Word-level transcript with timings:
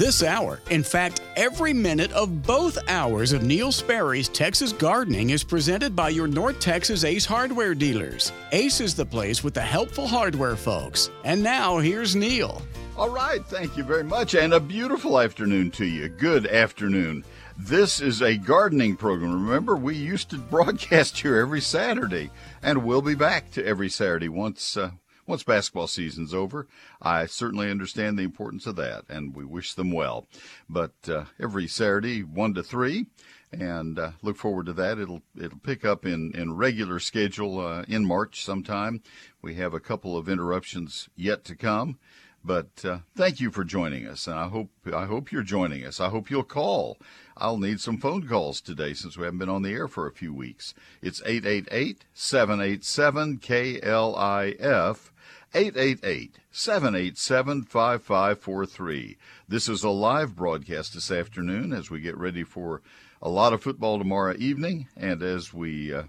This 0.00 0.22
hour, 0.22 0.60
in 0.70 0.82
fact, 0.82 1.20
every 1.36 1.74
minute 1.74 2.10
of 2.12 2.42
both 2.42 2.78
hours 2.88 3.34
of 3.34 3.42
Neil 3.42 3.70
Sperry's 3.70 4.30
Texas 4.30 4.72
Gardening 4.72 5.28
is 5.28 5.44
presented 5.44 5.94
by 5.94 6.08
your 6.08 6.26
North 6.26 6.58
Texas 6.58 7.04
Ace 7.04 7.26
hardware 7.26 7.74
dealers. 7.74 8.32
Ace 8.52 8.80
is 8.80 8.94
the 8.94 9.04
place 9.04 9.44
with 9.44 9.52
the 9.52 9.60
helpful 9.60 10.06
hardware 10.06 10.56
folks. 10.56 11.10
And 11.24 11.42
now, 11.42 11.76
here's 11.80 12.16
Neil. 12.16 12.62
All 12.96 13.10
right, 13.10 13.44
thank 13.44 13.76
you 13.76 13.84
very 13.84 14.02
much, 14.02 14.34
and 14.34 14.54
a 14.54 14.58
beautiful 14.58 15.20
afternoon 15.20 15.70
to 15.72 15.84
you. 15.84 16.08
Good 16.08 16.46
afternoon. 16.46 17.22
This 17.58 18.00
is 18.00 18.22
a 18.22 18.38
gardening 18.38 18.96
program. 18.96 19.46
Remember, 19.46 19.76
we 19.76 19.96
used 19.96 20.30
to 20.30 20.38
broadcast 20.50 21.18
here 21.18 21.36
every 21.36 21.60
Saturday, 21.60 22.30
and 22.62 22.86
we'll 22.86 23.02
be 23.02 23.14
back 23.14 23.50
to 23.50 23.66
every 23.66 23.90
Saturday 23.90 24.30
once 24.30 24.78
uh, 24.78 24.92
once 25.30 25.42
basketball 25.42 25.86
season's 25.86 26.34
over. 26.34 26.66
I 27.00 27.26
certainly 27.26 27.70
understand 27.70 28.18
the 28.18 28.24
importance 28.24 28.66
of 28.66 28.76
that, 28.76 29.04
and 29.08 29.34
we 29.34 29.44
wish 29.44 29.74
them 29.74 29.92
well. 29.92 30.26
But 30.68 30.92
uh, 31.08 31.24
every 31.40 31.68
Saturday, 31.68 32.22
one 32.22 32.52
to 32.54 32.62
three, 32.62 33.06
and 33.52 33.98
uh, 33.98 34.10
look 34.22 34.36
forward 34.36 34.66
to 34.66 34.72
that. 34.74 34.98
It'll 34.98 35.22
it'll 35.36 35.58
pick 35.58 35.84
up 35.84 36.04
in 36.04 36.32
in 36.34 36.56
regular 36.56 36.98
schedule 36.98 37.60
uh, 37.60 37.84
in 37.88 38.04
March 38.04 38.44
sometime. 38.44 39.02
We 39.40 39.54
have 39.54 39.72
a 39.72 39.80
couple 39.80 40.16
of 40.16 40.28
interruptions 40.28 41.08
yet 41.16 41.44
to 41.44 41.54
come. 41.54 41.98
But 42.42 42.84
uh, 42.84 43.00
thank 43.14 43.38
you 43.38 43.50
for 43.50 43.64
joining 43.64 44.06
us, 44.06 44.26
and 44.26 44.38
I 44.38 44.48
hope 44.48 44.70
I 44.92 45.04
hope 45.04 45.30
you're 45.30 45.42
joining 45.42 45.84
us. 45.84 46.00
I 46.00 46.08
hope 46.08 46.30
you'll 46.30 46.42
call. 46.42 46.96
I'll 47.36 47.58
need 47.58 47.80
some 47.80 47.98
phone 47.98 48.26
calls 48.26 48.60
today 48.60 48.94
since 48.94 49.16
we 49.16 49.24
haven't 49.24 49.38
been 49.38 49.48
on 49.48 49.62
the 49.62 49.72
air 49.72 49.88
for 49.88 50.06
a 50.06 50.12
few 50.12 50.32
weeks. 50.32 50.72
It's 51.02 51.22
888 51.24 52.04
787 52.14 53.38
KLIF. 53.38 55.09
888 55.52 56.38
787 56.52 57.64
5543. 57.64 59.16
This 59.48 59.68
is 59.68 59.82
a 59.82 59.90
live 59.90 60.36
broadcast 60.36 60.94
this 60.94 61.10
afternoon 61.10 61.72
as 61.72 61.90
we 61.90 62.00
get 62.00 62.16
ready 62.16 62.44
for 62.44 62.82
a 63.20 63.28
lot 63.28 63.52
of 63.52 63.60
football 63.60 63.98
tomorrow 63.98 64.36
evening 64.38 64.86
and 64.96 65.24
as 65.24 65.52
we 65.52 65.92
uh, 65.92 66.04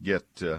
get 0.00 0.24
uh, 0.40 0.58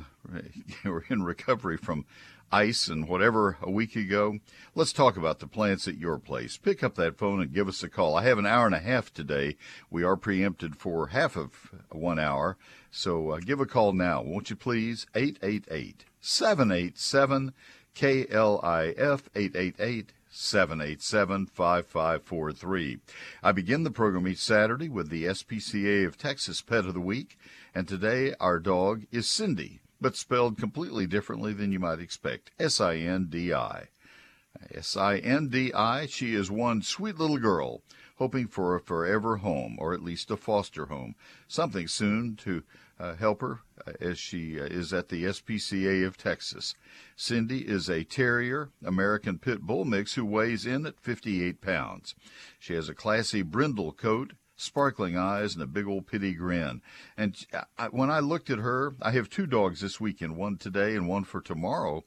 in 1.10 1.24
recovery 1.24 1.78
from 1.78 2.06
ice 2.52 2.90
and 2.90 3.08
whatever 3.08 3.58
a 3.62 3.72
week 3.72 3.96
ago. 3.96 4.40
Let's 4.76 4.92
talk 4.92 5.16
about 5.16 5.40
the 5.40 5.48
plants 5.48 5.88
at 5.88 5.98
your 5.98 6.20
place. 6.20 6.58
Pick 6.58 6.84
up 6.84 6.96
that 6.96 7.18
phone 7.18 7.42
and 7.42 7.54
give 7.54 7.70
us 7.70 7.82
a 7.82 7.88
call. 7.88 8.18
I 8.18 8.24
have 8.24 8.38
an 8.38 8.46
hour 8.46 8.66
and 8.66 8.76
a 8.76 8.80
half 8.80 9.14
today. 9.14 9.56
We 9.90 10.04
are 10.04 10.18
preempted 10.18 10.76
for 10.76 11.08
half 11.08 11.38
of 11.38 11.72
one 11.94 12.20
hour. 12.20 12.58
So 12.92 13.32
uh, 13.32 13.40
give 13.40 13.62
a 13.62 13.66
call 13.66 13.94
now, 13.94 14.22
won't 14.22 14.50
you 14.50 14.58
please? 14.58 15.08
888 15.16 16.04
787 16.20 17.54
KLIF 17.96 19.30
888 19.34 20.12
787 20.30 21.46
5543. 21.46 23.00
I 23.42 23.52
begin 23.54 23.84
the 23.84 23.90
program 23.92 24.28
each 24.28 24.40
Saturday 24.40 24.90
with 24.90 25.10
the 25.10 25.24
SPCA 25.24 26.06
of 26.06 26.18
Texas 26.18 26.62
Pet 26.62 26.86
of 26.86 26.94
the 26.94 27.00
Week, 27.00 27.38
and 27.74 27.88
today 27.88 28.34
our 28.42 28.60
dog 28.60 29.06
is 29.12 29.30
Cindy 29.30 29.80
but 30.02 30.18
spelled 30.18 30.58
completely 30.58 31.08
differently 31.08 31.54
than 31.54 31.72
you 31.72 31.80
might 31.80 32.00
expect. 32.00 32.52
S 32.60 32.82
I 32.82 32.98
N 32.98 33.28
D 33.30 33.54
I. 33.54 33.88
S 34.74 34.98
I 34.98 35.18
N 35.18 35.48
D 35.48 35.74
I. 35.74 36.06
She 36.06 36.36
is 36.36 36.52
one 36.52 36.82
sweet 36.82 37.18
little 37.18 37.38
girl, 37.38 37.82
hoping 38.18 38.48
for 38.48 38.76
a 38.76 38.82
forever 38.82 39.38
home, 39.38 39.78
or 39.80 39.94
at 39.94 40.04
least 40.04 40.30
a 40.32 40.38
foster 40.38 40.88
home. 40.88 41.16
Something 41.48 41.88
soon 41.88 42.36
to 42.38 42.64
uh, 43.00 43.16
help 43.16 43.42
her 43.42 43.60
uh, 43.86 43.92
as 44.00 44.18
she 44.18 44.60
uh, 44.60 44.64
is 44.66 44.94
at 44.94 45.10
the 45.10 45.24
SPCA 45.26 46.06
of 46.06 46.18
Texas. 46.18 46.76
Cindy 47.16 47.68
is 47.68 47.90
a 47.90 48.04
terrier, 48.04 48.70
American 48.84 49.38
Pit 49.38 49.62
Bull 49.62 49.86
mix 49.86 50.14
who 50.16 50.26
weighs 50.26 50.66
in 50.66 50.86
at 50.86 51.00
58 51.00 51.62
pounds. 51.62 52.16
She 52.60 52.74
has 52.74 52.90
a 52.90 52.96
classy 52.96 53.42
brindle 53.42 53.92
coat 53.92 54.34
sparkling 54.58 55.18
eyes 55.18 55.54
and 55.54 55.64
a 55.64 55.68
big 55.68 55.86
old 55.88 56.08
pity 56.08 56.34
grin. 56.34 56.82
And 57.18 57.36
I, 57.78 57.88
when 57.88 58.10
I 58.10 58.20
looked 58.20 58.50
at 58.50 58.60
her, 58.60 58.96
I 59.02 59.12
have 59.12 59.30
two 59.30 59.46
dogs 59.46 59.82
this 59.82 60.00
weekend, 60.00 60.38
one 60.38 60.58
today 60.58 60.96
and 60.96 61.08
one 61.08 61.26
for 61.26 61.42
tomorrow 61.42 62.04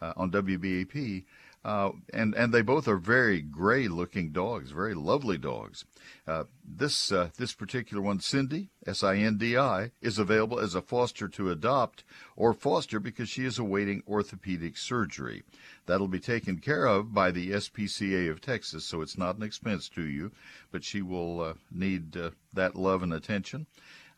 uh, 0.00 0.12
on 0.16 0.30
WBAP. 0.32 1.24
Uh, 1.64 1.92
and 2.12 2.34
and 2.34 2.52
they 2.52 2.62
both 2.62 2.88
are 2.88 2.96
very 2.96 3.40
gray 3.40 3.86
looking 3.86 4.32
dogs, 4.32 4.72
very 4.72 4.94
lovely 4.94 5.38
dogs. 5.38 5.84
Uh, 6.26 6.44
this 6.64 7.12
uh, 7.12 7.28
this 7.36 7.52
particular 7.52 8.02
one, 8.02 8.18
Cindy 8.18 8.70
S 8.84 9.04
I 9.04 9.16
N 9.16 9.38
D 9.38 9.56
I, 9.56 9.92
is 10.00 10.18
available 10.18 10.58
as 10.58 10.74
a 10.74 10.82
foster 10.82 11.28
to 11.28 11.50
adopt 11.50 12.02
or 12.34 12.52
foster 12.52 12.98
because 12.98 13.28
she 13.28 13.44
is 13.44 13.60
awaiting 13.60 14.02
orthopedic 14.08 14.76
surgery. 14.76 15.44
That'll 15.86 16.08
be 16.08 16.18
taken 16.18 16.58
care 16.58 16.86
of 16.86 17.14
by 17.14 17.30
the 17.30 17.50
SPCA 17.50 18.28
of 18.28 18.40
Texas, 18.40 18.84
so 18.84 19.00
it's 19.00 19.18
not 19.18 19.36
an 19.36 19.44
expense 19.44 19.88
to 19.90 20.02
you, 20.02 20.32
but 20.72 20.82
she 20.82 21.00
will 21.00 21.40
uh, 21.40 21.54
need 21.70 22.16
uh, 22.16 22.30
that 22.52 22.74
love 22.74 23.04
and 23.04 23.14
attention. 23.14 23.66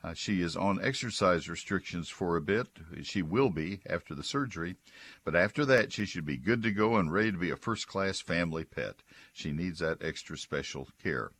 Uh, 0.04 0.12
she 0.12 0.42
is 0.42 0.54
on 0.54 0.84
exercise 0.84 1.48
restrictions 1.48 2.10
for 2.10 2.37
a 2.37 2.41
bit. 2.42 2.66
She 3.03 3.22
will 3.22 3.48
be 3.48 3.81
after 3.88 4.15
the 4.15 4.22
surgery, 4.22 4.76
but 5.25 5.34
after 5.34 5.65
that, 5.65 5.94
she 5.94 6.04
should 6.04 6.26
be 6.26 6.37
good 6.37 6.62
to 6.62 6.70
go 6.70 6.97
and 6.97 7.10
ready 7.10 7.32
to 7.32 7.38
be 7.38 7.48
a 7.48 7.56
first 7.56 7.88
class 7.88 8.20
family 8.20 8.65
pet. 8.65 8.97
She 9.32 9.50
needs 9.50 9.78
that 9.78 10.04
extra 10.04 10.37
special 10.37 10.88
care. 11.03 11.31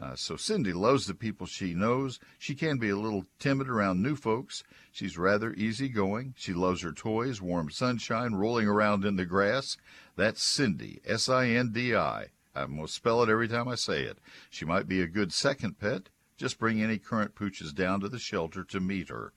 Uh, 0.00 0.16
so 0.16 0.36
Cindy 0.36 0.72
loves 0.72 1.06
the 1.06 1.14
people 1.14 1.46
she 1.46 1.74
knows. 1.74 2.18
She 2.40 2.56
can 2.56 2.78
be 2.78 2.88
a 2.88 2.96
little 2.96 3.24
timid 3.38 3.68
around 3.68 4.02
new 4.02 4.16
folks. 4.16 4.64
She's 4.90 5.16
rather 5.16 5.52
easygoing. 5.52 6.34
She 6.36 6.52
loves 6.52 6.82
her 6.82 6.92
toys, 6.92 7.40
warm 7.40 7.70
sunshine, 7.70 8.34
rolling 8.34 8.66
around 8.66 9.04
in 9.04 9.14
the 9.14 9.26
grass. 9.26 9.76
That's 10.16 10.42
Cindy, 10.42 11.00
S 11.06 11.28
I 11.28 11.48
N 11.50 11.70
D 11.70 11.94
I. 11.94 12.26
I'm 12.54 12.74
going 12.74 12.86
to 12.86 12.92
spell 12.92 13.22
it 13.22 13.28
every 13.28 13.46
time 13.46 13.68
I 13.68 13.76
say 13.76 14.02
it. 14.02 14.18
She 14.50 14.64
might 14.64 14.88
be 14.88 15.00
a 15.00 15.06
good 15.06 15.32
second 15.32 15.78
pet. 15.78 16.08
Just 16.38 16.60
bring 16.60 16.80
any 16.80 16.98
current 16.98 17.34
pooches 17.34 17.74
down 17.74 17.98
to 18.00 18.08
the 18.08 18.18
shelter 18.18 18.62
to 18.62 18.78
meet 18.78 19.08
her. 19.08 19.32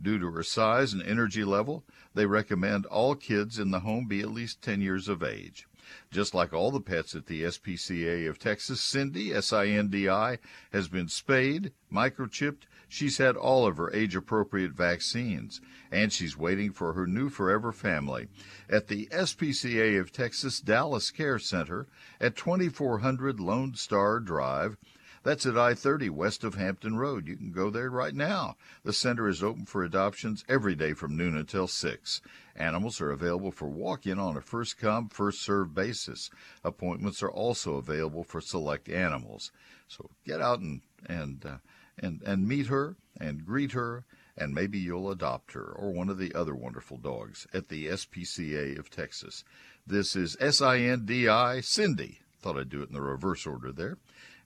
Due 0.00 0.20
to 0.20 0.30
her 0.30 0.44
size 0.44 0.92
and 0.92 1.02
energy 1.02 1.44
level, 1.44 1.84
they 2.14 2.26
recommend 2.26 2.86
all 2.86 3.16
kids 3.16 3.58
in 3.58 3.72
the 3.72 3.80
home 3.80 4.06
be 4.06 4.20
at 4.20 4.30
least 4.30 4.62
10 4.62 4.80
years 4.80 5.08
of 5.08 5.20
age. 5.20 5.66
Just 6.10 6.32
like 6.32 6.54
all 6.54 6.70
the 6.70 6.80
pets 6.80 7.14
at 7.14 7.26
the 7.26 7.42
SPCA 7.42 8.26
of 8.28 8.38
Texas, 8.38 8.80
Cindy, 8.80 9.34
S 9.34 9.52
I 9.52 9.66
N 9.66 9.88
D 9.88 10.08
I, 10.08 10.38
has 10.72 10.88
been 10.88 11.08
spayed, 11.08 11.72
microchipped, 11.92 12.62
she's 12.88 13.18
had 13.18 13.36
all 13.36 13.66
of 13.66 13.76
her 13.76 13.92
age 13.92 14.16
appropriate 14.16 14.72
vaccines, 14.72 15.60
and 15.90 16.12
she's 16.12 16.38
waiting 16.38 16.72
for 16.72 16.92
her 16.92 17.06
new 17.06 17.28
forever 17.28 17.72
family 17.72 18.28
at 18.70 18.86
the 18.86 19.06
SPCA 19.12 20.00
of 20.00 20.12
Texas 20.12 20.60
Dallas 20.60 21.10
Care 21.10 21.38
Center 21.38 21.86
at 22.20 22.36
2400 22.36 23.40
Lone 23.40 23.74
Star 23.74 24.20
Drive. 24.20 24.78
That's 25.24 25.46
at 25.46 25.56
I 25.56 25.72
30 25.72 26.10
west 26.10 26.44
of 26.44 26.54
Hampton 26.54 26.98
Road. 26.98 27.26
You 27.26 27.36
can 27.36 27.50
go 27.50 27.70
there 27.70 27.88
right 27.88 28.14
now. 28.14 28.56
The 28.84 28.92
center 28.92 29.26
is 29.26 29.42
open 29.42 29.64
for 29.64 29.82
adoptions 29.82 30.44
every 30.50 30.74
day 30.74 30.92
from 30.92 31.16
noon 31.16 31.34
until 31.34 31.66
6. 31.66 32.20
Animals 32.54 33.00
are 33.00 33.10
available 33.10 33.50
for 33.50 33.66
walk 33.66 34.06
in 34.06 34.18
on 34.18 34.36
a 34.36 34.42
first 34.42 34.76
come, 34.76 35.08
first 35.08 35.40
served 35.40 35.74
basis. 35.74 36.28
Appointments 36.62 37.22
are 37.22 37.30
also 37.30 37.76
available 37.76 38.22
for 38.22 38.42
select 38.42 38.90
animals. 38.90 39.50
So 39.88 40.10
get 40.26 40.42
out 40.42 40.60
and, 40.60 40.82
and, 41.06 41.46
uh, 41.46 41.56
and, 41.98 42.20
and 42.26 42.46
meet 42.46 42.66
her 42.66 42.96
and 43.18 43.46
greet 43.46 43.72
her 43.72 44.04
and 44.36 44.52
maybe 44.52 44.78
you'll 44.78 45.10
adopt 45.10 45.52
her 45.52 45.64
or 45.64 45.90
one 45.90 46.10
of 46.10 46.18
the 46.18 46.34
other 46.34 46.54
wonderful 46.54 46.98
dogs 46.98 47.46
at 47.54 47.68
the 47.68 47.86
SPCA 47.86 48.78
of 48.78 48.90
Texas. 48.90 49.42
This 49.86 50.16
is 50.16 50.36
S 50.38 50.60
I 50.60 50.80
N 50.80 51.06
D 51.06 51.28
I 51.28 51.60
Cindy. 51.60 52.18
Thought 52.40 52.58
I'd 52.58 52.68
do 52.68 52.82
it 52.82 52.88
in 52.88 52.94
the 52.94 53.00
reverse 53.00 53.46
order 53.46 53.72
there 53.72 53.96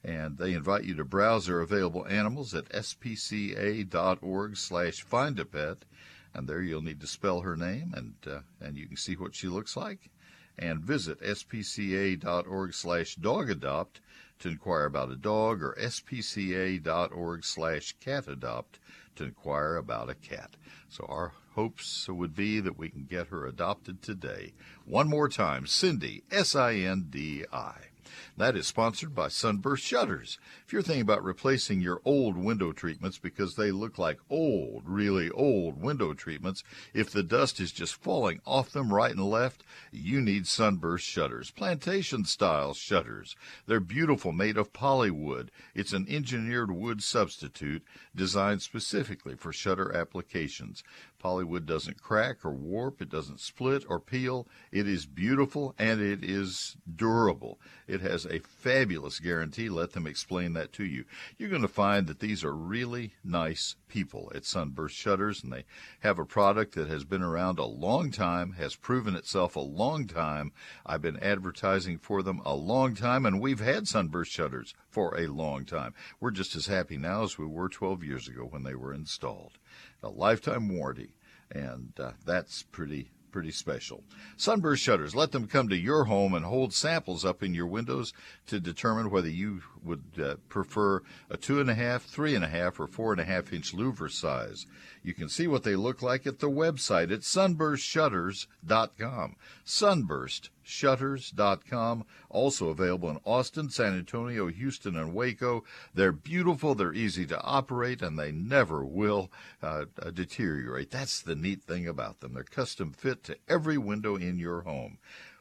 and 0.09 0.39
they 0.39 0.55
invite 0.55 0.85
you 0.85 0.95
to 0.95 1.05
browse 1.05 1.47
their 1.47 1.61
available 1.61 2.07
animals 2.07 2.55
at 2.55 2.67
spca.org 2.71 4.57
slash 4.57 5.03
find 5.03 5.39
a 5.39 5.45
pet 5.45 5.85
and 6.33 6.49
there 6.49 6.63
you'll 6.63 6.81
need 6.81 7.01
to 7.01 7.07
spell 7.07 7.43
her 7.43 7.57
name 7.57 7.93
and 7.95 8.15
uh, 8.27 8.41
and 8.59 8.79
you 8.79 8.87
can 8.87 8.97
see 8.97 9.17
what 9.17 9.35
she 9.35 9.49
looks 9.49 9.77
like. 9.77 10.11
And 10.59 10.81
visit 10.83 11.21
spca.org 11.21 12.75
slash 12.75 13.17
dog 13.17 13.51
adopt 13.51 14.01
to 14.39 14.49
inquire 14.49 14.87
about 14.87 15.11
a 15.11 15.17
dog 15.17 15.63
or 15.63 15.77
spca.org 15.79 17.45
slash 17.45 17.95
cat 18.01 18.27
adopt 18.29 18.79
to 19.17 19.25
inquire 19.25 19.77
about 19.77 20.09
a 20.09 20.15
cat. 20.15 20.57
So 20.89 21.05
our 21.07 21.33
hopes 21.55 22.09
would 22.09 22.35
be 22.35 22.61
that 22.61 22.79
we 22.79 22.89
can 22.89 23.05
get 23.05 23.29
her 23.29 23.47
adopted 23.47 24.01
today. 24.01 24.55
One 24.85 25.09
more 25.09 25.29
time 25.29 25.67
cindy 25.67 26.23
s-i-n-d-i 26.31 27.88
that 28.37 28.57
is 28.57 28.67
sponsored 28.67 29.15
by 29.15 29.29
Sunburst 29.29 29.85
Shutters. 29.85 30.39
If 30.69 30.75
you're 30.75 30.83
thinking 30.83 31.01
about 31.01 31.25
replacing 31.25 31.81
your 31.81 32.03
old 32.05 32.37
window 32.37 32.73
treatments 32.73 33.17
because 33.17 33.55
they 33.55 33.71
look 33.71 33.97
like 33.97 34.19
old, 34.29 34.83
really 34.85 35.31
old 35.31 35.81
window 35.81 36.13
treatments, 36.13 36.63
if 36.93 37.09
the 37.09 37.23
dust 37.23 37.59
is 37.59 37.73
just 37.73 37.95
falling 37.95 38.43
off 38.45 38.73
them 38.73 38.93
right 38.93 39.13
and 39.13 39.25
left, 39.31 39.65
you 39.91 40.21
need 40.21 40.47
Sunburst 40.47 41.07
Shutters. 41.07 41.51
Plantation 41.51 42.27
style 42.27 42.75
shutters. 42.75 43.35
They're 43.65 43.81
beautiful, 43.81 44.31
made 44.31 44.59
of 44.59 44.75
polywood. 44.75 45.51
It's 45.75 45.95
an 45.95 46.05
engineered 46.07 46.71
wood 46.71 47.03
substitute 47.03 47.83
designed 48.15 48.61
specifically 48.61 49.37
for 49.37 49.55
shutter 49.55 49.97
applications. 49.97 50.85
Polywood 51.19 51.67
doesn't 51.67 52.03
crack 52.03 52.45
or 52.45 52.53
warp, 52.53 53.03
it 53.03 53.09
doesn't 53.09 53.41
split 53.41 53.85
or 53.89 53.99
peel. 53.99 54.47
It 54.71 54.87
is 54.87 55.07
beautiful 55.07 55.75
and 55.79 56.01
it 56.01 56.23
is 56.23 56.77
durable. 56.95 57.59
It 57.89 58.03
has 58.03 58.25
a 58.27 58.39
fabulous 58.41 59.19
guarantee. 59.19 59.69
Let 59.69 59.93
them 59.93 60.07
explain 60.07 60.53
that 60.59 60.73
to 60.73 60.85
you. 60.85 61.05
You're 61.37 61.49
going 61.49 61.63
to 61.63 61.69
find 61.69 62.07
that 62.07 62.21
these 62.21 62.45
are 62.45 62.55
really 62.55 63.15
nice 63.23 63.77
people 63.89 64.33
at 64.35 64.45
Sunburst 64.45 64.97
Shutters, 64.97 65.43
and 65.43 65.53
they 65.53 65.65
have 66.01 66.19
a 66.19 66.25
product 66.25 66.75
that 66.75 66.89
has 66.89 67.05
been 67.05 67.23
around 67.23 67.59
a 67.59 67.65
long 67.65 68.11
time, 68.11 68.53
has 68.53 68.75
proven 68.75 69.15
itself 69.15 69.57
a 69.57 69.61
long 69.61 70.07
time. 70.07 70.53
I've 70.85 71.03
been 71.03 71.23
advertising 71.23 71.99
for 71.99 72.23
them 72.23 72.41
a 72.45 72.55
long 72.55 72.95
time, 72.95 73.25
and 73.25 73.41
we've 73.41 73.61
had 73.61 73.87
Sunburst 73.87 74.33
Shutters 74.33 74.75
for 74.89 75.19
a 75.19 75.29
long 75.29 75.65
time. 75.65 75.95
We're 76.21 76.31
just 76.33 76.57
as 76.57 76.67
happy 76.67 76.97
now 76.97 77.23
as 77.23 77.39
we 77.39 77.47
were 77.47 77.69
12 77.69 78.03
years 78.03 78.29
ago 78.29 78.45
when 78.45 78.65
they 78.65 78.75
were 78.75 78.93
installed 78.93 79.59
a 80.03 80.09
lifetime 80.09 80.69
warranty, 80.69 81.15
and 81.51 81.93
uh, 81.99 82.13
that's 82.25 82.63
pretty 82.63 83.11
pretty 83.31 83.51
special. 83.51 84.03
Sunburst 84.37 84.83
shutters, 84.83 85.15
let 85.15 85.33
them 85.33 85.47
come 85.47 85.69
to 85.69 85.77
your 85.77 86.05
home 86.05 86.35
and 86.35 86.45
hold 86.45 86.73
samples 86.73 87.25
up 87.25 87.43
in 87.43 87.55
your 87.55 87.67
windows 87.67 88.13
to 88.47 88.59
determine 88.59 89.11
whether 89.11 89.29
you 89.29 89.63
would 89.83 90.05
uh, 90.23 90.37
prefer 90.49 91.03
a 91.31 91.37
two 91.37 91.61
and 91.61 91.69
a 91.71 91.75
half, 91.75 92.05
three 92.05 92.35
and 92.35 92.45
a 92.45 92.49
half, 92.49 92.81
or 92.81 92.87
four 92.87 93.13
and 93.13 93.21
a 93.21 93.25
half 93.25 93.53
inch 93.53 93.75
louver 93.75 94.11
size. 94.11 94.65
You 95.03 95.13
can 95.15 95.29
see 95.29 95.47
what 95.47 95.63
they 95.63 95.77
look 95.77 96.03
like 96.03 96.27
at 96.27 96.41
the 96.41 96.51
website 96.51 97.13
at 97.13 97.21
sunburstshutters.com. 97.21 99.37
Sunburstshutters.com. 99.65 102.05
Also 102.29 102.69
available 102.69 103.11
in 103.11 103.21
Austin, 103.25 103.71
San 103.71 103.97
Antonio, 103.97 104.49
Houston, 104.49 104.97
and 104.97 105.15
Waco. 105.15 105.63
They're 105.95 106.11
beautiful, 106.13 106.75
they're 106.75 106.93
easy 106.93 107.25
to 107.27 107.41
operate, 107.41 108.03
and 108.03 108.19
they 108.19 108.33
never 108.33 108.85
will 108.85 109.31
uh, 109.63 109.85
uh, 110.03 110.11
deteriorate. 110.11 110.91
That's 110.91 111.23
the 111.23 111.37
neat 111.37 111.63
thing 111.63 111.89
about 111.89 112.21
them. 112.21 112.35
They're 112.35 112.43
custom 112.43 112.93
fit 112.93 113.25
to 113.25 113.39
every 113.49 113.79
window 113.79 114.17
in 114.17 114.39
your 114.39 114.61
home. 114.63 114.99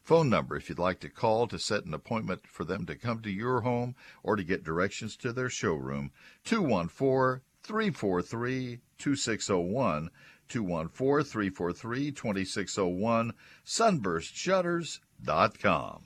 Phone 0.07 0.30
number 0.30 0.56
if 0.56 0.69
you'd 0.69 0.80
like 0.80 1.01
to 1.01 1.09
call 1.09 1.48
to 1.48 1.59
set 1.59 1.83
an 1.83 1.94
appointment 1.94 2.48
for 2.48 2.63
them 2.63 2.86
to 2.86 2.95
come 2.95 3.21
to 3.24 3.30
your 3.30 3.59
home 3.59 3.94
or 4.24 4.38
to 4.38 4.44
get 4.45 4.63
directions 4.63 5.18
to 5.18 5.33
their 5.33 5.50
showroom 5.50 6.12
214 6.45 7.42
343 7.62 8.80
2601. 8.98 10.09
214 10.48 11.25
343 11.25 12.12
2601. 12.13 13.33
Sunburstshutters.com. 13.65 16.04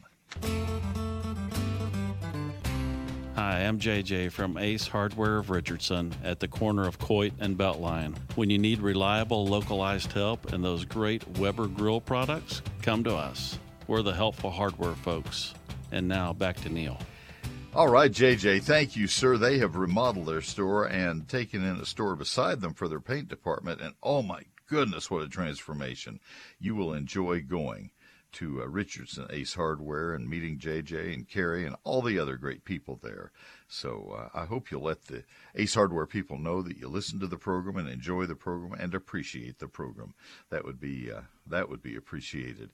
Hi, 3.36 3.60
I'm 3.60 3.78
JJ 3.78 4.32
from 4.32 4.58
Ace 4.58 4.88
Hardware 4.88 5.38
of 5.38 5.52
Richardson 5.52 6.12
at 6.24 6.40
the 6.40 6.48
corner 6.48 6.88
of 6.88 6.98
Coit 6.98 7.34
and 7.40 7.56
Beltline. 7.56 8.18
When 8.34 8.50
you 8.50 8.58
need 8.58 8.80
reliable, 8.80 9.46
localized 9.46 10.12
help 10.12 10.54
and 10.54 10.64
those 10.64 10.86
great 10.86 11.28
Weber 11.38 11.68
grill 11.68 12.02
products, 12.02 12.64
come 12.82 13.04
to 13.04 13.16
us. 13.16 13.60
We're 13.92 14.04
the 14.04 14.14
helpful 14.14 14.52
hardware 14.52 14.96
folks. 14.96 15.54
And 15.92 16.08
now 16.08 16.32
back 16.32 16.56
to 16.62 16.70
Neil. 16.70 16.98
All 17.76 17.90
right, 17.90 18.10
JJ, 18.10 18.64
thank 18.64 18.96
you, 18.96 19.06
sir. 19.06 19.36
They 19.36 19.58
have 19.58 19.76
remodeled 19.76 20.28
their 20.28 20.40
store 20.40 20.86
and 20.86 21.28
taken 21.28 21.62
in 21.62 21.76
a 21.76 21.86
store 21.86 22.16
beside 22.16 22.62
them 22.62 22.74
for 22.74 22.88
their 22.88 23.02
paint 23.02 23.28
department. 23.28 23.82
And 23.82 23.94
oh 24.02 24.22
my 24.22 24.44
goodness, 24.68 25.12
what 25.12 25.24
a 25.24 25.28
transformation. 25.28 26.22
You 26.58 26.74
will 26.74 26.94
enjoy 26.94 27.42
going 27.42 27.92
to 28.34 28.62
uh, 28.62 28.68
Richardson 28.68 29.28
Ace 29.30 29.54
Hardware 29.54 30.14
and 30.14 30.30
meeting 30.30 30.58
JJ 30.58 31.14
and 31.14 31.28
Carrie 31.28 31.66
and 31.66 31.76
all 31.84 32.02
the 32.02 32.20
other 32.20 32.38
great 32.38 32.64
people 32.64 33.00
there. 33.02 33.32
So 33.68 34.18
uh, 34.18 34.38
I 34.38 34.46
hope 34.46 34.72
you'll 34.72 34.84
let 34.84 35.06
the 35.06 35.24
Ace 35.56 35.76
Hardware 35.76 36.06
people 36.06 36.38
know 36.38 36.62
that 36.62 36.78
you 36.78 36.88
listen 36.88 37.20
to 37.20 37.28
the 37.28 37.38
program 37.38 37.78
and 37.78 37.90
enjoy 37.90 38.26
the 38.26 38.36
program 38.36 38.80
and 38.80 38.94
appreciate 38.94 39.60
the 39.60 39.68
program. 39.68 40.14
That 40.50 40.66
would 40.66 40.80
be 40.80 41.12
uh, 41.12 41.22
that 41.48 41.70
would 41.70 41.82
be 41.82 41.96
appreciated. 41.96 42.70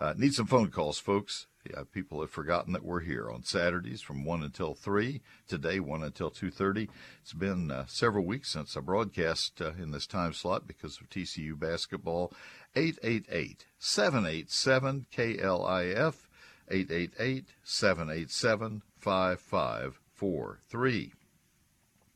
Uh, 0.00 0.14
need 0.16 0.34
some 0.34 0.46
phone 0.46 0.70
calls, 0.70 0.98
folks. 0.98 1.46
Yeah, 1.68 1.82
people 1.92 2.20
have 2.20 2.30
forgotten 2.30 2.72
that 2.72 2.84
we're 2.84 3.00
here 3.00 3.30
on 3.30 3.44
Saturdays 3.44 4.00
from 4.02 4.24
one 4.24 4.42
until 4.42 4.74
three. 4.74 5.22
Today, 5.46 5.78
one 5.78 6.02
until 6.02 6.28
two 6.28 6.50
thirty. 6.50 6.88
It's 7.20 7.32
been 7.32 7.70
uh, 7.70 7.86
several 7.86 8.24
weeks 8.24 8.50
since 8.52 8.76
I 8.76 8.80
broadcast 8.80 9.60
uh, 9.60 9.72
in 9.80 9.92
this 9.92 10.06
time 10.06 10.32
slot 10.32 10.66
because 10.66 11.00
of 11.00 11.08
TCU 11.08 11.56
basketball. 11.56 12.32
888 12.74 13.66
787 13.78 15.06
KLIF 15.14 16.14
888 16.68 17.44
787 17.62 18.82
four 20.12 20.58
three. 20.68 21.12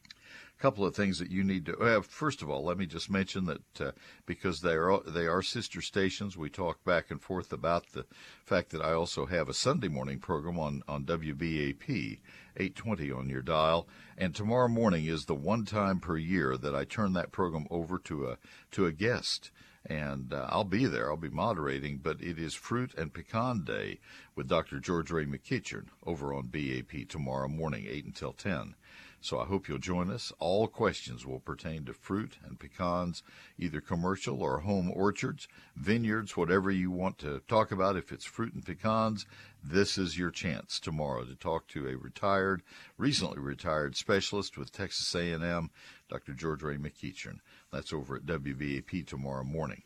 A 0.07 0.46
couple 0.59 0.85
of 0.85 0.95
things 0.95 1.19
that 1.19 1.31
you 1.31 1.45
need 1.45 1.67
to. 1.67 1.77
Uh, 1.79 2.01
first 2.01 2.43
of 2.43 2.49
all, 2.49 2.65
let 2.65 2.79
me 2.79 2.87
just 2.87 3.11
mention 3.11 3.45
that 3.45 3.81
uh, 3.81 3.93
because 4.25 4.61
they 4.61 4.75
are 4.75 5.01
they 5.07 5.27
are 5.27 5.43
sister 5.43 5.81
stations, 5.81 6.37
we 6.37 6.49
talk 6.49 6.83
back 6.85 7.11
and 7.11 7.21
forth 7.21 7.53
about 7.53 7.93
the 7.93 8.07
fact 8.45 8.71
that 8.71 8.81
I 8.81 8.93
also 8.93 9.27
have 9.27 9.49
a 9.49 9.55
Sunday 9.55 9.89
morning 9.89 10.19
program 10.19 10.59
on 10.59 10.83
on 10.89 11.05
WBAP 11.05 12.19
820 12.57 13.13
on 13.13 13.29
your 13.29 13.43
dial, 13.43 13.87
and 14.17 14.35
tomorrow 14.35 14.69
morning 14.69 15.05
is 15.07 15.27
the 15.27 15.35
one 15.35 15.65
time 15.65 16.01
per 16.01 16.17
year 16.17 16.57
that 16.57 16.75
I 16.75 16.85
turn 16.85 17.13
that 17.13 17.33
program 17.33 17.67
over 17.71 17.99
to 17.99 18.27
a 18.29 18.39
to 18.73 18.87
a 18.87 18.93
guest 18.93 19.51
and 19.89 20.33
uh, 20.33 20.47
I'll 20.49 20.65
be 20.65 20.87
there. 20.87 21.11
I'll 21.11 21.17
be 21.17 21.29
moderating, 21.29 21.99
but 21.99 22.21
it 22.21 22.39
is 22.39 22.55
Fruit 22.55 22.93
and 22.97 23.15
Pecan 23.15 23.65
Day 23.65 24.01
with 24.35 24.49
Dr. 24.49 24.81
George 24.81 25.11
Ray 25.11 25.27
McEachern 25.27 25.87
over 26.05 26.35
on 26.35 26.49
BAP 26.49 27.09
tomorrow 27.09 27.49
morning, 27.49 27.87
8 27.89 28.07
until 28.07 28.33
10. 28.33 28.75
So 29.21 29.41
I 29.41 29.47
hope 29.47 29.69
you'll 29.69 29.79
join 29.79 30.11
us. 30.11 30.33
All 30.39 30.69
questions 30.69 31.27
will 31.27 31.41
pertain 31.41 31.85
to 31.87 31.93
fruit 31.93 32.39
and 32.45 32.59
pecans, 32.61 33.23
either 33.59 33.81
commercial 33.81 34.43
or 34.43 34.61
home 34.61 34.91
orchards, 34.93 35.49
vineyards, 35.75 36.37
whatever 36.37 36.71
you 36.71 36.91
want 36.91 37.19
to 37.19 37.41
talk 37.49 37.73
about. 37.73 37.97
If 37.97 38.13
it's 38.13 38.25
fruit 38.25 38.55
and 38.55 38.65
pecans, 38.65 39.27
this 39.65 39.99
is 39.99 40.19
your 40.19 40.31
chance 40.31 40.79
tomorrow 40.79 41.25
to 41.25 41.35
talk 41.35 41.67
to 41.69 41.89
a 41.89 41.97
retired, 41.97 42.63
recently 42.97 43.41
retired 43.41 43.97
specialist 43.97 44.57
with 44.57 44.71
Texas 44.71 45.15
A&M, 45.15 45.71
Dr. 46.09 46.33
George 46.35 46.63
Ray 46.63 46.77
McEachern. 46.77 47.39
That's 47.73 47.93
over 47.93 48.17
at 48.17 48.27
WBAP 48.27 49.07
tomorrow 49.07 49.45
morning. 49.45 49.83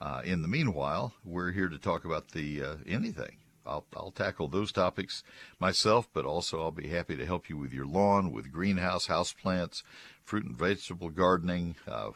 Uh, 0.00 0.22
in 0.24 0.42
the 0.42 0.48
meanwhile, 0.48 1.14
we're 1.24 1.52
here 1.52 1.68
to 1.68 1.78
talk 1.78 2.04
about 2.04 2.32
the 2.32 2.62
uh, 2.62 2.76
anything 2.86 3.36
I'll, 3.66 3.86
I'll 3.96 4.10
tackle 4.10 4.48
those 4.48 4.72
topics 4.72 5.22
myself, 5.58 6.08
but 6.12 6.24
also 6.24 6.62
I'll 6.62 6.70
be 6.70 6.88
happy 6.88 7.16
to 7.16 7.26
help 7.26 7.48
you 7.48 7.56
with 7.56 7.72
your 7.72 7.86
lawn, 7.86 8.32
with 8.32 8.52
greenhouse, 8.52 9.06
house 9.06 9.32
plants, 9.32 9.82
fruit 10.22 10.44
and 10.44 10.56
vegetable 10.56 11.10
gardening, 11.10 11.76
uh, 11.86 12.10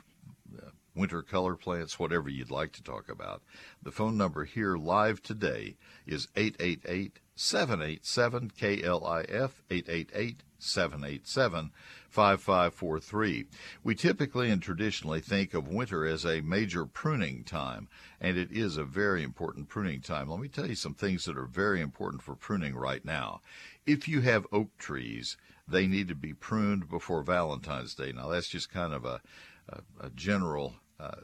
winter 0.95 1.23
color 1.23 1.55
plants, 1.55 1.99
whatever 1.99 2.29
you'd 2.29 2.51
like 2.51 2.73
to 2.73 2.83
talk 2.83 3.09
about. 3.09 3.43
The 3.83 3.93
phone 3.93 4.17
number 4.17 4.45
here 4.45 4.77
live 4.77 5.23
today 5.23 5.77
is 6.07 6.29
888 6.37 7.19
787 7.43 8.51
KLIF 8.51 9.63
888 9.71 10.43
787 10.59 11.71
5543. 12.11 13.47
We 13.83 13.95
typically 13.95 14.51
and 14.51 14.63
traditionally 14.63 15.21
think 15.23 15.55
of 15.55 15.67
winter 15.67 16.05
as 16.05 16.27
a 16.27 16.43
major 16.43 16.85
pruning 16.85 17.45
time, 17.45 17.89
and 18.21 18.37
it 18.37 18.53
is 18.53 18.77
a 18.77 18.85
very 18.85 19.23
important 19.23 19.71
pruning 19.71 20.03
time. 20.03 20.29
Let 20.29 20.39
me 20.39 20.49
tell 20.49 20.67
you 20.67 20.75
some 20.75 20.93
things 20.93 21.25
that 21.25 21.39
are 21.39 21.47
very 21.47 21.81
important 21.81 22.21
for 22.21 22.35
pruning 22.35 22.75
right 22.75 23.07
now. 23.07 23.41
If 23.87 24.07
you 24.07 24.21
have 24.21 24.47
oak 24.53 24.77
trees, 24.77 25.39
they 25.67 25.87
need 25.87 26.09
to 26.09 26.15
be 26.15 26.35
pruned 26.35 26.91
before 26.91 27.23
Valentine's 27.23 27.95
Day. 27.95 28.13
Now, 28.13 28.29
that's 28.29 28.49
just 28.49 28.69
kind 28.69 28.93
of 28.93 29.07
a, 29.07 29.23
a, 29.67 29.81
a 29.99 30.11
general 30.11 30.75
uh, 30.99 31.23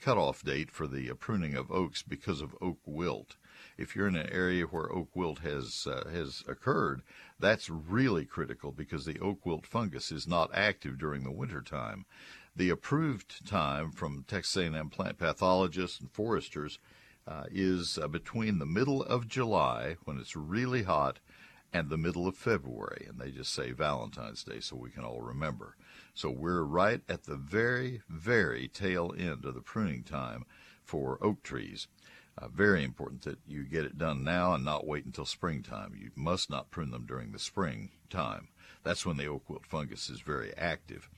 cutoff 0.00 0.44
date 0.44 0.70
for 0.70 0.86
the 0.86 1.10
uh, 1.10 1.14
pruning 1.14 1.56
of 1.56 1.72
oaks 1.72 2.02
because 2.02 2.40
of 2.40 2.54
oak 2.60 2.78
wilt 2.86 3.34
if 3.78 3.94
you're 3.94 4.08
in 4.08 4.16
an 4.16 4.30
area 4.32 4.64
where 4.64 4.92
oak 4.92 5.08
wilt 5.14 5.40
has 5.40 5.86
uh, 5.86 6.08
has 6.08 6.42
occurred, 6.48 7.02
that's 7.38 7.68
really 7.68 8.24
critical 8.24 8.72
because 8.72 9.04
the 9.04 9.18
oak 9.20 9.44
wilt 9.44 9.66
fungus 9.66 10.10
is 10.10 10.26
not 10.26 10.50
active 10.54 10.98
during 10.98 11.24
the 11.24 11.30
winter 11.30 11.62
time. 11.62 12.06
The 12.54 12.70
approved 12.70 13.46
time 13.46 13.90
from 13.90 14.24
Texas 14.26 14.56
A&M 14.56 14.88
plant 14.88 15.18
pathologists 15.18 16.00
and 16.00 16.10
foresters 16.10 16.78
uh, 17.26 17.44
is 17.50 17.98
uh, 17.98 18.08
between 18.08 18.58
the 18.58 18.66
middle 18.66 19.02
of 19.02 19.28
July 19.28 19.96
when 20.04 20.18
it's 20.18 20.36
really 20.36 20.84
hot 20.84 21.18
and 21.72 21.90
the 21.90 21.98
middle 21.98 22.26
of 22.26 22.36
February, 22.36 23.04
and 23.08 23.18
they 23.18 23.30
just 23.30 23.52
say 23.52 23.72
Valentine's 23.72 24.44
Day 24.44 24.60
so 24.60 24.76
we 24.76 24.90
can 24.90 25.04
all 25.04 25.20
remember. 25.20 25.76
So 26.14 26.30
we're 26.30 26.62
right 26.62 27.02
at 27.08 27.24
the 27.24 27.36
very, 27.36 28.00
very 28.08 28.68
tail 28.68 29.12
end 29.18 29.44
of 29.44 29.54
the 29.54 29.60
pruning 29.60 30.02
time 30.02 30.46
for 30.82 31.18
oak 31.20 31.42
trees. 31.42 31.88
Uh, 32.38 32.48
very 32.48 32.84
important 32.84 33.22
that 33.22 33.38
you 33.46 33.64
get 33.64 33.84
it 33.84 33.96
done 33.96 34.22
now 34.22 34.52
and 34.52 34.64
not 34.64 34.86
wait 34.86 35.06
until 35.06 35.24
springtime. 35.24 35.94
You 35.98 36.10
must 36.14 36.50
not 36.50 36.70
prune 36.70 36.90
them 36.90 37.06
during 37.06 37.32
the 37.32 37.38
spring 37.38 37.90
time. 38.10 38.48
That's 38.82 39.06
when 39.06 39.16
the 39.16 39.26
oak 39.26 39.48
wilt 39.48 39.66
fungus 39.66 40.10
is 40.10 40.20
very 40.20 40.54
active. 40.56 41.08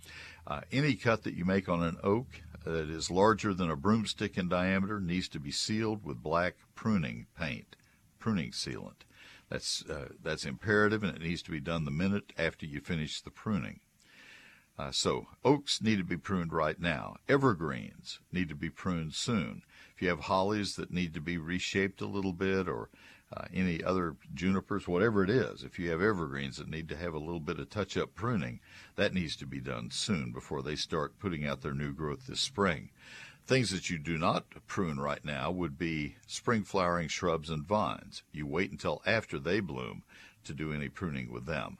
Uh, 0.46 0.60
any 0.70 0.94
cut 0.94 1.24
that 1.24 1.34
you 1.34 1.44
make 1.44 1.68
on 1.68 1.82
an 1.82 1.98
oak 2.02 2.26
that 2.64 2.88
is 2.88 3.10
larger 3.10 3.52
than 3.52 3.70
a 3.70 3.76
broomstick 3.76 4.38
in 4.38 4.48
diameter 4.48 5.00
needs 5.00 5.28
to 5.28 5.40
be 5.40 5.50
sealed 5.50 6.04
with 6.04 6.22
black 6.22 6.54
pruning 6.74 7.26
paint, 7.38 7.76
pruning 8.18 8.52
sealant. 8.52 9.02
That's 9.50 9.84
uh, 9.88 10.10
that's 10.22 10.44
imperative, 10.44 11.02
and 11.02 11.14
it 11.16 11.22
needs 11.22 11.42
to 11.42 11.50
be 11.50 11.60
done 11.60 11.84
the 11.84 11.90
minute 11.90 12.32
after 12.38 12.64
you 12.64 12.80
finish 12.80 13.20
the 13.20 13.30
pruning. 13.30 13.80
Uh, 14.78 14.92
so 14.92 15.26
oaks 15.44 15.82
need 15.82 15.98
to 15.98 16.04
be 16.04 16.16
pruned 16.16 16.52
right 16.52 16.80
now. 16.80 17.16
Evergreens 17.28 18.20
need 18.32 18.48
to 18.48 18.54
be 18.54 18.70
pruned 18.70 19.14
soon. 19.14 19.62
If 19.98 20.02
you 20.02 20.10
have 20.10 20.20
hollies 20.20 20.76
that 20.76 20.92
need 20.92 21.12
to 21.14 21.20
be 21.20 21.38
reshaped 21.38 22.00
a 22.00 22.06
little 22.06 22.32
bit 22.32 22.68
or 22.68 22.88
uh, 23.36 23.46
any 23.52 23.82
other 23.82 24.14
junipers, 24.32 24.86
whatever 24.86 25.24
it 25.24 25.28
is, 25.28 25.64
if 25.64 25.76
you 25.76 25.90
have 25.90 26.00
evergreens 26.00 26.58
that 26.58 26.70
need 26.70 26.88
to 26.90 26.96
have 26.96 27.14
a 27.14 27.18
little 27.18 27.40
bit 27.40 27.58
of 27.58 27.68
touch 27.68 27.96
up 27.96 28.14
pruning, 28.14 28.60
that 28.94 29.12
needs 29.12 29.34
to 29.34 29.44
be 29.44 29.58
done 29.58 29.90
soon 29.90 30.30
before 30.30 30.62
they 30.62 30.76
start 30.76 31.18
putting 31.18 31.44
out 31.44 31.62
their 31.62 31.74
new 31.74 31.92
growth 31.92 32.28
this 32.28 32.38
spring. 32.38 32.90
Things 33.44 33.72
that 33.72 33.90
you 33.90 33.98
do 33.98 34.16
not 34.18 34.44
prune 34.68 35.00
right 35.00 35.24
now 35.24 35.50
would 35.50 35.76
be 35.76 36.14
spring 36.28 36.62
flowering 36.62 37.08
shrubs 37.08 37.50
and 37.50 37.66
vines. 37.66 38.22
You 38.30 38.46
wait 38.46 38.70
until 38.70 39.02
after 39.04 39.40
they 39.40 39.58
bloom 39.58 40.04
to 40.44 40.54
do 40.54 40.72
any 40.72 40.88
pruning 40.88 41.32
with 41.32 41.46
them 41.46 41.78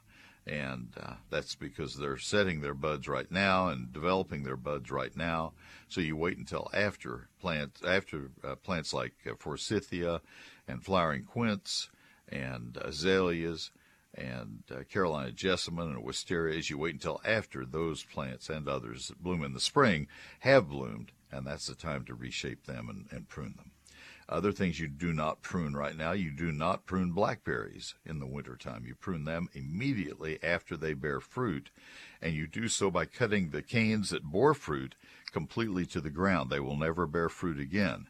and 0.49 0.93
uh, 1.01 1.13
that's 1.29 1.53
because 1.53 1.95
they're 1.95 2.17
setting 2.17 2.61
their 2.61 2.73
buds 2.73 3.07
right 3.07 3.31
now 3.31 3.67
and 3.67 3.93
developing 3.93 4.43
their 4.43 4.57
buds 4.57 4.89
right 4.89 5.15
now. 5.15 5.53
So 5.87 6.01
you 6.01 6.15
wait 6.15 6.37
until 6.37 6.69
after 6.73 7.29
plants 7.39 7.81
after 7.85 8.31
uh, 8.43 8.55
plants 8.55 8.93
like 8.93 9.13
uh, 9.29 9.35
forsythia 9.37 10.21
and 10.67 10.83
flowering 10.83 11.23
quince 11.23 11.89
and 12.27 12.77
azaleas 12.81 13.69
and 14.15 14.63
uh, 14.71 14.83
Carolina 14.89 15.31
jessamine 15.31 15.91
and 15.95 16.03
wisterias. 16.03 16.69
You 16.69 16.79
wait 16.79 16.95
until 16.95 17.21
after 17.23 17.63
those 17.63 18.03
plants 18.03 18.49
and 18.49 18.67
others 18.67 19.09
that 19.09 19.21
bloom 19.21 19.43
in 19.43 19.53
the 19.53 19.59
spring 19.59 20.07
have 20.39 20.67
bloomed, 20.67 21.11
and 21.31 21.45
that's 21.45 21.67
the 21.67 21.75
time 21.75 22.05
to 22.05 22.15
reshape 22.15 22.65
them 22.65 22.89
and, 22.89 23.05
and 23.11 23.29
prune 23.29 23.53
them. 23.55 23.71
Other 24.29 24.51
things 24.51 24.79
you 24.79 24.87
do 24.87 25.11
not 25.11 25.41
prune 25.41 25.75
right 25.75 25.97
now, 25.97 26.11
you 26.11 26.29
do 26.29 26.51
not 26.51 26.85
prune 26.85 27.13
blackberries 27.13 27.95
in 28.05 28.19
the 28.19 28.27
wintertime. 28.27 28.85
You 28.85 28.93
prune 28.93 29.23
them 29.23 29.49
immediately 29.53 30.37
after 30.43 30.77
they 30.77 30.93
bear 30.93 31.19
fruit, 31.19 31.71
and 32.21 32.35
you 32.35 32.45
do 32.45 32.67
so 32.67 32.91
by 32.91 33.05
cutting 33.05 33.49
the 33.49 33.63
canes 33.63 34.11
that 34.11 34.23
bore 34.23 34.53
fruit 34.53 34.93
completely 35.31 35.83
to 35.87 35.99
the 35.99 36.11
ground. 36.11 36.51
They 36.51 36.59
will 36.59 36.77
never 36.77 37.07
bear 37.07 37.27
fruit 37.27 37.59
again. 37.59 38.07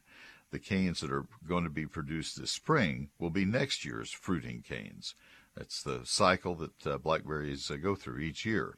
The 0.52 0.60
canes 0.60 1.00
that 1.00 1.12
are 1.12 1.26
going 1.48 1.64
to 1.64 1.70
be 1.70 1.86
produced 1.86 2.38
this 2.38 2.52
spring 2.52 3.12
will 3.18 3.30
be 3.30 3.46
next 3.46 3.86
year's 3.86 4.12
fruiting 4.12 4.62
canes. 4.62 5.16
That's 5.56 5.82
the 5.82 6.02
cycle 6.04 6.56
that 6.56 6.88
uh, 6.88 6.98
blackberries 6.98 7.72
uh, 7.72 7.78
go 7.78 7.96
through 7.96 8.20
each 8.20 8.46
year. 8.46 8.78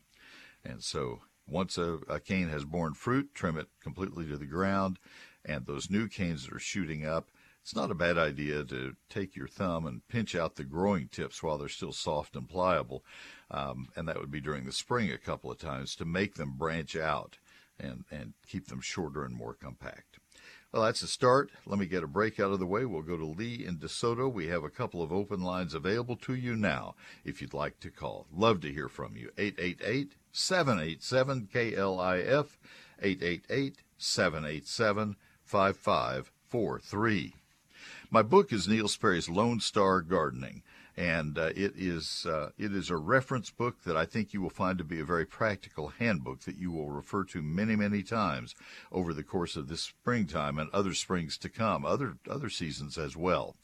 And 0.64 0.84
so 0.84 1.22
once 1.48 1.78
a, 1.80 2.00
a 2.08 2.20
cane 2.20 2.50
has 2.50 2.66
borne 2.66 2.94
fruit, 2.94 3.34
trim 3.34 3.58
it 3.58 3.68
completely 3.82 4.28
to 4.28 4.38
the 4.38 4.46
ground 4.46 5.00
and 5.46 5.66
those 5.66 5.90
new 5.90 6.08
canes 6.08 6.46
that 6.46 6.56
are 6.56 6.60
shooting 6.60 7.06
up, 7.06 7.30
it's 7.62 7.76
not 7.76 7.92
a 7.92 7.96
bad 7.96 8.18
idea 8.18 8.64
to 8.64 8.96
take 9.10 9.36
your 9.36 9.48
thumb 9.48 9.86
and 9.86 10.08
pinch 10.08 10.36
out 10.36 10.56
the 10.56 10.64
growing 10.64 11.08
tips 11.08 11.44
while 11.44 11.58
they're 11.58 11.70
still 11.70 11.92
soft 11.92 12.36
and 12.36 12.50
pliable. 12.50 13.04
Um, 13.52 13.90
and 13.96 14.08
that 14.08 14.20
would 14.20 14.32
be 14.32 14.42
during 14.42 14.66
the 14.66 14.72
spring 14.72 15.12
a 15.12 15.18
couple 15.18 15.52
of 15.52 15.60
times 15.60 15.96
to 15.96 16.06
make 16.06 16.36
them 16.36 16.58
branch 16.58 16.96
out 16.96 17.38
and, 17.80 18.06
and 18.10 18.34
keep 18.48 18.68
them 18.68 18.82
shorter 18.82 19.24
and 19.24 19.36
more 19.36 19.54
compact. 19.54 20.18
Well, 20.72 20.84
that's 20.84 21.02
a 21.02 21.08
start. 21.08 21.52
Let 21.66 21.80
me 21.80 21.86
get 21.86 22.04
a 22.04 22.08
break 22.08 22.40
out 22.40 22.52
of 22.52 22.60
the 22.60 22.66
way. 22.66 22.86
We'll 22.86 23.02
go 23.02 23.18
to 23.18 23.26
Lee 23.26 23.66
in 23.66 23.78
DeSoto. 23.78 24.32
We 24.32 24.48
have 24.48 24.64
a 24.64 24.70
couple 24.70 25.04
of 25.04 25.12
open 25.12 25.42
lines 25.42 25.74
available 25.74 26.16
to 26.18 26.34
you 26.34 26.56
now 26.56 26.96
if 27.26 27.42
you'd 27.42 27.54
like 27.54 27.80
to 27.82 27.92
call. 27.92 28.26
Love 28.34 28.62
to 28.62 28.72
hear 28.72 28.88
from 28.88 29.18
you. 29.18 29.32
888 29.38 30.16
787 30.32 31.50
KLIF, 31.54 32.58
888 33.02 33.84
787 33.98 35.18
5543. 35.52 37.36
My 38.10 38.22
book 38.22 38.54
is 38.54 38.70
Neil 38.70 38.88
Sperry's 38.88 39.28
Lone 39.28 39.60
Star 39.60 40.00
Gardening, 40.00 40.64
and 40.96 41.38
uh, 41.38 41.50
it 41.54 41.74
is 41.76 42.26
uh, 42.26 42.52
it 42.58 42.74
is 42.74 42.90
a 42.90 42.96
reference 42.96 43.50
book 43.50 43.84
that 43.84 43.98
I 43.98 44.06
think 44.06 44.34
you 44.34 44.40
will 44.40 44.50
find 44.50 44.78
to 44.78 44.86
be 44.86 45.02
a 45.02 45.06
very 45.06 45.26
practical 45.26 45.90
handbook 45.90 46.46
that 46.46 46.56
you 46.56 46.72
will 46.72 46.90
refer 46.90 47.26
to 47.26 47.42
many 47.42 47.76
many 47.76 48.02
times 48.02 48.56
over 48.94 49.14
the 49.14 49.24
course 49.24 49.58
of 49.58 49.68
this 49.68 49.82
springtime 49.82 50.58
and 50.58 50.70
other 50.72 50.94
springs 50.94 51.38
to 51.40 51.50
come, 51.50 51.84
other 51.86 52.16
other 52.30 52.50
seasons 52.50 52.98
as 52.98 53.18
well 53.18 53.58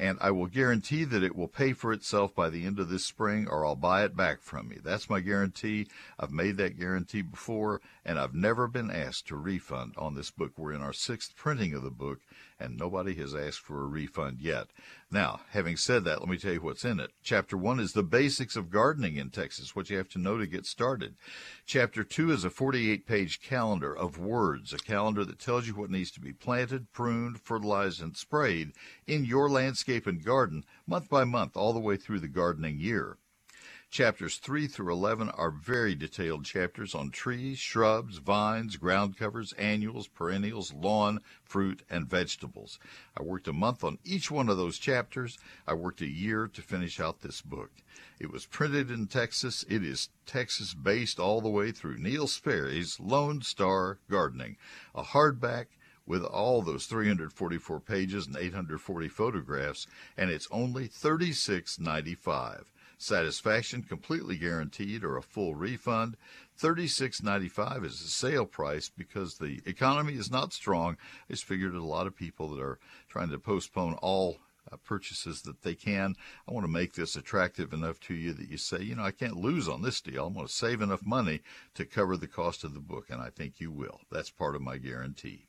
and 0.00 0.16
I 0.22 0.30
will 0.30 0.46
guarantee 0.46 1.04
that 1.04 1.22
it 1.22 1.36
will 1.36 1.46
pay 1.46 1.74
for 1.74 1.92
itself 1.92 2.34
by 2.34 2.48
the 2.48 2.64
end 2.64 2.80
of 2.80 2.88
this 2.88 3.04
spring 3.04 3.46
or 3.46 3.66
I'll 3.66 3.76
buy 3.76 4.02
it 4.02 4.16
back 4.16 4.40
from 4.40 4.72
you. 4.72 4.80
That's 4.82 5.10
my 5.10 5.20
guarantee. 5.20 5.88
I've 6.18 6.32
made 6.32 6.56
that 6.56 6.78
guarantee 6.78 7.20
before 7.20 7.82
and 8.02 8.18
I've 8.18 8.34
never 8.34 8.66
been 8.66 8.90
asked 8.90 9.28
to 9.28 9.36
refund 9.36 9.92
on 9.98 10.14
this 10.14 10.30
book. 10.30 10.52
We're 10.56 10.72
in 10.72 10.80
our 10.80 10.94
sixth 10.94 11.36
printing 11.36 11.74
of 11.74 11.82
the 11.82 11.90
book 11.90 12.20
and 12.60 12.76
nobody 12.76 13.14
has 13.14 13.34
asked 13.34 13.60
for 13.60 13.82
a 13.82 13.86
refund 13.86 14.40
yet. 14.40 14.68
Now, 15.10 15.40
having 15.50 15.76
said 15.76 16.04
that, 16.04 16.20
let 16.20 16.28
me 16.28 16.36
tell 16.36 16.52
you 16.52 16.60
what's 16.60 16.84
in 16.84 17.00
it. 17.00 17.10
Chapter 17.22 17.56
one 17.56 17.80
is 17.80 17.92
the 17.92 18.02
basics 18.02 18.54
of 18.54 18.70
gardening 18.70 19.16
in 19.16 19.30
Texas, 19.30 19.74
what 19.74 19.88
you 19.88 19.96
have 19.96 20.08
to 20.10 20.18
know 20.18 20.36
to 20.38 20.46
get 20.46 20.66
started. 20.66 21.16
Chapter 21.64 22.04
two 22.04 22.30
is 22.30 22.44
a 22.44 22.50
48 22.50 23.06
page 23.06 23.40
calendar 23.40 23.96
of 23.96 24.18
words, 24.18 24.72
a 24.72 24.78
calendar 24.78 25.24
that 25.24 25.38
tells 25.38 25.66
you 25.66 25.74
what 25.74 25.90
needs 25.90 26.10
to 26.12 26.20
be 26.20 26.32
planted, 26.32 26.92
pruned, 26.92 27.40
fertilized, 27.40 28.02
and 28.02 28.16
sprayed 28.16 28.72
in 29.06 29.24
your 29.24 29.48
landscape 29.48 30.06
and 30.06 30.24
garden 30.24 30.64
month 30.86 31.08
by 31.08 31.24
month 31.24 31.56
all 31.56 31.72
the 31.72 31.80
way 31.80 31.96
through 31.96 32.20
the 32.20 32.28
gardening 32.28 32.78
year. 32.78 33.16
Chapters 33.90 34.36
3 34.36 34.68
through 34.68 34.92
11 34.92 35.30
are 35.30 35.50
very 35.50 35.96
detailed 35.96 36.44
chapters 36.44 36.94
on 36.94 37.10
trees, 37.10 37.58
shrubs, 37.58 38.18
vines, 38.18 38.76
ground 38.76 39.16
covers, 39.16 39.52
annuals, 39.54 40.06
perennials, 40.06 40.72
lawn, 40.72 41.18
fruit, 41.42 41.82
and 41.90 42.08
vegetables. 42.08 42.78
I 43.18 43.24
worked 43.24 43.48
a 43.48 43.52
month 43.52 43.82
on 43.82 43.98
each 44.04 44.30
one 44.30 44.48
of 44.48 44.56
those 44.56 44.78
chapters. 44.78 45.40
I 45.66 45.74
worked 45.74 46.02
a 46.02 46.06
year 46.06 46.46
to 46.46 46.62
finish 46.62 47.00
out 47.00 47.22
this 47.22 47.42
book. 47.42 47.72
It 48.20 48.30
was 48.30 48.46
printed 48.46 48.92
in 48.92 49.08
Texas. 49.08 49.64
It 49.68 49.82
is 49.82 50.10
Texas 50.24 50.72
based 50.72 51.18
all 51.18 51.40
the 51.40 51.48
way 51.48 51.72
through 51.72 51.98
Neil 51.98 52.28
Sperry's 52.28 53.00
Lone 53.00 53.42
Star 53.42 53.98
Gardening, 54.08 54.56
a 54.94 55.02
hardback 55.02 55.66
with 56.06 56.22
all 56.22 56.62
those 56.62 56.86
344 56.86 57.80
pages 57.80 58.28
and 58.28 58.36
840 58.36 59.08
photographs, 59.08 59.88
and 60.16 60.30
it's 60.30 60.46
only 60.52 60.86
$36.95. 60.88 62.66
Satisfaction 63.02 63.82
completely 63.82 64.36
guaranteed 64.36 65.04
or 65.04 65.16
a 65.16 65.22
full 65.22 65.54
refund. 65.54 66.18
$36.95 66.60 67.86
is 67.86 68.02
the 68.02 68.08
sale 68.08 68.44
price 68.44 68.90
because 68.90 69.38
the 69.38 69.62
economy 69.64 70.16
is 70.16 70.30
not 70.30 70.52
strong. 70.52 70.98
I 71.26 71.32
just 71.32 71.44
figured 71.44 71.74
a 71.74 71.82
lot 71.82 72.06
of 72.06 72.14
people 72.14 72.50
that 72.50 72.60
are 72.60 72.78
trying 73.08 73.30
to 73.30 73.38
postpone 73.38 73.94
all 74.02 74.36
uh, 74.70 74.76
purchases 74.76 75.40
that 75.42 75.62
they 75.62 75.74
can. 75.74 76.14
I 76.46 76.52
want 76.52 76.64
to 76.64 76.70
make 76.70 76.92
this 76.92 77.16
attractive 77.16 77.72
enough 77.72 77.98
to 78.00 78.14
you 78.14 78.34
that 78.34 78.50
you 78.50 78.58
say, 78.58 78.82
you 78.82 78.96
know, 78.96 79.04
I 79.04 79.12
can't 79.12 79.34
lose 79.34 79.66
on 79.66 79.80
this 79.80 80.02
deal. 80.02 80.26
I'm 80.26 80.34
going 80.34 80.46
to 80.46 80.52
save 80.52 80.82
enough 80.82 81.06
money 81.06 81.40
to 81.76 81.86
cover 81.86 82.18
the 82.18 82.28
cost 82.28 82.64
of 82.64 82.74
the 82.74 82.80
book, 82.80 83.06
and 83.08 83.22
I 83.22 83.30
think 83.30 83.60
you 83.60 83.70
will. 83.70 84.02
That's 84.12 84.28
part 84.28 84.54
of 84.54 84.60
my 84.60 84.76
guarantee. 84.76 85.46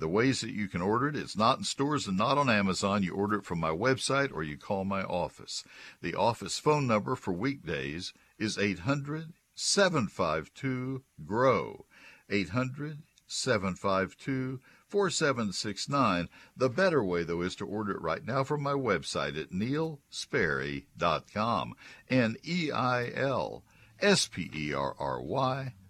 The 0.00 0.08
ways 0.08 0.40
that 0.40 0.54
you 0.54 0.66
can 0.66 0.80
order 0.80 1.08
it, 1.08 1.16
it's 1.16 1.36
not 1.36 1.58
in 1.58 1.64
stores 1.64 2.06
and 2.06 2.16
not 2.16 2.38
on 2.38 2.48
Amazon. 2.48 3.02
You 3.02 3.14
order 3.14 3.36
it 3.36 3.44
from 3.44 3.60
my 3.60 3.68
website 3.68 4.32
or 4.32 4.42
you 4.42 4.56
call 4.56 4.86
my 4.86 5.02
office. 5.02 5.62
The 6.00 6.14
office 6.14 6.58
phone 6.58 6.86
number 6.86 7.16
for 7.16 7.32
weekdays 7.32 8.14
is 8.38 8.56
800 8.56 9.34
752 9.54 11.02
GROW. 11.26 11.84
800 12.30 13.02
752 13.26 14.60
4769. 14.88 16.30
The 16.56 16.70
better 16.70 17.04
way, 17.04 17.22
though, 17.22 17.42
is 17.42 17.54
to 17.56 17.66
order 17.66 17.92
it 17.92 18.00
right 18.00 18.24
now 18.24 18.42
from 18.42 18.62
my 18.62 18.72
website 18.72 19.38
at 19.38 19.50
neilsperry.com. 19.50 21.74
N 22.08 22.36
E 22.42 22.70
I 22.72 23.10
L 23.14 23.64
S 24.00 24.28
P 24.28 24.50
E 24.54 24.72
R 24.72 24.96
R 24.98 25.20
Y 25.20 25.74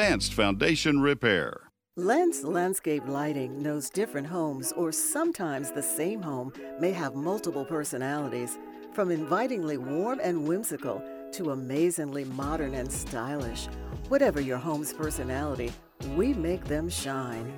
Foundation 0.00 1.00
Repair. 1.02 1.68
Lens 1.94 2.42
Landscape 2.42 3.06
Lighting 3.06 3.62
knows 3.62 3.90
different 3.90 4.26
homes, 4.26 4.72
or 4.72 4.92
sometimes 4.92 5.70
the 5.70 5.82
same 5.82 6.22
home, 6.22 6.54
may 6.80 6.90
have 6.90 7.14
multiple 7.14 7.66
personalities. 7.66 8.58
From 8.94 9.10
invitingly 9.10 9.76
warm 9.76 10.18
and 10.22 10.48
whimsical 10.48 11.02
to 11.32 11.50
amazingly 11.50 12.24
modern 12.24 12.72
and 12.72 12.90
stylish. 12.90 13.66
Whatever 14.08 14.40
your 14.40 14.56
home's 14.56 14.94
personality, 14.94 15.70
we 16.16 16.32
make 16.32 16.64
them 16.64 16.88
shine. 16.88 17.52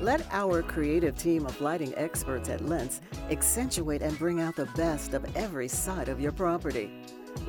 Let 0.00 0.24
our 0.30 0.62
creative 0.62 1.18
team 1.18 1.44
of 1.44 1.60
lighting 1.60 1.92
experts 1.96 2.48
at 2.50 2.64
Lens 2.64 3.00
accentuate 3.30 4.00
and 4.00 4.16
bring 4.16 4.40
out 4.40 4.54
the 4.54 4.70
best 4.76 5.12
of 5.12 5.26
every 5.36 5.66
side 5.66 6.08
of 6.08 6.20
your 6.20 6.32
property. 6.32 6.92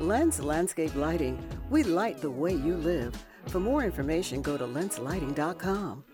Lens 0.00 0.42
Landscape 0.42 0.96
Lighting, 0.96 1.38
we 1.70 1.84
light 1.84 2.20
the 2.20 2.30
way 2.30 2.52
you 2.52 2.76
live 2.76 3.14
For 3.46 3.60
more 3.60 3.84
information, 3.84 4.42
go 4.42 4.56
to 4.56 4.64
lenslighting.com. 4.64 6.04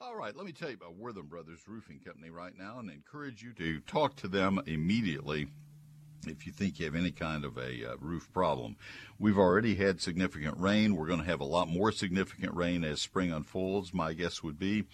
All 0.00 0.16
right, 0.16 0.36
let 0.36 0.44
me 0.44 0.52
tell 0.52 0.68
you 0.68 0.74
about 0.74 0.96
Wortham 0.96 1.26
Brothers 1.26 1.60
Roofing 1.66 2.00
Company 2.04 2.30
right 2.30 2.52
now 2.58 2.78
and 2.78 2.90
encourage 2.90 3.42
you 3.42 3.52
to 3.54 3.80
talk 3.80 4.16
to 4.16 4.28
them 4.28 4.60
immediately 4.66 5.48
if 6.26 6.46
you 6.46 6.52
think 6.52 6.78
you 6.78 6.86
have 6.86 6.94
any 6.94 7.10
kind 7.10 7.44
of 7.44 7.56
a 7.56 7.92
uh, 7.92 7.96
roof 8.00 8.32
problem. 8.32 8.76
We've 9.18 9.38
already 9.38 9.76
had 9.76 10.00
significant 10.00 10.58
rain. 10.58 10.96
We're 10.96 11.06
going 11.06 11.20
to 11.20 11.26
have 11.26 11.40
a 11.40 11.44
lot 11.44 11.68
more 11.68 11.92
significant 11.92 12.54
rain 12.54 12.84
as 12.84 13.00
spring 13.00 13.32
unfolds, 13.32 13.94
my 13.94 14.12
guess 14.12 14.42
would 14.42 14.58
be. 14.58 14.84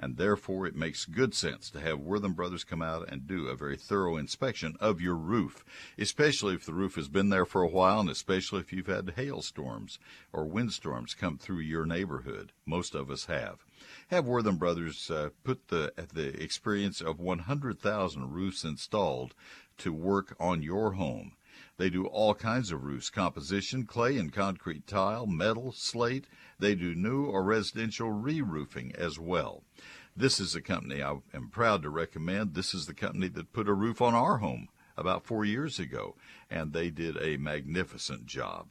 And 0.00 0.16
therefore, 0.16 0.66
it 0.66 0.76
makes 0.76 1.04
good 1.04 1.34
sense 1.34 1.70
to 1.70 1.80
have 1.80 2.00
Wortham 2.00 2.34
Brothers 2.34 2.64
come 2.64 2.82
out 2.82 3.08
and 3.08 3.26
do 3.26 3.48
a 3.48 3.56
very 3.56 3.76
thorough 3.76 4.16
inspection 4.16 4.76
of 4.80 5.00
your 5.00 5.16
roof, 5.16 5.64
especially 5.98 6.54
if 6.54 6.66
the 6.66 6.72
roof 6.72 6.96
has 6.96 7.08
been 7.08 7.30
there 7.30 7.46
for 7.46 7.62
a 7.62 7.68
while 7.68 8.00
and 8.00 8.10
especially 8.10 8.60
if 8.60 8.72
you've 8.72 8.86
had 8.86 9.12
hailstorms 9.16 9.98
or 10.32 10.44
windstorms 10.44 11.14
come 11.14 11.38
through 11.38 11.60
your 11.60 11.86
neighborhood. 11.86 12.52
Most 12.66 12.94
of 12.94 13.10
us 13.10 13.26
have. 13.26 13.64
Have 14.08 14.26
Wortham 14.26 14.56
Brothers 14.56 15.10
uh, 15.10 15.30
put 15.44 15.68
the, 15.68 15.92
the 16.12 16.42
experience 16.42 17.00
of 17.00 17.20
100,000 17.20 18.32
roofs 18.32 18.64
installed 18.64 19.34
to 19.78 19.92
work 19.92 20.36
on 20.38 20.62
your 20.62 20.92
home. 20.92 21.32
They 21.76 21.90
do 21.90 22.06
all 22.06 22.34
kinds 22.34 22.72
of 22.72 22.82
roofs 22.82 23.08
composition, 23.08 23.86
clay 23.86 24.16
and 24.16 24.32
concrete 24.32 24.86
tile, 24.86 25.26
metal, 25.26 25.72
slate. 25.72 26.26
They 26.58 26.74
do 26.74 26.94
new 26.94 27.26
or 27.26 27.42
residential 27.42 28.10
re 28.10 28.40
roofing 28.40 28.94
as 28.96 29.18
well. 29.18 29.62
This 30.16 30.40
is 30.40 30.56
a 30.56 30.60
company 30.60 31.02
I 31.02 31.18
am 31.32 31.48
proud 31.50 31.82
to 31.82 31.90
recommend. 31.90 32.54
This 32.54 32.74
is 32.74 32.86
the 32.86 32.94
company 32.94 33.28
that 33.28 33.52
put 33.52 33.68
a 33.68 33.74
roof 33.74 34.02
on 34.02 34.14
our 34.14 34.38
home 34.38 34.68
about 34.96 35.24
four 35.24 35.44
years 35.44 35.78
ago, 35.78 36.16
and 36.50 36.72
they 36.72 36.90
did 36.90 37.16
a 37.16 37.36
magnificent 37.36 38.26
job. 38.26 38.70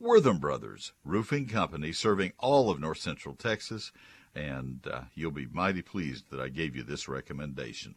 Wortham 0.00 0.38
Brothers, 0.38 0.92
roofing 1.04 1.48
company 1.48 1.92
serving 1.92 2.32
all 2.38 2.70
of 2.70 2.80
north 2.80 2.98
central 2.98 3.34
Texas, 3.34 3.92
and 4.34 4.86
uh, 4.90 5.02
you'll 5.14 5.30
be 5.30 5.46
mighty 5.46 5.82
pleased 5.82 6.30
that 6.30 6.40
I 6.40 6.48
gave 6.48 6.74
you 6.74 6.82
this 6.82 7.08
recommendation. 7.08 7.96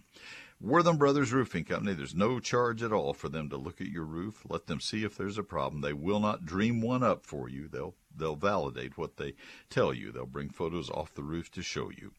Wortham 0.61 0.97
Brothers 0.97 1.31
Roofing 1.31 1.63
Company, 1.63 1.93
there's 1.93 2.13
no 2.13 2.41
charge 2.41 2.83
at 2.83 2.91
all 2.91 3.13
for 3.13 3.29
them 3.29 3.49
to 3.49 3.55
look 3.55 3.79
at 3.79 3.87
your 3.87 4.03
roof. 4.03 4.45
Let 4.49 4.67
them 4.67 4.81
see 4.81 5.05
if 5.05 5.15
there's 5.15 5.37
a 5.37 5.43
problem. 5.43 5.79
They 5.79 5.93
will 5.93 6.19
not 6.19 6.45
dream 6.45 6.81
one 6.81 7.01
up 7.01 7.25
for 7.25 7.47
you. 7.47 7.69
They'll 7.69 7.95
they'll 8.13 8.35
validate 8.35 8.97
what 8.97 9.15
they 9.15 9.35
tell 9.69 9.93
you. 9.93 10.11
They'll 10.11 10.25
bring 10.25 10.49
photos 10.49 10.89
off 10.89 11.13
the 11.13 11.23
roof 11.23 11.49
to 11.51 11.61
show 11.61 11.89
you. 11.89 12.11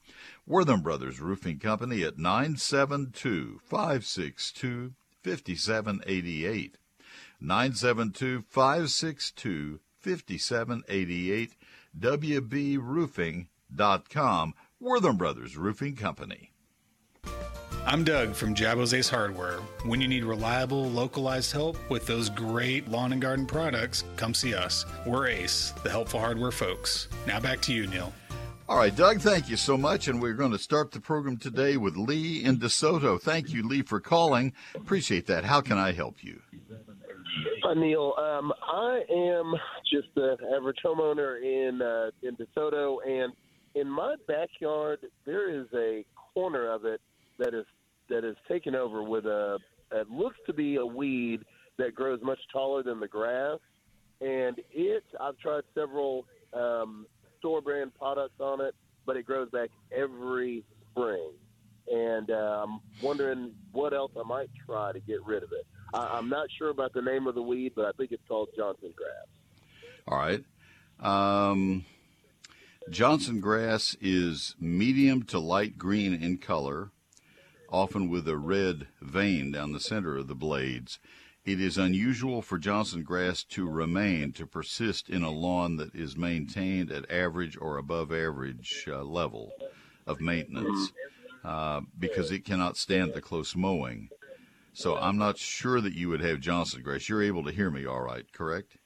Wortham 0.47 0.81
Brothers 0.81 1.21
Roofing 1.21 1.59
Company 1.59 2.03
at 2.03 2.17
972 2.17 3.61
562 3.63 4.95
5788. 5.23 6.79
972 7.43 8.45
562 8.49 9.81
5788. 9.99 11.57
WBRoofing.com. 11.99 14.55
Wortham 14.81 15.19
Brothers 15.19 15.59
Roofing 15.59 15.95
Company. 15.95 16.50
I'm 17.87 18.05
Doug 18.05 18.35
from 18.35 18.55
Jabo's 18.55 18.93
Ace 18.93 19.09
Hardware. 19.09 19.59
When 19.85 20.03
you 20.03 20.07
need 20.07 20.25
reliable, 20.25 20.91
localized 20.91 21.51
help 21.51 21.79
with 21.91 22.07
those 22.07 22.29
great 22.29 22.89
lawn 22.89 23.13
and 23.13 23.23
garden 23.23 23.47
products, 23.47 24.05
come 24.17 24.35
see 24.35 24.55
us. 24.55 24.85
We're 25.07 25.29
Ace, 25.29 25.73
the 25.83 25.91
helpful 25.91 26.21
hardware 26.21 26.51
folks. 26.51 27.09
Now 27.27 27.41
back 27.41 27.61
to 27.63 27.73
you, 27.73 27.87
Neil. 27.87 28.13
All 28.69 28.77
right, 28.77 28.95
Doug, 28.95 29.21
thank 29.21 29.49
you 29.49 29.57
so 29.57 29.79
much. 29.79 30.09
And 30.09 30.21
we're 30.21 30.35
going 30.35 30.53
to 30.53 30.59
start 30.59 30.93
the 30.93 31.01
program 31.01 31.39
today 31.39 31.79
with 31.79 31.97
Lee 31.97 32.45
in 32.45 32.59
DeSoto. 32.59 33.21
Thank 33.21 33.51
you, 33.51 33.67
Lee, 33.67 33.83
for 33.83 33.99
calling. 33.99 34.53
Appreciate 34.75 35.27
that. 35.27 35.45
How 35.45 35.63
can 35.63 35.79
I 35.79 35.93
help 35.93 36.23
you? 36.23 36.41
Hi, 37.65 37.75
Neil. 37.75 38.15
Um, 38.19 38.53
I 38.63 39.01
am 39.11 39.55
just 39.91 40.09
an 40.17 40.37
average 40.55 40.79
homeowner 40.85 41.43
in 41.43 41.81
uh, 41.81 42.11
in 42.23 42.37
DeSoto, 42.37 42.99
and 43.07 43.33
in 43.75 43.89
my 43.89 44.17
backyard, 44.29 45.01
there 45.25 45.51
is 45.51 45.67
a 45.75 46.05
corner 46.35 46.71
of 46.71 46.85
it 46.85 47.01
that 47.41 47.55
is 47.55 47.67
that 48.09 48.25
is 48.25 48.37
taken 48.49 48.77
over 48.77 49.03
with 49.03 49.27
a 49.27 49.59
it 49.93 50.09
looks 50.09 50.37
to 50.47 50.53
be 50.53 50.77
a 50.77 50.87
weed 50.87 51.41
that 51.79 51.95
grows 51.95 52.21
much 52.23 52.39
taller 52.53 52.83
than 52.83 53.01
the 53.01 53.09
grass, 53.09 53.59
and 54.21 54.61
it 54.71 55.03
I've 55.21 55.37
tried 55.39 55.63
several 55.75 56.27
um, 56.53 57.07
store 57.39 57.61
brand 57.61 57.93
products 57.99 58.39
on 58.39 58.61
it, 58.61 58.75
but 59.07 59.17
it 59.17 59.27
grows 59.27 59.51
back 59.51 59.71
every 59.91 60.65
spring, 60.91 61.33
and 61.91 62.31
uh, 62.31 62.65
I'm 62.65 62.81
wondering 63.03 63.53
what 63.73 63.93
else 63.93 64.13
I 64.17 64.23
might 64.23 64.51
try 64.67 64.93
to 64.93 65.01
get 65.01 65.25
rid 65.25 65.43
of 65.43 65.51
it. 65.53 65.67
I, 65.95 66.19
I'm 66.19 66.29
not 66.29 66.49
sure 66.57 66.69
about 66.69 66.93
the 66.93 67.03
name 67.03 67.27
of 67.27 67.35
the 67.35 67.43
weed, 67.43 67.73
but 67.75 67.87
I 67.87 67.91
think 67.97 68.13
it's 68.13 68.23
called 68.29 68.51
Johnson 68.57 68.93
grass. 68.97 69.27
All 70.07 70.19
right. 70.19 70.45
Um, 71.01 71.85
Johnson 72.91 73.41
grass 73.41 73.97
is 74.01 74.55
medium 74.61 75.23
to 75.25 75.39
light 75.39 75.79
green 75.79 76.13
in 76.13 76.39
color 76.39 76.91
often 77.71 78.09
with 78.09 78.29
a 78.29 78.37
red 78.37 78.89
vein 79.01 79.53
down 79.53 79.73
the 79.73 79.81
center 79.81 80.17
of 80.17 80.29
the 80.29 80.35
blades. 80.35 80.99
It 81.45 81.61
is 81.61 81.79
unusual 81.79 82.43
for 82.43 82.59
Johnson 82.59 83.03
grass 83.03 83.43
to 83.45 83.69
remain, 83.69 84.33
to 84.33 84.47
persist 84.47 85.09
in 85.09 85.23
a 85.23 85.31
lawn 85.31 85.77
that 85.77 85.95
is 85.95 86.17
maintained 86.17 86.93
at 86.93 87.11
average 87.11 87.57
or 87.59 87.79
above 87.79 88.13
average 88.13 88.85
uh, 88.87 89.03
level 89.03 89.53
of 90.07 90.21
maintenance 90.21 90.93
uh, 91.45 91.81
because 91.99 92.31
it 92.31 92.45
cannot 92.45 92.77
stand 92.77 93.15
the 93.15 93.23
close 93.23 93.57
mowing. 93.57 94.11
So 94.73 94.97
I'm 94.97 95.17
not 95.17 95.39
sure 95.39 95.81
that 95.81 95.95
you 95.95 96.09
would 96.11 96.21
have 96.21 96.41
Johnson 96.41 96.83
grass. 96.83 97.09
You're 97.09 97.23
able 97.23 97.45
to 97.45 97.53
hear 97.53 97.71
me 97.71 97.87
all 97.87 98.03
right, 98.03 98.31
correct? 98.33 98.77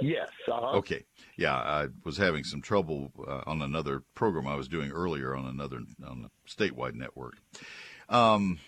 Yes. 0.00 0.28
Uh-huh. 0.50 0.78
Okay. 0.78 1.04
Yeah, 1.36 1.54
I 1.54 1.88
was 2.04 2.16
having 2.16 2.44
some 2.44 2.60
trouble 2.60 3.12
uh, 3.26 3.42
on 3.46 3.62
another 3.62 4.02
program 4.14 4.46
I 4.46 4.56
was 4.56 4.68
doing 4.68 4.90
earlier 4.90 5.34
on 5.34 5.46
another 5.46 5.80
on 6.06 6.28
a 6.28 6.50
statewide 6.50 6.94
network. 6.94 7.34
Um, 8.08 8.58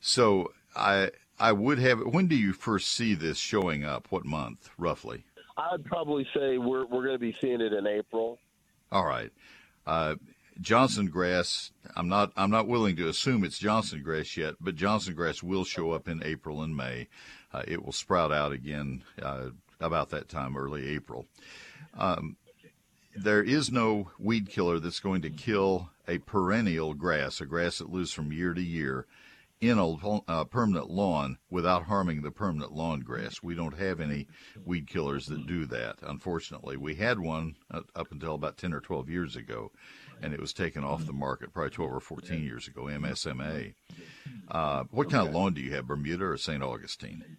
so 0.00 0.52
I 0.74 1.10
I 1.38 1.52
would 1.52 1.78
have. 1.78 2.00
When 2.00 2.26
do 2.26 2.36
you 2.36 2.52
first 2.52 2.88
see 2.88 3.14
this 3.14 3.38
showing 3.38 3.84
up? 3.84 4.06
What 4.10 4.24
month, 4.24 4.70
roughly? 4.78 5.24
I'd 5.56 5.84
probably 5.84 6.26
say 6.34 6.58
we're 6.58 6.86
we're 6.86 7.04
going 7.04 7.14
to 7.14 7.18
be 7.18 7.36
seeing 7.40 7.60
it 7.60 7.72
in 7.72 7.86
April. 7.86 8.38
All 8.92 9.04
right. 9.04 9.30
Uh, 9.86 10.16
Johnson 10.60 11.06
grass. 11.06 11.72
I'm 11.96 12.08
not. 12.08 12.32
I'm 12.36 12.50
not 12.50 12.66
willing 12.68 12.96
to 12.96 13.08
assume 13.08 13.44
it's 13.44 13.58
Johnson 13.58 14.02
grass 14.02 14.36
yet, 14.36 14.54
but 14.60 14.76
Johnson 14.76 15.14
grass 15.14 15.42
will 15.42 15.64
show 15.64 15.92
up 15.92 16.08
in 16.08 16.22
April 16.24 16.62
and 16.62 16.76
May. 16.76 17.08
Uh, 17.52 17.62
it 17.66 17.84
will 17.84 17.92
sprout 17.92 18.32
out 18.32 18.52
again 18.52 19.02
uh, 19.22 19.48
about 19.80 20.10
that 20.10 20.28
time, 20.28 20.56
early 20.56 20.88
April. 20.88 21.26
Um, 21.96 22.36
there 23.14 23.42
is 23.42 23.70
no 23.70 24.10
weed 24.18 24.48
killer 24.48 24.78
that's 24.78 25.00
going 25.00 25.22
to 25.22 25.30
kill 25.30 25.90
a 26.06 26.18
perennial 26.18 26.94
grass, 26.94 27.40
a 27.40 27.46
grass 27.46 27.78
that 27.78 27.92
lives 27.92 28.12
from 28.12 28.32
year 28.32 28.54
to 28.54 28.62
year, 28.62 29.06
in 29.60 29.78
a 29.78 30.20
uh, 30.26 30.44
permanent 30.44 30.88
lawn 30.88 31.36
without 31.50 31.84
harming 31.84 32.22
the 32.22 32.30
permanent 32.30 32.72
lawn 32.72 33.00
grass. 33.00 33.42
We 33.42 33.54
don't 33.54 33.78
have 33.78 34.00
any 34.00 34.26
weed 34.64 34.88
killers 34.88 35.26
that 35.26 35.46
do 35.46 35.66
that, 35.66 35.96
unfortunately. 36.02 36.78
We 36.78 36.94
had 36.94 37.18
one 37.18 37.56
uh, 37.70 37.82
up 37.94 38.10
until 38.10 38.34
about 38.34 38.56
10 38.56 38.72
or 38.72 38.80
12 38.80 39.10
years 39.10 39.36
ago, 39.36 39.70
and 40.22 40.32
it 40.32 40.40
was 40.40 40.54
taken 40.54 40.82
off 40.82 41.04
the 41.04 41.12
market 41.12 41.52
probably 41.52 41.70
12 41.70 41.92
or 41.92 42.00
14 42.00 42.42
years 42.42 42.68
ago, 42.68 42.84
MSMA. 42.84 43.74
Uh, 44.50 44.84
what 44.90 45.10
kind 45.10 45.28
of 45.28 45.34
lawn 45.34 45.52
do 45.52 45.60
you 45.60 45.74
have, 45.74 45.86
Bermuda 45.86 46.24
or 46.24 46.36
St. 46.38 46.62
Augustine? 46.62 47.36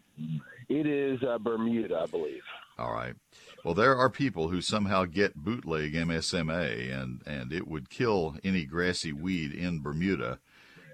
It 0.70 0.86
is 0.86 1.24
uh, 1.24 1.40
Bermuda, 1.40 2.02
I 2.04 2.06
believe. 2.06 2.44
All 2.78 2.94
right. 2.94 3.16
Well, 3.64 3.74
there 3.74 3.96
are 3.96 4.10
people 4.10 4.48
who 4.48 4.62
somehow 4.62 5.06
get 5.06 5.36
bootleg 5.36 5.94
MSMA, 5.94 6.92
and, 6.92 7.22
and 7.28 7.54
it 7.54 7.68
would 7.68 7.90
kill 7.90 8.38
any 8.44 8.66
grassy 8.66 9.14
weed 9.14 9.54
in 9.54 9.82
Bermuda 9.82 10.40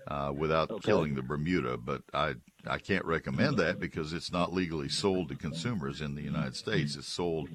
uh, 0.07 0.33
without 0.35 0.71
okay. 0.71 0.85
killing 0.85 1.15
the 1.15 1.21
Bermuda. 1.21 1.77
But 1.77 2.01
I 2.13 2.35
I 2.65 2.79
can't 2.79 3.05
recommend 3.05 3.57
that 3.57 3.79
because 3.79 4.13
it's 4.13 4.31
not 4.31 4.53
legally 4.53 4.89
sold 4.89 5.29
to 5.29 5.35
consumers 5.35 6.01
in 6.01 6.15
the 6.15 6.21
United 6.21 6.55
States. 6.55 6.95
It's 6.95 7.07
sold 7.07 7.49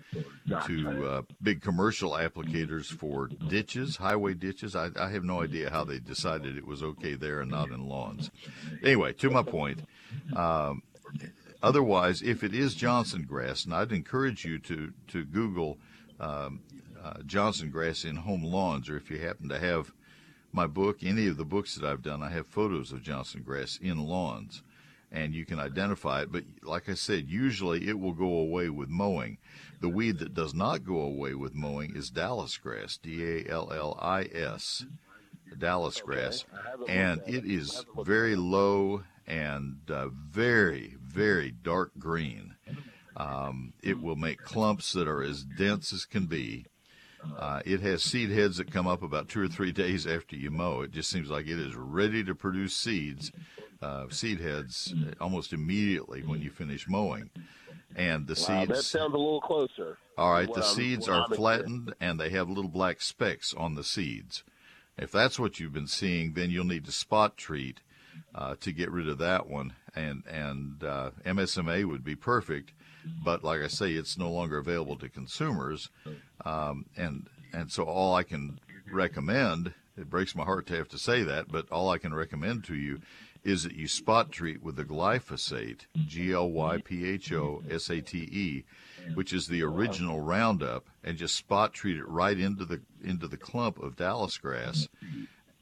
to 0.67 1.07
uh, 1.07 1.23
big 1.43 1.61
commercial 1.61 2.13
applicators 2.13 2.87
for 2.87 3.29
ditches, 3.49 3.97
highway 3.97 4.35
ditches. 4.35 4.75
I, 4.75 4.91
I 4.99 5.11
have 5.11 5.25
no 5.25 5.43
idea 5.43 5.71
how 5.71 5.85
they 5.85 5.99
decided 5.99 6.57
it 6.57 6.67
was 6.67 6.83
okay 6.83 7.15
there 7.15 7.41
and 7.41 7.51
not 7.51 7.71
in 7.71 7.89
lawns. 7.89 8.31
Anyway, 8.83 9.13
to 9.15 9.31
my 9.31 9.43
point. 9.43 9.81
Um, 10.35 10.83
Otherwise, 11.63 12.23
if 12.23 12.43
it 12.43 12.55
is 12.55 12.75
Johnson 12.75 13.23
grass, 13.23 13.65
and 13.65 13.75
I'd 13.75 13.93
encourage 13.93 14.45
you 14.45 14.59
to 14.61 14.93
to 15.09 15.25
Google 15.25 15.79
um, 16.19 16.61
uh, 17.03 17.23
Johnson 17.27 17.71
grass 17.71 18.05
in 18.05 18.17
home 18.17 18.45
lawns, 18.45 18.89
or 18.89 18.97
if 18.97 19.11
you 19.11 19.19
happen 19.19 19.49
to 19.49 19.59
have 19.59 19.93
my 20.53 20.67
book, 20.67 20.99
any 21.03 21.27
of 21.29 21.37
the 21.37 21.45
books 21.45 21.75
that 21.75 21.89
I've 21.89 22.03
done, 22.03 22.23
I 22.23 22.31
have 22.31 22.47
photos 22.47 22.93
of 22.93 23.03
Johnson 23.03 23.43
grass 23.43 23.79
in 23.81 23.99
lawns, 23.99 24.63
and 25.11 25.35
you 25.35 25.45
can 25.45 25.59
identify 25.59 26.23
it. 26.23 26.33
But 26.33 26.45
like 26.63 26.89
I 26.89 26.95
said, 26.95 27.29
usually 27.29 27.89
it 27.89 27.99
will 27.99 28.13
go 28.13 28.35
away 28.39 28.69
with 28.69 28.89
mowing. 28.89 29.39
The 29.81 29.89
weed 29.89 30.19
that 30.19 30.35
does 30.35 30.55
not 30.55 30.85
go 30.85 31.01
away 31.01 31.35
with 31.35 31.55
mowing 31.55 31.97
is 31.97 32.11
Dallis 32.11 32.61
grass, 32.61 32.97
D 32.97 33.25
A 33.25 33.51
L 33.51 33.73
L 33.73 33.99
I 34.01 34.25
S, 34.33 34.85
Dallis 35.57 36.03
grass, 36.03 36.45
and 36.89 37.21
it 37.27 37.45
is 37.45 37.85
very 37.99 38.37
low 38.37 39.05
and 39.27 39.79
uh, 39.91 40.09
very, 40.09 40.97
very 41.13 41.51
dark 41.51 41.93
green. 41.99 42.55
Um, 43.17 43.75
it 43.83 44.01
will 44.01 44.17
make 44.17 44.39
clumps 44.43 44.93
that 44.95 45.07
are 45.07 45.23
as 45.23 45.45
dense 45.45 45.93
as 45.93 46.05
can 46.07 46.27
be. 46.27 46.67
Uh, 47.39 47.61
it 47.65 47.81
has 47.81 48.03
seed 48.03 48.31
heads 48.31 48.57
that 48.57 48.73
come 48.73 48.87
up 48.89 49.03
about 49.03 49.29
two 49.29 49.43
or 49.43 49.49
three 49.49 49.71
days 49.71 50.07
after 50.07 50.35
you 50.35 50.51
mow. 50.51 50.81
It 50.81 50.91
just 50.91 51.11
seems 51.11 51.31
like 51.31 51.47
it 51.47 51.59
is 51.61 51.77
ready 51.77 52.25
to 52.25 52.35
produce 52.35 52.75
seeds, 52.75 53.31
uh, 53.81 54.07
seed 54.11 54.41
heads, 54.41 54.93
almost 55.21 55.53
immediately 55.53 56.23
when 56.23 56.41
you 56.43 56.51
finish 56.51 56.89
mowing. 56.89 57.31
And 57.95 58.27
the 58.27 58.33
Wow, 58.33 58.65
seeds. 58.65 58.69
that 58.71 58.83
sounds 58.85 59.15
a 59.15 59.19
little 59.19 59.41
closer. 59.43 59.99
All 60.17 60.33
right, 60.33 60.49
the 60.53 60.63
I'm- 60.65 60.75
seeds 60.75 61.07
are 61.09 61.27
I'm 61.29 61.37
flattened 61.37 61.95
and 62.01 62.19
they 62.19 62.31
have 62.31 62.49
little 62.49 62.71
black 62.71 63.03
specks 63.03 63.53
on 63.55 63.75
the 63.75 63.85
seeds. 63.85 64.43
If 64.99 65.13
that's 65.13 65.39
what 65.39 65.61
you've 65.61 65.73
been 65.75 65.87
seeing, 65.87 66.33
then 66.33 66.51
you'll 66.51 66.65
need 66.65 66.87
to 66.87 66.93
spot 66.93 67.37
treat 67.37 67.81
uh, 68.35 68.55
to 68.61 68.73
get 68.73 68.91
rid 68.91 69.09
of 69.09 69.19
that 69.19 69.49
one. 69.49 69.75
And 69.95 70.23
and 70.27 70.83
uh, 70.83 71.11
MSMA 71.25 71.85
would 71.85 72.03
be 72.05 72.17
perfect, 72.17 72.73
but 73.25 73.45
like 73.45 73.61
I 73.61 73.69
say, 73.69 73.93
it's 73.93 74.17
no 74.17 74.31
longer 74.31 74.59
available 74.59 74.97
to 74.97 75.09
consumers. 75.09 75.91
Um, 76.45 76.87
and 76.97 77.29
and 77.53 77.71
so 77.71 77.85
all 77.85 78.15
I 78.15 78.23
can 78.23 78.59
recommend, 78.91 79.75
it 79.97 80.09
breaks 80.09 80.35
my 80.35 80.45
heart 80.45 80.67
to 80.69 80.77
have 80.77 80.89
to 80.89 80.99
say 80.99 81.23
that, 81.25 81.49
but 81.53 81.71
all 81.71 81.91
I 81.91 81.99
can 81.99 82.15
recommend 82.15 82.65
to 82.65 82.75
you 82.75 83.01
is 83.45 83.65
that 83.65 83.75
you 83.75 83.89
spot 83.89 84.31
treat 84.31 84.63
with 84.63 84.77
the 84.77 84.85
glyphosate, 84.85 85.81
G 86.07 86.33
L 86.33 86.51
Y 86.51 86.79
P 86.83 87.07
H 87.09 87.33
O 87.33 87.63
S 87.69 87.91
A 87.91 88.01
T 88.01 88.19
E, 88.19 88.65
which 89.15 89.33
is 89.33 89.49
the 89.49 89.63
original 89.63 90.21
Roundup, 90.21 90.89
and 91.03 91.19
just 91.19 91.35
spot 91.35 91.73
treat 91.75 91.97
it 91.97 92.09
right 92.09 92.39
into 92.39 92.65
the 92.65 92.81
into 93.03 93.27
the 93.29 93.37
clump 93.37 93.79
of 93.83 93.97
Dallis 93.97 94.41
grass. 94.41 94.89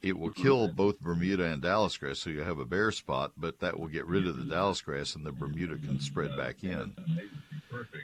It 0.03 0.17
will 0.17 0.31
kill 0.31 0.67
both 0.67 0.99
Bermuda 0.99 1.43
and 1.45 1.61
Dallis 1.61 1.99
grass, 1.99 2.19
so 2.19 2.31
you 2.31 2.41
have 2.41 2.57
a 2.57 2.65
bare 2.65 2.91
spot, 2.91 3.33
but 3.37 3.59
that 3.59 3.79
will 3.79 3.87
get 3.87 4.07
rid 4.07 4.25
of 4.25 4.35
the 4.35 4.43
Dallis 4.43 4.83
grass, 4.83 5.15
and 5.15 5.23
the 5.23 5.31
Bermuda 5.31 5.77
can 5.77 5.99
spread 5.99 6.35
back 6.35 6.63
in. 6.63 6.95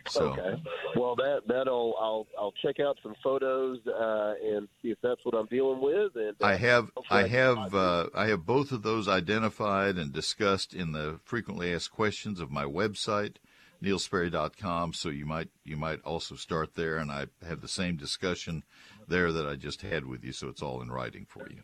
So, 0.07 0.31
Okay. 0.31 0.61
Well, 0.95 1.15
that 1.15 1.41
that'll 1.47 1.95
I'll 1.99 2.27
I'll 2.39 2.53
check 2.63 2.79
out 2.79 2.97
some 3.03 3.15
photos 3.23 3.79
uh, 3.87 4.33
and 4.43 4.67
see 4.81 4.89
if 4.89 4.97
that's 5.01 5.23
what 5.25 5.35
I'm 5.35 5.47
dealing 5.47 5.81
with. 5.81 6.15
And 6.15 6.35
uh, 6.41 6.45
I 6.45 6.55
have 6.55 6.91
I 7.09 7.27
have 7.27 7.73
uh, 7.73 8.07
I 8.15 8.27
have 8.27 8.45
both 8.45 8.71
of 8.71 8.83
those 8.83 9.07
identified 9.07 9.97
and 9.97 10.13
discussed 10.13 10.73
in 10.73 10.91
the 10.93 11.19
frequently 11.23 11.73
asked 11.73 11.91
questions 11.91 12.39
of 12.39 12.51
my 12.51 12.63
website, 12.63 13.35
neilsperry.com. 13.83 14.93
So 14.93 15.09
you 15.09 15.25
might 15.25 15.49
you 15.65 15.77
might 15.77 16.01
also 16.03 16.35
start 16.35 16.75
there, 16.75 16.97
and 16.97 17.11
I 17.11 17.27
have 17.45 17.61
the 17.61 17.67
same 17.67 17.97
discussion 17.97 18.63
there 19.07 19.31
that 19.31 19.45
I 19.47 19.55
just 19.55 19.81
had 19.81 20.05
with 20.05 20.23
you. 20.23 20.31
So 20.31 20.47
it's 20.47 20.61
all 20.61 20.81
in 20.81 20.91
writing 20.91 21.25
for 21.27 21.49
you. 21.49 21.61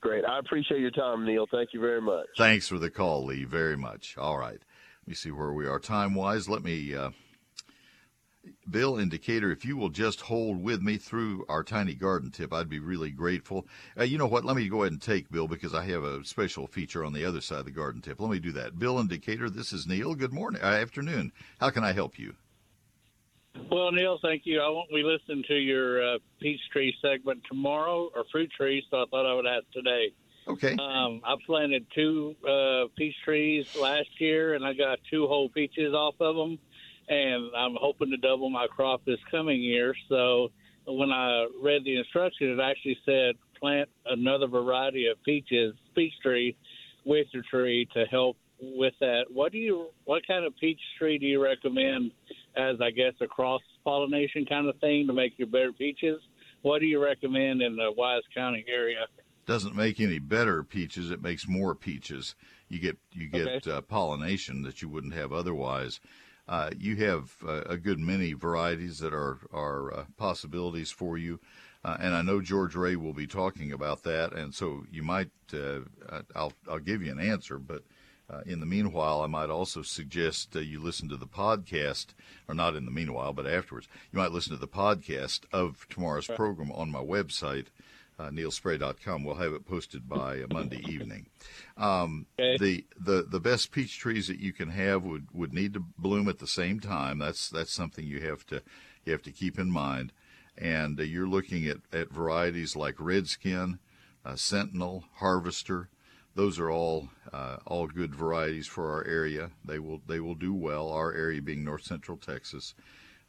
Great. 0.00 0.24
I 0.24 0.38
appreciate 0.38 0.80
your 0.80 0.90
time, 0.90 1.24
Neil. 1.24 1.46
Thank 1.50 1.72
you 1.72 1.80
very 1.80 2.00
much. 2.00 2.26
Thanks 2.36 2.68
for 2.68 2.78
the 2.78 2.90
call, 2.90 3.24
Lee. 3.24 3.44
Very 3.44 3.76
much. 3.76 4.16
All 4.18 4.38
right. 4.38 4.60
Let 4.60 5.08
me 5.08 5.14
see 5.14 5.30
where 5.30 5.52
we 5.52 5.66
are 5.66 5.78
time 5.78 6.14
wise. 6.14 6.48
Let 6.48 6.62
me. 6.62 6.94
Uh, 6.94 7.10
Bill 8.70 8.98
in 8.98 9.08
Decatur, 9.08 9.50
if 9.50 9.64
you 9.64 9.76
will 9.76 9.88
just 9.88 10.22
hold 10.22 10.62
with 10.62 10.82
me 10.82 10.98
through 10.98 11.46
our 11.48 11.62
tiny 11.62 11.94
garden 11.94 12.30
tip, 12.30 12.52
I'd 12.52 12.68
be 12.68 12.78
really 12.78 13.10
grateful. 13.10 13.66
Uh, 13.98 14.04
you 14.04 14.18
know 14.18 14.26
what? 14.26 14.44
Let 14.44 14.56
me 14.56 14.68
go 14.68 14.82
ahead 14.82 14.92
and 14.92 15.00
take 15.00 15.30
Bill 15.30 15.48
because 15.48 15.74
I 15.74 15.84
have 15.84 16.04
a 16.04 16.24
special 16.24 16.66
feature 16.66 17.04
on 17.04 17.12
the 17.12 17.24
other 17.24 17.40
side 17.40 17.60
of 17.60 17.64
the 17.64 17.70
garden 17.70 18.02
tip. 18.02 18.20
Let 18.20 18.30
me 18.30 18.38
do 18.38 18.52
that. 18.52 18.78
Bill 18.78 18.98
in 18.98 19.08
Decatur, 19.08 19.48
this 19.48 19.72
is 19.72 19.86
Neil. 19.86 20.14
Good 20.14 20.32
morning, 20.32 20.62
uh, 20.62 20.66
afternoon. 20.66 21.32
How 21.58 21.70
can 21.70 21.84
I 21.84 21.92
help 21.92 22.18
you? 22.18 22.34
Well, 23.70 23.90
Neil, 23.92 24.18
thank 24.22 24.42
you. 24.44 24.60
I 24.60 24.68
won't 24.68 24.90
be 24.90 25.02
listening 25.02 25.44
to 25.48 25.54
your 25.54 26.14
uh, 26.14 26.18
peach 26.40 26.60
tree 26.72 26.94
segment 27.02 27.42
tomorrow 27.48 28.10
or 28.14 28.24
fruit 28.30 28.50
trees, 28.56 28.84
so 28.90 28.98
I 28.98 29.04
thought 29.10 29.30
I 29.30 29.34
would 29.34 29.46
ask 29.46 29.64
today. 29.72 30.12
Okay. 30.46 30.72
Um, 30.72 31.22
I 31.24 31.34
planted 31.46 31.86
two 31.94 32.34
uh, 32.48 32.84
peach 32.96 33.14
trees 33.24 33.66
last 33.80 34.08
year, 34.18 34.54
and 34.54 34.64
I 34.64 34.74
got 34.74 34.98
two 35.10 35.26
whole 35.26 35.48
peaches 35.48 35.94
off 35.94 36.14
of 36.20 36.36
them, 36.36 36.58
and 37.08 37.50
I'm 37.56 37.76
hoping 37.80 38.10
to 38.10 38.16
double 38.16 38.50
my 38.50 38.66
crop 38.66 39.04
this 39.04 39.18
coming 39.30 39.60
year. 39.62 39.94
So 40.08 40.50
when 40.86 41.10
I 41.10 41.46
read 41.62 41.82
the 41.84 41.96
instructions, 41.96 42.58
it 42.58 42.62
actually 42.62 42.98
said 43.06 43.36
plant 43.58 43.88
another 44.06 44.46
variety 44.46 45.06
of 45.06 45.22
peaches, 45.24 45.74
peach 45.94 46.12
tree, 46.22 46.56
with 47.04 47.26
your 47.32 47.42
tree 47.50 47.88
to 47.94 48.04
help 48.06 48.36
with 48.60 48.94
that. 49.00 49.24
What 49.30 49.52
do 49.52 49.58
you? 49.58 49.88
What 50.04 50.26
kind 50.26 50.44
of 50.44 50.54
peach 50.58 50.80
tree 50.98 51.18
do 51.18 51.26
you 51.26 51.42
recommend 51.42 52.12
as 52.56 52.80
I 52.80 52.90
guess 52.90 53.14
a 53.20 53.26
cross 53.26 53.62
pollination 53.84 54.46
kind 54.46 54.68
of 54.68 54.78
thing 54.80 55.06
to 55.06 55.12
make 55.12 55.38
your 55.38 55.48
better 55.48 55.72
peaches? 55.72 56.20
What 56.62 56.80
do 56.80 56.86
you 56.86 57.02
recommend 57.02 57.60
in 57.62 57.76
the 57.76 57.92
Wise 57.92 58.22
County 58.34 58.64
area? 58.68 59.06
doesn't 59.46 59.76
make 59.76 60.00
any 60.00 60.18
better 60.18 60.62
peaches. 60.62 61.10
It 61.10 61.20
makes 61.22 61.46
more 61.46 61.74
peaches. 61.74 62.34
You 62.68 62.78
get 62.78 62.96
you 63.12 63.28
get 63.28 63.46
Okay. 63.46 63.70
uh, 63.70 63.80
pollination 63.82 64.62
that 64.62 64.80
you 64.80 64.88
wouldn't 64.88 65.12
have 65.14 65.32
otherwise. 65.32 66.00
Uh, 66.48 66.70
you 66.78 66.96
have 66.96 67.36
uh, 67.46 67.62
a 67.66 67.76
good 67.76 67.98
many 67.98 68.32
varieties 68.32 68.98
that 69.00 69.12
are 69.12 69.40
are 69.52 69.92
uh, 69.92 70.04
possibilities 70.16 70.90
for 70.90 71.18
you, 71.18 71.40
uh, 71.84 71.96
and 72.00 72.14
I 72.14 72.22
know 72.22 72.40
George 72.40 72.74
Ray 72.74 72.96
will 72.96 73.12
be 73.12 73.26
talking 73.26 73.70
about 73.72 74.02
that. 74.04 74.32
And 74.32 74.54
so 74.54 74.84
you 74.90 75.02
might 75.02 75.30
uh, 75.52 75.80
I'll 76.34 76.54
I'll 76.68 76.78
give 76.78 77.02
you 77.02 77.12
an 77.12 77.20
answer, 77.20 77.58
but. 77.58 77.82
Uh, 78.30 78.40
in 78.46 78.58
the 78.60 78.66
meanwhile, 78.66 79.20
I 79.20 79.26
might 79.26 79.50
also 79.50 79.82
suggest 79.82 80.56
uh, 80.56 80.60
you 80.60 80.80
listen 80.80 81.08
to 81.10 81.16
the 81.16 81.26
podcast, 81.26 82.06
or 82.48 82.54
not 82.54 82.74
in 82.74 82.86
the 82.86 82.90
meanwhile, 82.90 83.32
but 83.34 83.46
afterwards. 83.46 83.86
You 84.12 84.18
might 84.18 84.32
listen 84.32 84.52
to 84.54 84.58
the 84.58 84.66
podcast 84.66 85.40
of 85.52 85.86
tomorrow's 85.90 86.26
program 86.26 86.72
on 86.72 86.90
my 86.90 87.00
website, 87.02 87.66
uh, 88.18 88.30
neilsperry.com. 88.30 89.24
We'll 89.24 89.34
have 89.34 89.52
it 89.52 89.66
posted 89.66 90.08
by 90.08 90.40
uh, 90.40 90.46
Monday 90.50 90.82
evening. 90.88 91.26
Um, 91.76 92.26
Okay. 92.38 92.56
The 92.58 92.84
the 92.98 93.22
the 93.28 93.40
best 93.40 93.70
peach 93.72 93.98
trees 93.98 94.28
that 94.28 94.38
you 94.40 94.52
can 94.52 94.70
have 94.70 95.02
would 95.04 95.26
would 95.32 95.52
need 95.52 95.74
to 95.74 95.84
bloom 95.98 96.28
at 96.28 96.38
the 96.38 96.46
same 96.46 96.80
time. 96.80 97.18
That's 97.18 97.50
that's 97.50 97.72
something 97.72 98.06
you 98.06 98.20
have 98.20 98.46
to 98.46 98.62
you 99.04 99.12
have 99.12 99.22
to 99.22 99.32
keep 99.32 99.58
in 99.58 99.70
mind. 99.70 100.12
And 100.56 100.98
uh, 100.98 101.02
you're 101.02 101.28
looking 101.28 101.66
at 101.66 101.78
at 101.92 102.10
varieties 102.10 102.74
like 102.74 102.94
Redskin, 102.98 103.80
uh, 104.24 104.36
Sentinel, 104.36 105.04
Harvester. 105.16 105.88
Those 106.34 106.58
are 106.58 106.70
all 106.70 107.08
uh, 107.32 107.58
all 107.66 107.86
good 107.86 108.14
varieties 108.14 108.66
for 108.66 108.90
our 108.92 109.06
area. 109.06 109.50
They 109.64 109.78
will 109.78 110.00
they 110.06 110.20
will 110.20 110.34
do 110.34 110.52
well. 110.52 110.90
Our 110.90 111.12
area 111.12 111.40
being 111.40 111.64
north 111.64 111.84
central 111.84 112.16
Texas. 112.16 112.74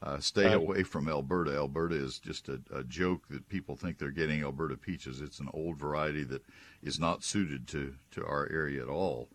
Uh, 0.04 0.20
stay 0.20 0.52
away 0.54 0.84
from 0.84 1.06
Elberta. 1.08 1.56
Elberta 1.56 1.94
is 1.94 2.20
just 2.20 2.50
a, 2.50 2.60
a 2.72 2.84
joke 2.84 3.28
that 3.30 3.48
people 3.50 3.76
think 3.76 3.98
they're 3.98 4.12
getting 4.12 4.42
Elberta 4.42 4.80
peaches. 4.80 5.22
It's 5.22 5.40
an 5.40 5.50
old 5.54 5.78
variety 5.78 6.24
that 6.26 6.44
is 6.84 7.00
not 7.00 7.24
suited 7.24 7.68
to, 7.70 7.96
to 8.12 8.26
our 8.26 8.48
area 8.52 8.82
at 8.84 8.90
all. 8.90 9.30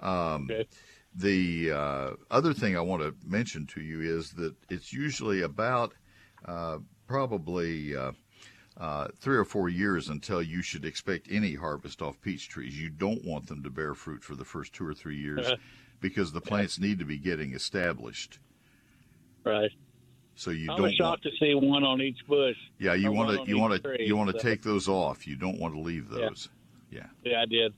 Um, 0.00 0.48
Okay. 0.50 0.66
The 1.14 1.72
uh, 1.72 2.10
other 2.30 2.52
thing 2.54 2.76
I 2.76 2.80
want 2.82 3.02
to 3.02 3.14
mention 3.26 3.66
to 3.68 3.80
you 3.80 4.00
is 4.00 4.30
that 4.32 4.54
it's 4.68 4.92
usually 4.92 5.42
about 5.42 5.92
uh, 6.44 6.78
probably 7.06 7.96
uh, 8.80 9.08
three 9.20 9.36
or 9.36 9.44
four 9.44 9.68
years 9.68 10.08
until 10.08 10.42
you 10.42 10.62
should 10.62 10.86
expect 10.86 11.28
any 11.30 11.54
harvest 11.54 12.00
off 12.00 12.20
peach 12.22 12.48
trees. 12.48 12.80
You 12.80 12.88
don't 12.88 13.22
want 13.24 13.46
them 13.46 13.62
to 13.62 13.70
bear 13.70 13.94
fruit 13.94 14.24
for 14.24 14.34
the 14.34 14.44
first 14.44 14.72
two 14.72 14.86
or 14.86 14.94
three 14.94 15.18
years 15.18 15.52
because 16.00 16.32
the 16.32 16.40
plants 16.40 16.80
need 16.80 16.98
to 16.98 17.04
be 17.04 17.18
getting 17.18 17.52
established. 17.52 18.38
Right. 19.44 19.70
So 20.34 20.50
you 20.50 20.72
I 20.72 20.76
don't 20.76 20.86
was 20.86 20.94
shocked 20.94 21.24
to 21.24 21.30
see 21.38 21.54
one 21.54 21.84
on 21.84 22.00
each 22.00 22.26
bush. 22.26 22.56
Yeah, 22.78 22.94
you 22.94 23.12
want 23.12 23.44
to 23.44 23.50
you 23.50 23.58
want 23.58 23.82
to 23.82 24.02
you 24.02 24.16
want 24.16 24.30
to 24.30 24.40
so- 24.40 24.48
take 24.48 24.62
those 24.62 24.88
off. 24.88 25.26
You 25.26 25.36
don't 25.36 25.58
want 25.58 25.74
to 25.74 25.80
leave 25.80 26.08
those. 26.08 26.48
Yeah. 26.90 27.06
Yeah, 27.22 27.42
I 27.42 27.46
did. 27.46 27.74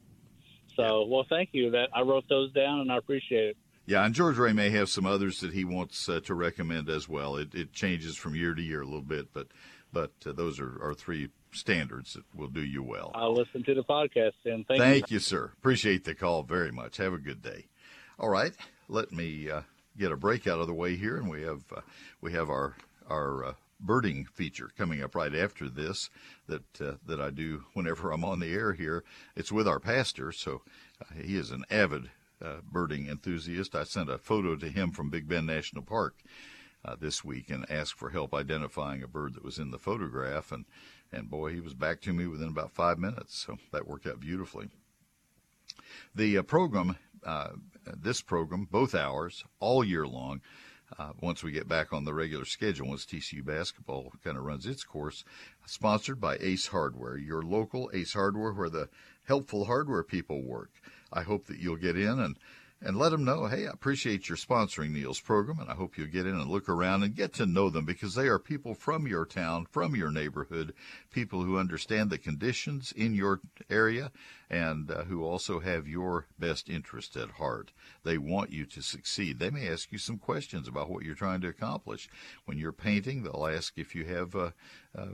So, 0.76 1.04
well, 1.06 1.26
thank 1.28 1.50
you. 1.52 1.70
That 1.72 1.88
I 1.92 2.02
wrote 2.02 2.24
those 2.28 2.52
down, 2.52 2.80
and 2.80 2.92
I 2.92 2.96
appreciate 2.96 3.48
it. 3.48 3.56
Yeah, 3.84 4.04
and 4.06 4.14
George 4.14 4.38
Ray 4.38 4.52
may 4.52 4.70
have 4.70 4.88
some 4.88 5.04
others 5.04 5.40
that 5.40 5.52
he 5.52 5.64
wants 5.64 6.08
uh, 6.08 6.20
to 6.20 6.34
recommend 6.34 6.88
as 6.88 7.08
well. 7.08 7.36
It, 7.36 7.52
it 7.52 7.72
changes 7.72 8.16
from 8.16 8.36
year 8.36 8.54
to 8.54 8.62
year 8.62 8.82
a 8.82 8.84
little 8.84 9.02
bit, 9.02 9.34
but 9.34 9.48
but 9.92 10.12
uh, 10.26 10.32
those 10.32 10.58
are, 10.58 10.78
are 10.82 10.94
three 10.94 11.28
standards 11.52 12.14
that 12.14 12.24
will 12.34 12.48
do 12.48 12.62
you 12.62 12.82
well. 12.82 13.12
I'll 13.14 13.34
listen 13.34 13.62
to 13.64 13.74
the 13.74 13.84
podcast, 13.84 14.32
and 14.44 14.66
thank, 14.66 14.80
Thank 14.80 15.10
you, 15.10 15.18
sir. 15.18 15.52
Appreciate 15.58 16.04
the 16.04 16.14
call 16.14 16.42
very 16.42 16.72
much. 16.72 16.96
Have 16.96 17.12
a 17.12 17.18
good 17.18 17.42
day. 17.42 17.66
All 18.18 18.28
right, 18.28 18.52
let 18.88 19.12
me 19.12 19.50
uh, 19.50 19.62
get 19.98 20.12
a 20.12 20.16
break 20.16 20.46
out 20.46 20.60
of 20.60 20.66
the 20.66 20.74
way 20.74 20.96
here, 20.96 21.16
and 21.16 21.28
we 21.28 21.42
have 21.42 21.62
uh, 21.74 21.80
we 22.20 22.32
have 22.32 22.48
our 22.48 22.76
our 23.08 23.44
uh, 23.44 23.52
birding 23.80 24.24
feature 24.24 24.70
coming 24.78 25.02
up 25.02 25.14
right 25.14 25.34
after 25.34 25.68
this 25.68 26.08
that 26.46 26.80
uh, 26.80 26.94
that 27.06 27.20
I 27.20 27.30
do 27.30 27.64
whenever 27.74 28.10
I'm 28.10 28.24
on 28.24 28.40
the 28.40 28.52
air 28.52 28.72
here. 28.72 29.04
It's 29.36 29.52
with 29.52 29.68
our 29.68 29.80
pastor, 29.80 30.32
so 30.32 30.62
uh, 31.00 31.22
he 31.22 31.36
is 31.36 31.50
an 31.50 31.64
avid 31.70 32.10
uh, 32.42 32.56
birding 32.70 33.08
enthusiast. 33.08 33.74
I 33.74 33.84
sent 33.84 34.10
a 34.10 34.18
photo 34.18 34.56
to 34.56 34.68
him 34.68 34.90
from 34.90 35.10
Big 35.10 35.28
Bend 35.28 35.46
National 35.46 35.82
Park 35.82 36.16
uh, 36.84 36.96
this 36.98 37.24
week 37.24 37.50
and 37.50 37.70
asked 37.70 37.94
for 37.94 38.10
help 38.10 38.34
identifying 38.34 39.02
a 39.02 39.08
bird 39.08 39.34
that 39.34 39.44
was 39.44 39.58
in 39.58 39.70
the 39.70 39.78
photograph, 39.78 40.52
and 40.52 40.64
and 41.12 41.28
boy, 41.30 41.52
he 41.52 41.60
was 41.60 41.74
back 41.74 42.00
to 42.00 42.12
me 42.12 42.26
within 42.26 42.48
about 42.48 42.72
five 42.72 42.98
minutes. 42.98 43.36
So 43.38 43.58
that 43.70 43.86
worked 43.86 44.06
out 44.06 44.20
beautifully. 44.20 44.68
The 46.14 46.38
uh, 46.38 46.42
program, 46.42 46.96
uh, 47.24 47.50
this 47.84 48.22
program, 48.22 48.66
both 48.70 48.94
hours, 48.94 49.44
all 49.60 49.84
year 49.84 50.06
long. 50.06 50.40
Uh, 50.98 51.12
once 51.22 51.42
we 51.42 51.52
get 51.52 51.66
back 51.66 51.90
on 51.90 52.04
the 52.04 52.12
regular 52.12 52.44
schedule, 52.44 52.88
once 52.88 53.06
TCU 53.06 53.42
basketball 53.42 54.12
kind 54.22 54.36
of 54.36 54.44
runs 54.44 54.66
its 54.66 54.84
course, 54.84 55.24
sponsored 55.64 56.20
by 56.20 56.36
Ace 56.38 56.66
Hardware, 56.66 57.16
your 57.16 57.40
local 57.40 57.90
Ace 57.94 58.12
Hardware, 58.12 58.52
where 58.52 58.68
the 58.68 58.90
helpful 59.24 59.64
hardware 59.64 60.02
people 60.02 60.42
work. 60.42 60.70
I 61.10 61.22
hope 61.22 61.46
that 61.46 61.58
you'll 61.58 61.76
get 61.76 61.96
in 61.96 62.18
and 62.18 62.36
and 62.84 62.96
let 62.96 63.10
them 63.10 63.24
know, 63.24 63.46
hey, 63.46 63.66
I 63.66 63.70
appreciate 63.70 64.28
your 64.28 64.36
sponsoring 64.36 64.90
Neil's 64.90 65.20
program, 65.20 65.60
and 65.60 65.70
I 65.70 65.74
hope 65.74 65.96
you'll 65.96 66.08
get 66.08 66.26
in 66.26 66.34
and 66.34 66.50
look 66.50 66.68
around 66.68 67.04
and 67.04 67.14
get 67.14 67.32
to 67.34 67.46
know 67.46 67.70
them 67.70 67.84
because 67.84 68.14
they 68.14 68.26
are 68.26 68.40
people 68.40 68.74
from 68.74 69.06
your 69.06 69.24
town, 69.24 69.66
from 69.70 69.94
your 69.94 70.10
neighborhood, 70.10 70.74
people 71.10 71.42
who 71.44 71.58
understand 71.58 72.10
the 72.10 72.18
conditions 72.18 72.92
in 72.92 73.14
your 73.14 73.40
area, 73.70 74.10
and 74.50 74.90
uh, 74.90 75.04
who 75.04 75.22
also 75.24 75.60
have 75.60 75.86
your 75.86 76.26
best 76.38 76.68
interest 76.68 77.16
at 77.16 77.30
heart. 77.30 77.72
They 78.02 78.18
want 78.18 78.50
you 78.50 78.66
to 78.66 78.82
succeed. 78.82 79.38
They 79.38 79.50
may 79.50 79.68
ask 79.68 79.92
you 79.92 79.98
some 79.98 80.18
questions 80.18 80.66
about 80.66 80.90
what 80.90 81.04
you're 81.04 81.14
trying 81.14 81.40
to 81.42 81.48
accomplish. 81.48 82.08
When 82.46 82.58
you're 82.58 82.72
painting, 82.72 83.22
they'll 83.22 83.46
ask 83.46 83.78
if 83.78 83.94
you 83.94 84.04
have, 84.06 84.34
uh, 84.34 84.50
uh, 84.98 85.06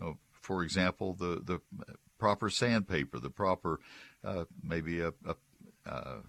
oh, 0.00 0.18
for 0.32 0.62
example, 0.62 1.14
the 1.14 1.40
the 1.42 1.60
proper 2.18 2.50
sandpaper, 2.50 3.18
the 3.18 3.30
proper 3.30 3.80
uh, 4.22 4.44
maybe 4.62 5.00
a, 5.00 5.12
a 5.26 5.34
uh, 5.86 6.20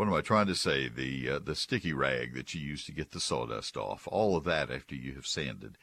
what 0.00 0.08
am 0.08 0.14
I 0.14 0.22
trying 0.22 0.46
to 0.46 0.54
say? 0.54 0.88
The 0.88 1.28
uh, 1.28 1.38
the 1.40 1.54
sticky 1.54 1.92
rag 1.92 2.32
that 2.32 2.54
you 2.54 2.60
use 2.62 2.86
to 2.86 2.92
get 2.92 3.10
the 3.10 3.20
sawdust 3.20 3.76
off. 3.76 4.08
All 4.10 4.34
of 4.34 4.44
that 4.44 4.70
after 4.70 4.94
you 4.94 5.12
have 5.12 5.26
sanded. 5.26 5.76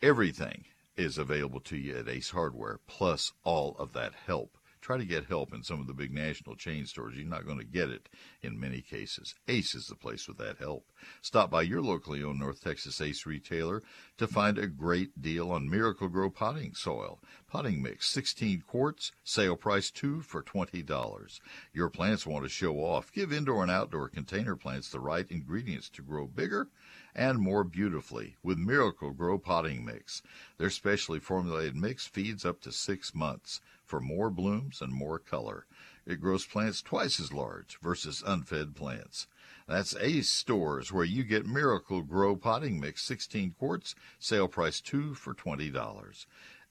Everything 0.00 0.66
is 0.96 1.18
available 1.18 1.58
to 1.62 1.76
you 1.76 1.96
at 1.96 2.08
Ace 2.08 2.30
Hardware, 2.30 2.78
plus 2.86 3.32
all 3.42 3.74
of 3.76 3.92
that 3.92 4.12
help. 4.24 4.56
Try 4.86 4.98
to 4.98 5.04
get 5.04 5.26
help 5.26 5.52
in 5.52 5.64
some 5.64 5.80
of 5.80 5.88
the 5.88 5.94
big 5.94 6.12
national 6.12 6.54
chain 6.54 6.86
stores. 6.86 7.16
You're 7.16 7.26
not 7.26 7.44
going 7.44 7.58
to 7.58 7.64
get 7.64 7.90
it 7.90 8.08
in 8.40 8.60
many 8.60 8.80
cases. 8.80 9.34
Ace 9.48 9.74
is 9.74 9.86
the 9.86 9.96
place 9.96 10.28
with 10.28 10.38
that 10.38 10.58
help. 10.58 10.86
Stop 11.22 11.50
by 11.50 11.62
your 11.62 11.82
locally 11.82 12.22
owned 12.22 12.38
North 12.38 12.60
Texas 12.62 13.00
Ace 13.00 13.26
retailer 13.26 13.82
to 14.16 14.28
find 14.28 14.58
a 14.58 14.68
great 14.68 15.20
deal 15.20 15.50
on 15.50 15.68
Miracle-Gro 15.68 16.30
potting 16.30 16.72
soil. 16.74 17.18
Potting 17.48 17.82
mix, 17.82 18.06
16 18.10 18.62
quarts, 18.64 19.10
sale 19.24 19.56
price 19.56 19.90
2 19.90 20.20
for 20.20 20.40
$20. 20.40 21.40
Your 21.72 21.90
plants 21.90 22.24
want 22.24 22.44
to 22.44 22.48
show 22.48 22.76
off. 22.76 23.10
Give 23.12 23.32
indoor 23.32 23.62
and 23.62 23.72
outdoor 23.72 24.08
container 24.08 24.54
plants 24.54 24.88
the 24.88 25.00
right 25.00 25.28
ingredients 25.28 25.88
to 25.90 26.02
grow 26.02 26.28
bigger 26.28 26.68
and 27.16 27.38
more 27.38 27.64
beautifully 27.64 28.36
with 28.42 28.58
Miracle-Gro 28.58 29.38
potting 29.38 29.84
mix. 29.84 30.22
Their 30.58 30.70
specially 30.70 31.18
formulated 31.18 31.74
mix 31.74 32.06
feeds 32.06 32.44
up 32.44 32.60
to 32.60 32.70
six 32.70 33.14
months 33.14 33.60
for 33.84 34.00
more 34.00 34.30
blooms 34.30 34.80
and 34.82 34.92
more 34.92 35.18
color. 35.18 35.66
It 36.06 36.20
grows 36.20 36.44
plants 36.44 36.82
twice 36.82 37.18
as 37.18 37.32
large 37.32 37.78
versus 37.80 38.22
unfed 38.24 38.76
plants. 38.76 39.26
That's 39.66 39.96
Ace 39.96 40.28
Stores 40.28 40.92
where 40.92 41.04
you 41.04 41.24
get 41.24 41.46
Miracle-Gro 41.46 42.36
potting 42.36 42.78
mix 42.78 43.02
16 43.02 43.54
quarts, 43.58 43.94
sale 44.18 44.46
price 44.46 44.80
2 44.80 45.14
for 45.14 45.34
$20. 45.34 46.26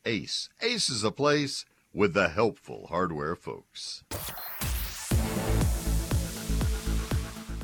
Ace. 0.05 0.49
Ace 0.61 0.89
is 0.89 1.03
a 1.03 1.11
place 1.11 1.65
with 1.91 2.13
the 2.13 2.29
helpful 2.29 2.87
hardware 2.89 3.35
folks. 3.35 4.03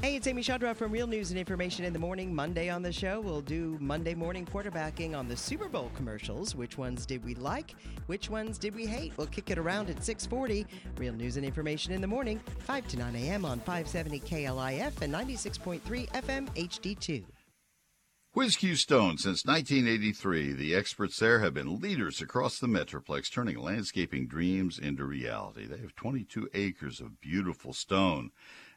Hey, 0.01 0.15
it's 0.15 0.25
Amy 0.25 0.41
Chandra 0.41 0.73
from 0.73 0.91
Real 0.91 1.05
News 1.05 1.29
and 1.29 1.39
Information 1.39 1.85
in 1.85 1.93
the 1.93 1.99
Morning. 1.99 2.33
Monday 2.33 2.69
on 2.69 2.81
the 2.81 2.91
show, 2.91 3.21
we'll 3.21 3.39
do 3.39 3.77
Monday 3.79 4.15
morning 4.15 4.47
quarterbacking 4.47 5.15
on 5.15 5.27
the 5.27 5.37
Super 5.37 5.69
Bowl 5.69 5.91
commercials. 5.93 6.55
Which 6.55 6.75
ones 6.75 7.05
did 7.05 7.23
we 7.23 7.35
like? 7.35 7.75
Which 8.07 8.27
ones 8.27 8.57
did 8.57 8.73
we 8.73 8.87
hate? 8.87 9.13
We'll 9.15 9.27
kick 9.27 9.51
it 9.51 9.59
around 9.59 9.91
at 9.91 10.03
640. 10.03 10.65
Real 10.97 11.13
News 11.13 11.37
and 11.37 11.45
Information 11.45 11.93
in 11.93 12.01
the 12.01 12.07
Morning, 12.07 12.41
5 12.61 12.87
to 12.87 12.97
9 12.97 13.15
a.m. 13.15 13.45
on 13.45 13.59
570 13.59 14.21
KLIF 14.21 15.01
and 15.03 15.13
96.3 15.13 15.81
FM 16.09 16.47
HD2. 16.55 17.23
WhizQ 18.35 18.77
Stone, 18.77 19.17
since 19.17 19.45
1983, 19.45 20.53
the 20.53 20.73
experts 20.73 21.19
there 21.19 21.41
have 21.41 21.53
been 21.53 21.79
leaders 21.79 22.21
across 22.21 22.57
the 22.57 22.65
Metroplex, 22.65 23.29
turning 23.29 23.59
landscaping 23.59 24.25
dreams 24.25 24.79
into 24.79 25.03
reality. 25.03 25.67
They 25.67 25.77
have 25.77 25.95
22 25.95 26.49
acres 26.55 27.01
of 27.01 27.21
beautiful 27.21 27.73
stone. 27.73 28.31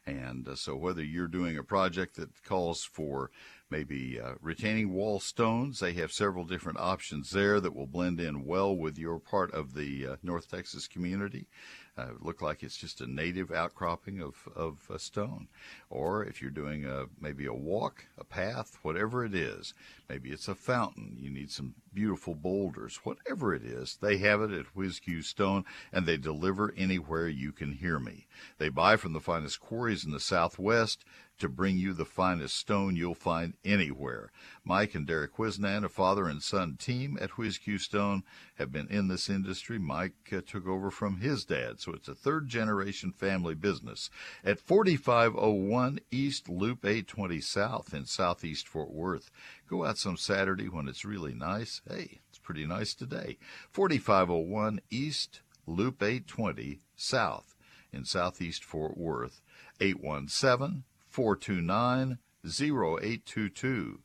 And 0.07 0.47
uh, 0.47 0.55
so, 0.55 0.75
whether 0.75 1.03
you're 1.03 1.27
doing 1.27 1.57
a 1.57 1.63
project 1.63 2.15
that 2.17 2.43
calls 2.43 2.83
for 2.83 3.31
maybe 3.71 4.19
uh, 4.19 4.33
retaining 4.39 4.91
wall 4.91 5.19
stones, 5.19 5.79
they 5.79 5.93
have 5.93 6.11
several 6.11 6.45
different 6.45 6.79
options 6.79 7.31
there 7.31 7.59
that 7.59 7.75
will 7.75 7.87
blend 7.87 8.19
in 8.19 8.45
well 8.45 8.75
with 8.75 8.99
your 8.99 9.19
part 9.19 9.51
of 9.51 9.73
the 9.73 10.07
uh, 10.07 10.15
North 10.21 10.49
Texas 10.49 10.87
community. 10.87 11.47
Uh, 11.97 12.07
look 12.19 12.41
like 12.41 12.61
it's 12.61 12.75
just 12.75 12.99
a 12.99 13.07
native 13.09 13.51
outcropping 13.51 14.21
of, 14.21 14.49
of 14.53 14.79
a 14.93 14.99
stone. 14.99 15.47
Or 15.89 16.25
if 16.25 16.41
you're 16.41 16.51
doing 16.51 16.83
a, 16.85 17.05
maybe 17.21 17.45
a 17.45 17.53
walk, 17.53 18.07
a 18.17 18.25
path, 18.25 18.77
whatever 18.81 19.23
it 19.23 19.33
is, 19.33 19.73
maybe 20.09 20.31
it's 20.31 20.49
a 20.49 20.55
fountain, 20.55 21.15
you 21.17 21.29
need 21.29 21.51
some 21.51 21.75
beautiful 21.93 22.35
boulders, 22.35 22.99
whatever 23.05 23.55
it 23.55 23.63
is, 23.63 23.97
they 24.01 24.17
have 24.17 24.41
it 24.41 24.51
at 24.51 24.75
WhizQ 24.75 25.23
Stone 25.23 25.63
and 25.93 26.05
they 26.05 26.17
deliver 26.17 26.73
anywhere 26.75 27.29
you 27.29 27.53
can 27.53 27.71
hear 27.71 27.97
me. 27.97 28.27
They 28.57 28.67
buy 28.67 28.97
from 28.97 29.13
the 29.13 29.21
finest 29.21 29.61
quarries 29.61 30.03
in 30.03 30.11
the 30.11 30.19
Southwest 30.19 31.05
to 31.37 31.49
bring 31.49 31.77
you 31.77 31.93
the 31.93 32.05
finest 32.05 32.55
stone 32.55 32.95
you'll 32.95 33.13
find 33.13 33.53
anywhere. 33.63 34.31
Mike 34.63 34.95
and 34.95 35.05
Derek 35.05 35.35
Wisnan, 35.37 35.83
a 35.83 35.89
father 35.89 36.27
and 36.27 36.41
son 36.41 36.77
team 36.77 37.17
at 37.19 37.31
WhizQ 37.31 37.79
Stone, 37.79 38.23
have 38.55 38.71
been 38.71 38.87
in 38.87 39.07
this 39.07 39.29
industry. 39.29 39.77
Mike 39.77 40.13
uh, 40.31 40.41
took 40.45 40.67
over 40.67 40.89
from 40.89 41.17
his 41.17 41.45
dad, 41.45 41.79
so 41.79 41.91
it's 41.91 42.07
a 42.07 42.15
third 42.15 42.47
generation 42.47 43.11
family 43.11 43.55
business. 43.55 44.09
At 44.43 44.59
4501 44.59 45.99
East 46.11 46.47
Loop 46.47 46.85
820 46.85 47.41
South 47.41 47.93
in 47.93 48.05
Southeast 48.05 48.67
Fort 48.67 48.91
Worth. 48.91 49.29
Go 49.69 49.85
out 49.85 49.97
some 49.97 50.17
Saturday 50.17 50.69
when 50.69 50.87
it's 50.87 51.05
really 51.05 51.33
nice. 51.33 51.81
Hey, 51.89 52.19
it's 52.29 52.39
pretty 52.39 52.65
nice 52.65 52.93
today. 52.93 53.37
4501 53.71 54.79
East 54.89 55.41
Loop 55.67 56.01
820 56.01 56.79
South 56.95 57.55
in 57.91 58.05
Southeast 58.05 58.63
Fort 58.63 58.97
Worth. 58.97 59.41
817 59.81 60.83
429 61.15 62.17
0822. 62.45 63.99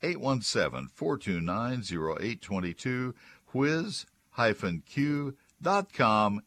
817 0.00 0.88
429 0.94 1.80
0822. 1.80 3.14
Whiz-Q.com. 3.52 4.06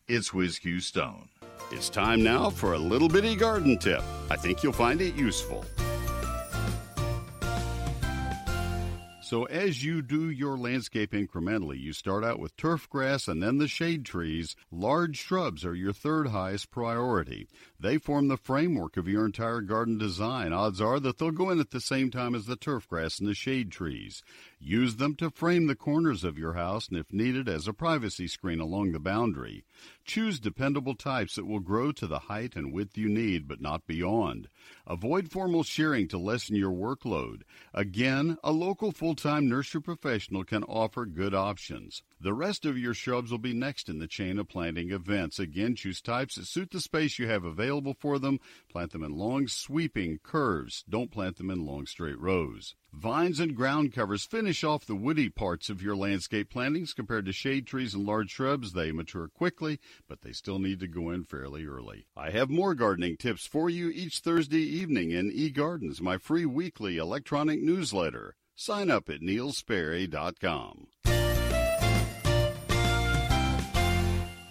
It's 0.07 0.29
WhizQ 0.29 0.81
Stone. 0.81 1.29
It's 1.71 1.89
time 1.89 2.23
now 2.23 2.49
for 2.49 2.73
a 2.73 2.79
little 2.79 3.09
bitty 3.09 3.35
garden 3.35 3.77
tip. 3.77 4.01
I 4.29 4.37
think 4.37 4.63
you'll 4.63 4.71
find 4.71 5.01
it 5.01 5.15
useful. 5.15 5.65
So, 9.35 9.43
as 9.47 9.83
you 9.83 10.01
do 10.01 10.29
your 10.29 10.57
landscape 10.57 11.11
incrementally, 11.11 11.77
you 11.77 11.91
start 11.91 12.23
out 12.23 12.39
with 12.39 12.55
turf 12.55 12.89
grass 12.89 13.27
and 13.27 13.43
then 13.43 13.57
the 13.57 13.67
shade 13.67 14.05
trees. 14.05 14.55
Large 14.71 15.17
shrubs 15.17 15.65
are 15.65 15.75
your 15.75 15.91
third 15.91 16.29
highest 16.29 16.71
priority. 16.71 17.49
They 17.77 17.97
form 17.97 18.29
the 18.29 18.37
framework 18.37 18.95
of 18.95 19.09
your 19.09 19.25
entire 19.25 19.59
garden 19.59 19.97
design. 19.97 20.53
Odds 20.53 20.79
are 20.79 21.01
that 21.01 21.17
they'll 21.17 21.31
go 21.31 21.49
in 21.49 21.59
at 21.59 21.71
the 21.71 21.81
same 21.81 22.11
time 22.11 22.33
as 22.33 22.45
the 22.45 22.55
turf 22.55 22.87
grass 22.87 23.19
and 23.19 23.27
the 23.27 23.33
shade 23.33 23.73
trees. 23.73 24.23
Use 24.59 24.95
them 24.95 25.15
to 25.15 25.29
frame 25.29 25.67
the 25.67 25.75
corners 25.75 26.23
of 26.23 26.37
your 26.37 26.53
house 26.53 26.87
and, 26.87 26.97
if 26.97 27.11
needed, 27.11 27.49
as 27.49 27.67
a 27.67 27.73
privacy 27.73 28.27
screen 28.27 28.59
along 28.59 28.91
the 28.91 28.99
boundary. 28.99 29.65
Choose 30.05 30.39
dependable 30.39 30.95
types 30.95 31.35
that 31.35 31.45
will 31.45 31.59
grow 31.59 31.91
to 31.91 32.07
the 32.07 32.19
height 32.19 32.55
and 32.55 32.73
width 32.73 32.97
you 32.97 33.09
need, 33.09 33.47
but 33.47 33.61
not 33.61 33.85
beyond. 33.85 34.47
Avoid 34.87 35.29
formal 35.29 35.63
shearing 35.63 36.07
to 36.07 36.17
lessen 36.17 36.55
your 36.55 36.71
workload. 36.71 37.41
Again, 37.73 38.37
a 38.43 38.51
local 38.51 38.91
full 38.91 39.15
time 39.15 39.49
nursery 39.49 39.81
professional 39.81 40.43
can 40.43 40.63
offer 40.63 41.05
good 41.05 41.35
options. 41.35 42.01
The 42.21 42.33
rest 42.33 42.65
of 42.65 42.77
your 42.77 42.93
shrubs 42.93 43.29
will 43.29 43.39
be 43.39 43.53
next 43.53 43.89
in 43.89 43.99
the 43.99 44.07
chain 44.07 44.39
of 44.39 44.47
planting 44.47 44.91
events. 44.91 45.37
Again, 45.37 45.75
choose 45.75 46.01
types 46.01 46.35
that 46.35 46.45
suit 46.45 46.71
the 46.71 46.79
space 46.79 47.19
you 47.19 47.27
have 47.27 47.43
available 47.43 47.93
for 47.93 48.19
them. 48.19 48.39
Plant 48.69 48.93
them 48.93 49.03
in 49.03 49.17
long, 49.17 49.47
sweeping 49.47 50.19
curves. 50.23 50.85
Don't 50.89 51.11
plant 51.11 51.35
them 51.35 51.51
in 51.51 51.65
long, 51.65 51.85
straight 51.85 52.17
rows. 52.17 52.73
Vines 52.93 53.41
and 53.41 53.55
ground 53.55 53.91
covers 53.93 54.25
finish 54.25 54.63
off 54.63 54.85
the 54.85 54.95
woody 54.95 55.27
parts 55.27 55.69
of 55.69 55.81
your 55.81 55.97
landscape 55.97 56.49
plantings 56.49 56.93
compared 56.93 57.25
to 57.25 57.33
shade 57.33 57.67
trees 57.67 57.93
and 57.93 58.05
large 58.05 58.31
shrubs. 58.31 58.71
They 58.71 58.93
mature 58.93 59.27
quickly, 59.27 59.81
but 60.07 60.21
they 60.21 60.31
still 60.31 60.59
need 60.59 60.79
to 60.79 60.87
go 60.87 61.09
in 61.11 61.25
fairly 61.25 61.65
early. 61.65 62.07
I 62.15 62.29
have 62.29 62.49
more 62.49 62.73
gardening 62.73 63.17
tips 63.17 63.45
for 63.45 63.69
you 63.69 63.89
each 63.89 64.19
Thursday 64.19 64.61
evening 64.61 65.11
in 65.11 65.31
eGardens, 65.31 65.99
my 65.99 66.17
free 66.17 66.45
weekly 66.45 66.95
electronic 66.95 67.61
newsletter. 67.61 68.35
Sign 68.55 68.89
up 68.89 69.09
at 69.09 69.19
neilsperry.com. 69.19 70.87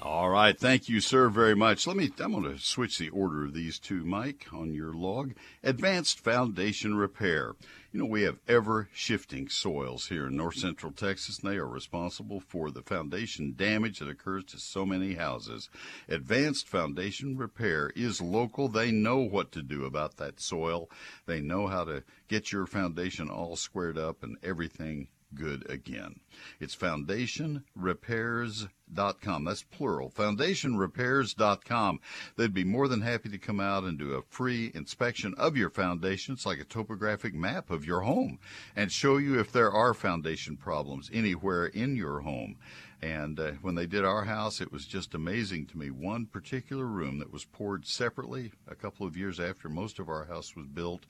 All 0.05 0.29
right, 0.29 0.55
thank 0.61 0.91
you, 0.91 1.01
sir, 1.01 1.31
very 1.31 1.57
much. 1.57 1.87
Let 1.87 1.97
me. 1.97 2.11
I'm 2.21 2.33
going 2.33 2.45
to 2.45 2.59
switch 2.59 2.99
the 2.99 3.09
order 3.09 3.43
of 3.43 3.55
these 3.55 3.79
two, 3.79 4.05
Mike, 4.05 4.45
on 4.53 4.75
your 4.75 4.93
log. 4.93 5.33
Advanced 5.63 6.21
Foundation 6.21 6.95
Repair. 6.95 7.55
You 7.91 8.01
know, 8.01 8.05
we 8.05 8.25
have 8.25 8.39
ever 8.47 8.91
shifting 8.93 9.49
soils 9.49 10.09
here 10.09 10.27
in 10.27 10.37
north 10.37 10.57
central 10.57 10.93
Texas, 10.93 11.39
and 11.39 11.51
they 11.51 11.57
are 11.57 11.67
responsible 11.67 12.41
for 12.41 12.71
the 12.71 12.83
foundation 12.83 13.55
damage 13.57 14.01
that 14.01 14.11
occurs 14.11 14.45
to 14.49 14.59
so 14.59 14.85
many 14.85 15.15
houses. 15.15 15.71
Advanced 16.07 16.69
Foundation 16.69 17.39
Repair 17.39 17.91
is 17.97 18.21
local. 18.21 18.69
They 18.69 18.91
know 18.91 19.21
what 19.21 19.53
to 19.53 19.63
do 19.63 19.87
about 19.87 20.19
that 20.19 20.39
soil, 20.39 20.91
they 21.25 21.41
know 21.41 21.67
how 21.67 21.85
to 21.85 22.05
get 22.29 22.53
your 22.53 22.67
foundation 22.67 23.31
all 23.31 23.57
squared 23.57 23.97
up 23.97 24.23
and 24.23 24.37
everything 24.43 25.09
good 25.35 25.69
again. 25.71 26.21
It's 26.61 26.77
foundationrepairs.com. 26.77 29.45
That's 29.45 29.63
plural. 29.63 30.11
Foundationrepairs.com. 30.11 32.01
They'd 32.37 32.55
be 32.55 32.65
more 32.65 32.89
than 32.89 33.03
happy 33.03 33.29
to 33.29 33.39
come 33.39 33.61
out 33.61 33.85
and 33.85 33.99
do 33.99 34.15
a 34.15 34.23
free 34.23 34.73
inspection 34.75 35.35
of 35.37 35.57
your 35.57 35.71
foundation. 35.71 36.35
It's 36.35 36.47
like 36.47 36.61
a 36.61 36.65
topographic 36.65 37.35
map 37.35 37.71
of 37.71 37.85
your 37.85 38.01
home 38.01 38.39
and 38.75 38.91
show 38.91 39.17
you 39.17 39.39
if 39.39 39.53
there 39.53 39.71
are 39.71 39.95
foundation 39.95 40.57
problems 40.57 41.11
anywhere 41.13 41.67
in 41.67 41.97
your 41.97 42.21
home. 42.21 42.57
And 43.05 43.39
uh, 43.39 43.53
when 43.61 43.75
they 43.75 43.87
did 43.87 44.05
our 44.05 44.25
house, 44.25 44.63
it 44.63 44.73
was 44.73 44.87
just 44.87 45.15
amazing 45.15 45.67
to 45.67 45.79
me. 45.79 45.91
One 45.91 46.25
particular 46.25 46.87
room 46.87 47.19
that 47.19 47.31
was 47.31 47.45
poured 47.45 47.87
separately 47.87 48.53
a 48.67 48.75
couple 48.75 49.07
of 49.07 49.15
years 49.15 49.39
after 49.39 49.69
most 49.69 49.99
of 49.99 50.09
our 50.09 50.25
house 50.25 50.57
was 50.57 50.67
built, 50.67 51.05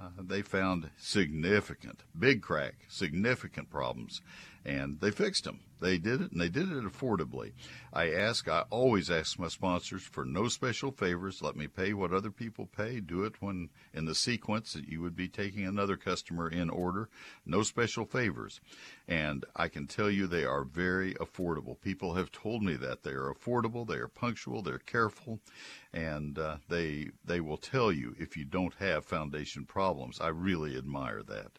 uh, 0.00 0.10
they 0.20 0.42
found 0.42 0.90
significant, 0.96 2.04
big 2.18 2.42
crack, 2.42 2.74
significant 2.88 3.70
problems, 3.70 4.20
and 4.68 5.00
they 5.00 5.10
fixed 5.10 5.44
them. 5.44 5.60
They 5.80 5.96
did 5.96 6.20
it, 6.20 6.32
and 6.32 6.40
they 6.40 6.48
did 6.48 6.72
it 6.72 6.84
affordably. 6.84 7.52
I 7.92 8.12
ask, 8.12 8.48
I 8.48 8.64
always 8.68 9.10
ask 9.10 9.38
my 9.38 9.48
sponsors 9.48 10.02
for 10.02 10.24
no 10.24 10.48
special 10.48 10.90
favors. 10.90 11.40
Let 11.40 11.56
me 11.56 11.68
pay 11.68 11.92
what 11.94 12.12
other 12.12 12.32
people 12.32 12.66
pay. 12.66 13.00
Do 13.00 13.22
it 13.24 13.40
when 13.40 13.70
in 13.94 14.04
the 14.04 14.14
sequence 14.14 14.72
that 14.72 14.88
you 14.88 15.00
would 15.00 15.16
be 15.16 15.28
taking 15.28 15.64
another 15.64 15.96
customer 15.96 16.50
in 16.50 16.68
order. 16.68 17.08
No 17.46 17.62
special 17.62 18.04
favors. 18.04 18.60
And 19.06 19.44
I 19.54 19.68
can 19.68 19.86
tell 19.86 20.10
you 20.10 20.26
they 20.26 20.44
are 20.44 20.64
very 20.64 21.14
affordable. 21.14 21.80
People 21.80 22.14
have 22.14 22.32
told 22.32 22.62
me 22.62 22.74
that 22.74 23.04
they 23.04 23.12
are 23.12 23.32
affordable, 23.32 23.86
they 23.86 23.94
are 23.94 24.08
punctual, 24.08 24.62
they're 24.62 24.78
careful, 24.78 25.38
and 25.94 26.38
uh, 26.38 26.56
they 26.68 27.10
they 27.24 27.40
will 27.40 27.56
tell 27.56 27.90
you 27.92 28.14
if 28.18 28.36
you 28.36 28.44
don't 28.44 28.74
have 28.74 29.04
foundation 29.04 29.64
problems. 29.64 30.20
I 30.20 30.28
really 30.28 30.76
admire 30.76 31.22
that. 31.22 31.52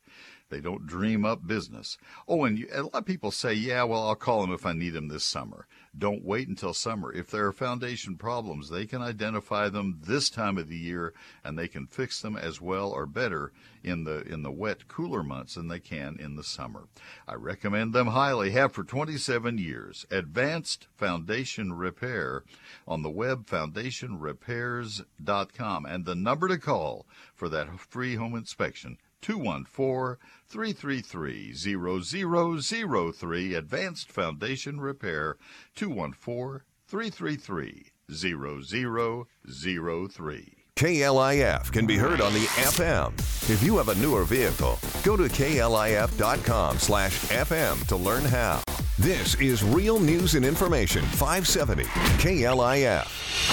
They 0.49 0.61
don't 0.61 0.87
dream 0.87 1.25
up 1.25 1.45
business. 1.45 1.97
Oh, 2.27 2.43
and 2.43 2.57
you, 2.57 2.67
a 2.73 2.83
lot 2.83 2.95
of 2.95 3.05
people 3.05 3.31
say, 3.31 3.53
yeah, 3.53 3.83
well, 3.83 4.07
I'll 4.07 4.15
call 4.15 4.41
them 4.41 4.51
if 4.51 4.65
I 4.65 4.73
need 4.73 4.91
them 4.91 5.07
this 5.07 5.23
summer. 5.23 5.67
Don't 5.97 6.25
wait 6.25 6.47
until 6.47 6.73
summer. 6.73 7.13
If 7.13 7.29
there 7.29 7.45
are 7.45 7.53
foundation 7.53 8.15
problems, 8.15 8.69
they 8.69 8.85
can 8.85 9.01
identify 9.01 9.69
them 9.69 9.99
this 10.05 10.29
time 10.29 10.57
of 10.57 10.67
the 10.67 10.77
year 10.77 11.13
and 11.43 11.57
they 11.57 11.67
can 11.67 11.87
fix 11.87 12.21
them 12.21 12.35
as 12.35 12.61
well 12.61 12.91
or 12.91 13.05
better 13.05 13.51
in 13.83 14.03
the 14.03 14.21
in 14.21 14.43
the 14.43 14.51
wet, 14.51 14.87
cooler 14.87 15.23
months 15.23 15.55
than 15.55 15.67
they 15.67 15.79
can 15.79 16.17
in 16.19 16.35
the 16.35 16.43
summer. 16.43 16.87
I 17.27 17.33
recommend 17.35 17.93
them 17.93 18.07
highly. 18.07 18.51
Have 18.51 18.73
for 18.73 18.83
27 18.83 19.57
years. 19.57 20.05
Advanced 20.11 20.87
Foundation 20.95 21.73
Repair 21.73 22.43
on 22.87 23.01
the 23.03 23.09
web 23.09 23.45
foundationrepairs.com 23.45 25.85
and 25.85 26.05
the 26.05 26.15
number 26.15 26.47
to 26.47 26.57
call 26.57 27.05
for 27.35 27.49
that 27.49 27.79
free 27.79 28.15
home 28.15 28.35
inspection 28.35 28.97
214 29.21 30.17
333 30.47 31.53
0003 31.53 33.53
Advanced 33.53 34.11
Foundation 34.11 34.79
Repair 34.79 35.37
214 35.75 36.61
333 36.87 37.91
0003. 38.11 40.55
KLIF 40.75 41.71
can 41.73 41.85
be 41.85 41.97
heard 41.97 42.21
on 42.21 42.33
the 42.33 42.45
FM. 42.45 43.11
If 43.49 43.61
you 43.61 43.75
have 43.77 43.89
a 43.89 43.95
newer 43.95 44.23
vehicle, 44.23 44.79
go 45.03 45.17
to 45.17 45.23
klif.com 45.23 46.77
slash 46.77 47.19
FM 47.25 47.85
to 47.87 47.97
learn 47.97 48.23
how. 48.23 48.61
This 48.97 49.35
is 49.35 49.61
Real 49.63 49.99
News 49.99 50.35
and 50.35 50.45
Information 50.45 51.03
570 51.03 51.83
KLIF. 51.83 53.05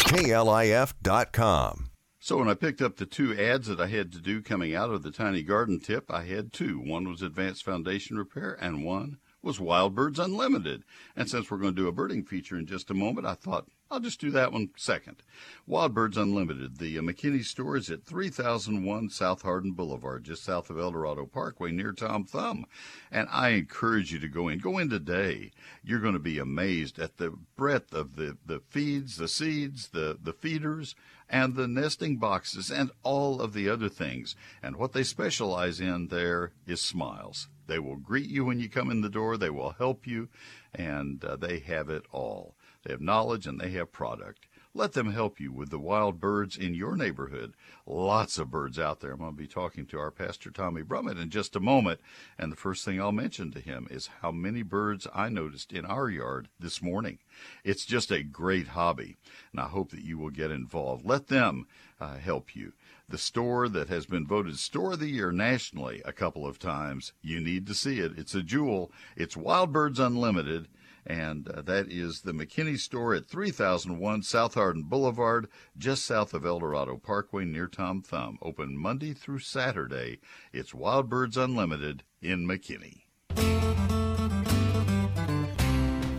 KLIF.com. 0.05 1.86
So 2.27 2.39
when 2.39 2.49
I 2.49 2.55
picked 2.55 2.83
up 2.83 2.97
the 2.97 3.07
two 3.07 3.39
ads 3.39 3.69
that 3.69 3.79
I 3.79 3.87
had 3.87 4.11
to 4.11 4.19
do 4.19 4.43
coming 4.43 4.75
out 4.75 4.91
of 4.91 5.05
the 5.05 5.13
Tiny 5.13 5.45
Garden 5.45 5.79
tip, 5.79 6.11
I 6.11 6.25
had 6.25 6.53
two. 6.53 6.81
One 6.81 7.09
was 7.09 7.23
Advanced 7.23 7.65
Foundation 7.65 8.19
Repair, 8.19 8.59
and 8.61 8.85
one 8.85 9.19
was 9.43 9.61
Wild 9.61 9.95
Birds 9.95 10.19
Unlimited. 10.19 10.83
And 11.15 11.31
since 11.31 11.49
we're 11.49 11.59
going 11.59 11.77
to 11.77 11.83
do 11.83 11.87
a 11.87 11.93
birding 11.93 12.25
feature 12.25 12.59
in 12.59 12.67
just 12.67 12.91
a 12.91 12.95
moment, 12.95 13.29
I 13.29 13.35
thought 13.35 13.69
I'll 13.89 14.01
just 14.01 14.21
do 14.21 14.33
that 14.33 14.53
one 14.53 14.71
second. 14.77 15.23
Wild 15.69 15.95
Birds 15.95 16.17
Unlimited. 16.17 16.79
The 16.79 16.99
uh, 16.99 17.03
McKinney 17.03 17.45
store 17.45 17.77
is 17.77 17.89
at 17.89 18.05
3001 18.05 19.11
South 19.11 19.43
Hardin 19.43 19.75
Boulevard, 19.75 20.25
just 20.25 20.43
south 20.43 20.69
of 20.69 20.81
El 20.81 20.91
Dorado 20.91 21.27
Parkway 21.27 21.71
near 21.71 21.93
Tom 21.93 22.25
Thumb. 22.25 22.67
And 23.13 23.29
I 23.31 23.51
encourage 23.51 24.13
you 24.13 24.19
to 24.19 24.27
go 24.27 24.49
in. 24.49 24.59
Go 24.59 24.79
in 24.79 24.91
today. 24.91 25.53
You're 25.85 26.01
going 26.01 26.15
to 26.15 26.19
be 26.19 26.41
amazed 26.41 26.99
at 26.99 27.19
the 27.19 27.39
breadth 27.55 27.95
of 27.95 28.17
the, 28.17 28.37
the 28.45 28.59
feeds, 28.69 29.17
the 29.17 29.29
seeds, 29.29 29.91
the, 29.91 30.19
the 30.21 30.33
feeders, 30.33 30.97
and 31.29 31.55
the 31.55 31.67
nesting 31.67 32.19
boxes, 32.19 32.71
and 32.71 32.91
all 33.03 33.41
of 33.41 33.53
the 33.53 33.69
other 33.69 33.89
things. 33.89 34.37
And 34.63 34.77
what 34.77 34.93
they 34.93 35.03
specialize 35.03 35.81
in 35.81 36.09
there 36.09 36.53
is 36.67 36.81
smiles. 36.81 37.49
They 37.67 37.79
will 37.79 37.97
greet 37.97 38.29
you 38.29 38.45
when 38.45 38.61
you 38.61 38.69
come 38.69 38.91
in 38.91 39.01
the 39.01 39.09
door, 39.09 39.37
they 39.37 39.51
will 39.51 39.73
help 39.73 40.07
you, 40.07 40.29
and 40.75 41.25
uh, 41.25 41.37
they 41.37 41.59
have 41.61 41.91
it 41.91 42.05
all. 42.13 42.55
They 42.85 42.93
have 42.93 43.01
knowledge 43.01 43.47
and 43.47 43.61
they 43.61 43.71
have 43.71 43.91
product. 43.91 44.46
Let 44.77 44.93
them 44.93 45.11
help 45.11 45.41
you 45.41 45.53
with 45.53 45.71
the 45.71 45.79
wild 45.79 46.21
birds 46.21 46.55
in 46.55 46.75
your 46.75 46.97
neighborhood. 46.97 47.55
Lots 47.87 48.37
of 48.37 48.51
birds 48.51 48.79
out 48.79 49.01
there. 49.01 49.13
I'm 49.13 49.21
going 49.21 49.31
to 49.31 49.37
be 49.37 49.47
talking 49.47 49.87
to 49.87 49.99
our 49.99 50.11
pastor 50.11 50.51
Tommy 50.51 50.83
Brummett 50.83 51.19
in 51.19 51.31
just 51.31 51.57
a 51.57 51.61
moment, 51.61 51.99
and 52.39 52.53
the 52.53 52.57
first 52.57 52.85
thing 52.85 53.01
I'll 53.01 53.11
mention 53.11 53.51
to 53.53 53.61
him 53.61 53.89
is 53.91 54.11
how 54.21 54.33
many 54.33 54.63
birds 54.63 55.07
I 55.15 55.31
noticed 55.31 55.73
in 55.73 55.87
our 55.87 56.11
yard 56.11 56.49
this 56.61 56.83
morning. 56.83 57.21
It's 57.65 57.87
just 57.87 58.11
a 58.11 58.23
great 58.23 58.69
hobby, 58.69 59.17
and 59.51 59.63
I 59.63 59.69
hope 59.69 59.93
that 59.93 60.05
you 60.05 60.19
will 60.19 60.29
get 60.29 60.51
involved. 60.51 61.07
Let 61.07 61.29
them 61.29 61.67
uh, 61.99 62.19
help 62.19 62.55
you 62.55 62.75
the 63.09 63.17
store 63.17 63.69
that 63.69 63.89
has 63.89 64.05
been 64.05 64.27
voted 64.27 64.59
Store 64.59 64.93
of 64.93 65.01
the 65.01 65.09
Year 65.09 65.31
nationally 65.31 66.03
a 66.05 66.13
couple 66.13 66.47
of 66.47 66.59
times. 66.59 67.13
You 67.23 67.41
need 67.41 67.67
to 67.69 67.75
see 67.75 68.01
it. 68.01 68.19
It's 68.19 68.35
a 68.35 68.43
jewel. 68.43 68.93
It's 69.17 69.37
Wild 69.37 69.73
Birds 69.73 69.99
Unlimited, 70.01 70.69
and 71.07 71.49
uh, 71.49 71.63
that 71.63 71.91
is 71.91 72.23
the 72.23 72.33
McKinney 72.33 72.79
store 72.79 73.15
at 73.15 73.29
3001 73.29 74.23
South 74.23 74.55
Hardin 74.55 74.83
Boulevard, 74.83 75.49
just 75.79 76.05
south 76.05 76.35
of 76.35 76.45
El 76.45 76.59
Dorado 76.59 76.97
Parkway 76.97 77.45
near 77.45 77.67
Tom 77.69 78.03
Thumb. 78.03 78.39
Open 78.43 78.77
Monday 78.77 79.15
through 79.15 79.39
Saturday. 79.39 80.19
It's 80.53 80.75
Wild 80.75 81.09
Birds 81.09 81.37
Unlimited 81.37 82.03
in 82.21 82.47
McKinney. 82.47 83.03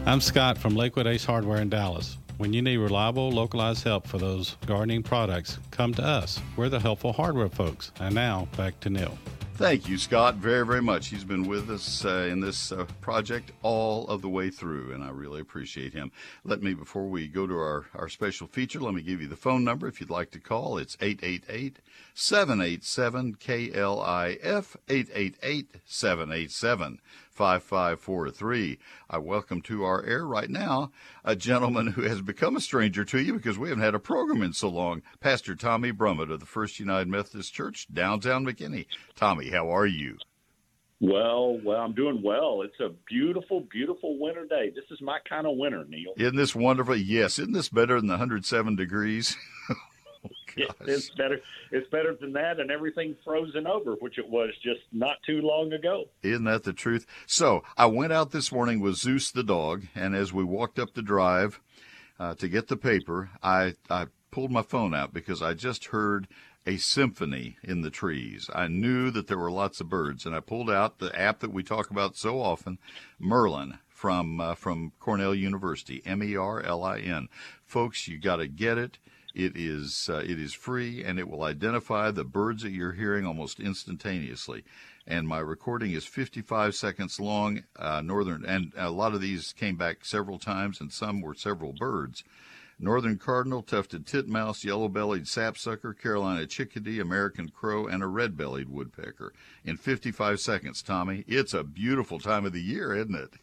I'm 0.06 0.22
Scott 0.22 0.58
from 0.58 0.76
Lakewood 0.76 1.06
Ace 1.06 1.26
Hardware 1.26 1.62
in 1.62 1.70
Dallas. 1.70 2.18
When 2.38 2.54
you 2.54 2.62
need 2.62 2.78
reliable, 2.78 3.30
localized 3.32 3.84
help 3.84 4.08
for 4.08 4.20
those 4.20 4.56
gardening 4.66 5.04
products, 5.04 5.58
come 5.72 5.94
to 5.96 6.04
us. 6.04 6.40
We're 6.56 6.70
the 6.70 6.80
helpful 6.80 7.12
hardware 7.12 7.50
folks. 7.50 7.92
And 8.00 8.16
now, 8.16 8.48
back 8.56 8.80
to 8.82 8.90
Neil. 8.90 9.18
Thank 9.58 9.90
you, 9.90 9.98
Scott, 9.98 10.36
very, 10.36 10.64
very 10.64 10.84
much. 10.84 11.08
He's 11.08 11.24
been 11.24 11.48
with 11.48 11.72
us 11.72 12.06
uh, 12.06 12.28
in 12.30 12.42
this 12.42 12.72
uh, 12.72 12.86
project 13.02 13.52
all 13.64 14.08
of 14.08 14.22
the 14.22 14.30
way 14.30 14.52
through, 14.52 14.94
and 14.94 15.04
I 15.04 15.10
really 15.10 15.42
appreciate 15.42 15.94
him. 15.94 16.12
Let 16.44 16.62
me, 16.62 16.76
before 16.76 17.08
we 17.08 17.28
go 17.28 17.48
to 17.48 17.56
our, 17.56 17.88
our 17.96 18.08
special 18.08 18.46
feature, 18.46 18.80
let 18.80 18.94
me 18.94 19.02
give 19.02 19.20
you 19.20 19.28
the 19.28 19.36
phone 19.36 19.64
number 19.64 19.88
if 19.88 20.00
you'd 20.00 20.12
like 20.12 20.30
to 20.32 20.40
call. 20.40 20.78
It's 20.78 20.96
888 21.02 21.80
787 22.14 23.38
KLIF, 23.38 24.76
888 24.88 25.72
787 25.86 27.00
5543. 27.38 28.80
I 29.12 29.20
welcome 29.20 29.62
to 29.62 29.84
our 29.84 30.04
air 30.04 30.26
right 30.26 30.50
now 30.50 30.92
a 31.24 31.36
gentleman 31.36 31.86
who 31.86 32.02
has 32.02 32.20
become 32.20 32.56
a 32.56 32.60
stranger 32.60 33.06
to 33.06 33.20
you 33.20 33.34
because 33.34 33.60
we 33.60 33.70
haven't 33.70 33.84
had 33.84 33.94
a 33.94 34.00
program 34.00 34.42
in 34.42 34.54
so 34.54 34.70
long, 34.70 35.04
Pastor 35.20 35.54
Tommy 35.54 35.92
Brummett 35.92 36.32
of 36.32 36.40
the 36.40 36.48
First 36.48 36.80
United 36.80 37.08
Methodist 37.08 37.54
Church, 37.54 37.86
downtown 37.94 38.44
McKinney. 38.44 38.88
Tommy, 39.16 39.52
how 39.52 39.70
are 39.70 39.86
you? 39.86 40.18
Well, 41.00 41.60
well, 41.64 41.78
I'm 41.78 41.94
doing 41.94 42.24
well. 42.24 42.64
It's 42.64 42.80
a 42.80 42.90
beautiful, 43.08 43.68
beautiful 43.72 44.18
winter 44.18 44.48
day. 44.48 44.72
This 44.74 44.86
is 44.90 45.00
my 45.00 45.20
kind 45.30 45.46
of 45.46 45.58
winter, 45.58 45.86
Neil. 45.88 46.14
Isn't 46.18 46.38
this 46.38 46.56
wonderful? 46.56 46.96
Yes. 46.96 47.38
Isn't 47.38 47.54
this 47.54 47.70
better 47.70 47.98
than 47.98 48.08
the 48.08 48.14
107 48.14 48.76
degrees? 48.76 49.38
it's 50.82 51.10
better. 51.12 51.40
It's 51.72 51.90
better 51.90 52.16
than 52.20 52.34
that, 52.34 52.60
and 52.60 52.72
everything 52.72 53.16
frozen 53.24 53.68
over, 53.68 53.94
which 54.00 54.18
it 54.18 54.28
was 54.28 54.50
just 54.64 54.82
not 54.92 55.18
too 55.26 55.42
long 55.42 55.74
ago. 55.74 56.06
Isn't 56.24 56.46
that 56.46 56.64
the 56.64 56.74
truth? 56.74 57.06
So 57.26 57.64
I 57.78 57.86
went 57.86 58.14
out 58.14 58.32
this 58.32 58.52
morning 58.52 58.80
with 58.80 58.96
Zeus 58.96 59.32
the 59.32 59.44
dog, 59.44 59.84
and 59.96 60.16
as 60.16 60.34
we 60.34 60.44
walked 60.44 60.80
up 60.80 60.94
the 60.94 61.02
drive 61.02 61.60
uh, 62.20 62.36
to 62.36 62.48
get 62.48 62.68
the 62.68 62.78
paper, 62.78 63.30
I 63.42 63.76
I 63.90 64.08
pulled 64.32 64.52
my 64.52 64.62
phone 64.64 64.94
out 64.94 65.14
because 65.14 65.42
I 65.42 65.54
just 65.54 65.86
heard 65.86 66.28
a 66.66 66.78
symphony 66.78 67.58
in 67.64 67.82
the 67.82 67.90
trees. 67.90 68.50
I 68.54 68.68
knew 68.68 69.10
that 69.12 69.28
there 69.28 69.38
were 69.38 69.50
lots 69.50 69.80
of 69.80 69.88
birds, 69.88 70.26
and 70.26 70.36
I 70.36 70.42
pulled 70.42 70.70
out 70.70 71.00
the 71.00 71.18
app 71.18 71.40
that 71.40 71.54
we 71.54 71.64
talk 71.64 71.90
about 71.90 72.18
so 72.18 72.42
often, 72.42 72.78
Merlin 73.18 73.80
from 73.98 74.40
uh, 74.40 74.54
from 74.54 74.92
Cornell 75.00 75.34
University, 75.34 76.04
M 76.06 76.22
E 76.22 76.36
R 76.36 76.62
L 76.62 76.84
I 76.84 77.00
N. 77.00 77.30
Folks, 77.66 78.08
you 78.08 78.20
got 78.20 78.36
to 78.36 78.48
get 78.48 78.78
it. 78.78 79.00
It 79.38 79.56
is 79.56 80.10
uh, 80.12 80.24
it 80.26 80.40
is 80.40 80.56
free 80.56 81.04
and 81.04 81.20
it 81.20 81.30
will 81.30 81.44
identify 81.44 82.10
the 82.10 82.24
birds 82.24 82.64
that 82.64 82.72
you're 82.72 82.94
hearing 82.94 83.24
almost 83.24 83.60
instantaneously. 83.60 84.64
And 85.06 85.28
my 85.28 85.38
recording 85.38 85.92
is 85.92 86.08
55 86.08 86.74
seconds 86.74 87.20
long. 87.20 87.64
Uh, 87.76 88.02
northern 88.02 88.44
and 88.44 88.74
a 88.76 88.90
lot 88.90 89.14
of 89.14 89.22
these 89.22 89.54
came 89.54 89.76
back 89.76 90.04
several 90.06 90.40
times, 90.40 90.82
and 90.82 90.92
some 90.92 91.22
were 91.22 91.36
several 91.36 91.72
birds. 91.72 92.24
northern 92.80 93.20
cardinal, 93.20 93.62
tufted 93.62 94.08
titmouse, 94.08 94.64
yellow-bellied 94.66 95.28
sapsucker, 95.28 95.94
Carolina 95.94 96.48
chickadee, 96.48 97.00
American 97.00 97.50
crow, 97.50 97.86
and 97.86 98.02
a 98.02 98.08
red-bellied 98.08 98.70
woodpecker 98.70 99.34
in 99.64 99.78
55 99.78 100.40
seconds. 100.40 100.82
Tommy, 100.82 101.24
it's 101.28 101.54
a 101.54 101.64
beautiful 101.64 102.18
time 102.18 102.44
of 102.44 102.54
the 102.54 102.62
year, 102.62 102.96
isn't 102.96 103.16
it? 103.16 103.34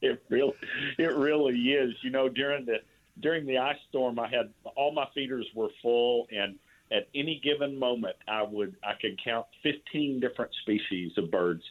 It 0.00 0.22
really, 0.28 0.54
it 0.96 1.12
really 1.16 1.58
is. 1.72 1.92
You 2.02 2.10
know, 2.10 2.28
during 2.28 2.66
the 2.66 2.78
during 3.20 3.46
the 3.46 3.58
ice 3.58 3.78
storm, 3.88 4.18
I 4.18 4.28
had 4.28 4.50
all 4.76 4.92
my 4.92 5.06
feeders 5.14 5.46
were 5.54 5.68
full, 5.82 6.26
and 6.30 6.58
at 6.90 7.08
any 7.14 7.40
given 7.42 7.78
moment, 7.78 8.16
I 8.26 8.42
would 8.42 8.76
I 8.82 8.94
could 9.00 9.22
count 9.22 9.46
15 9.62 10.20
different 10.20 10.52
species 10.62 11.12
of 11.16 11.30
birds 11.30 11.62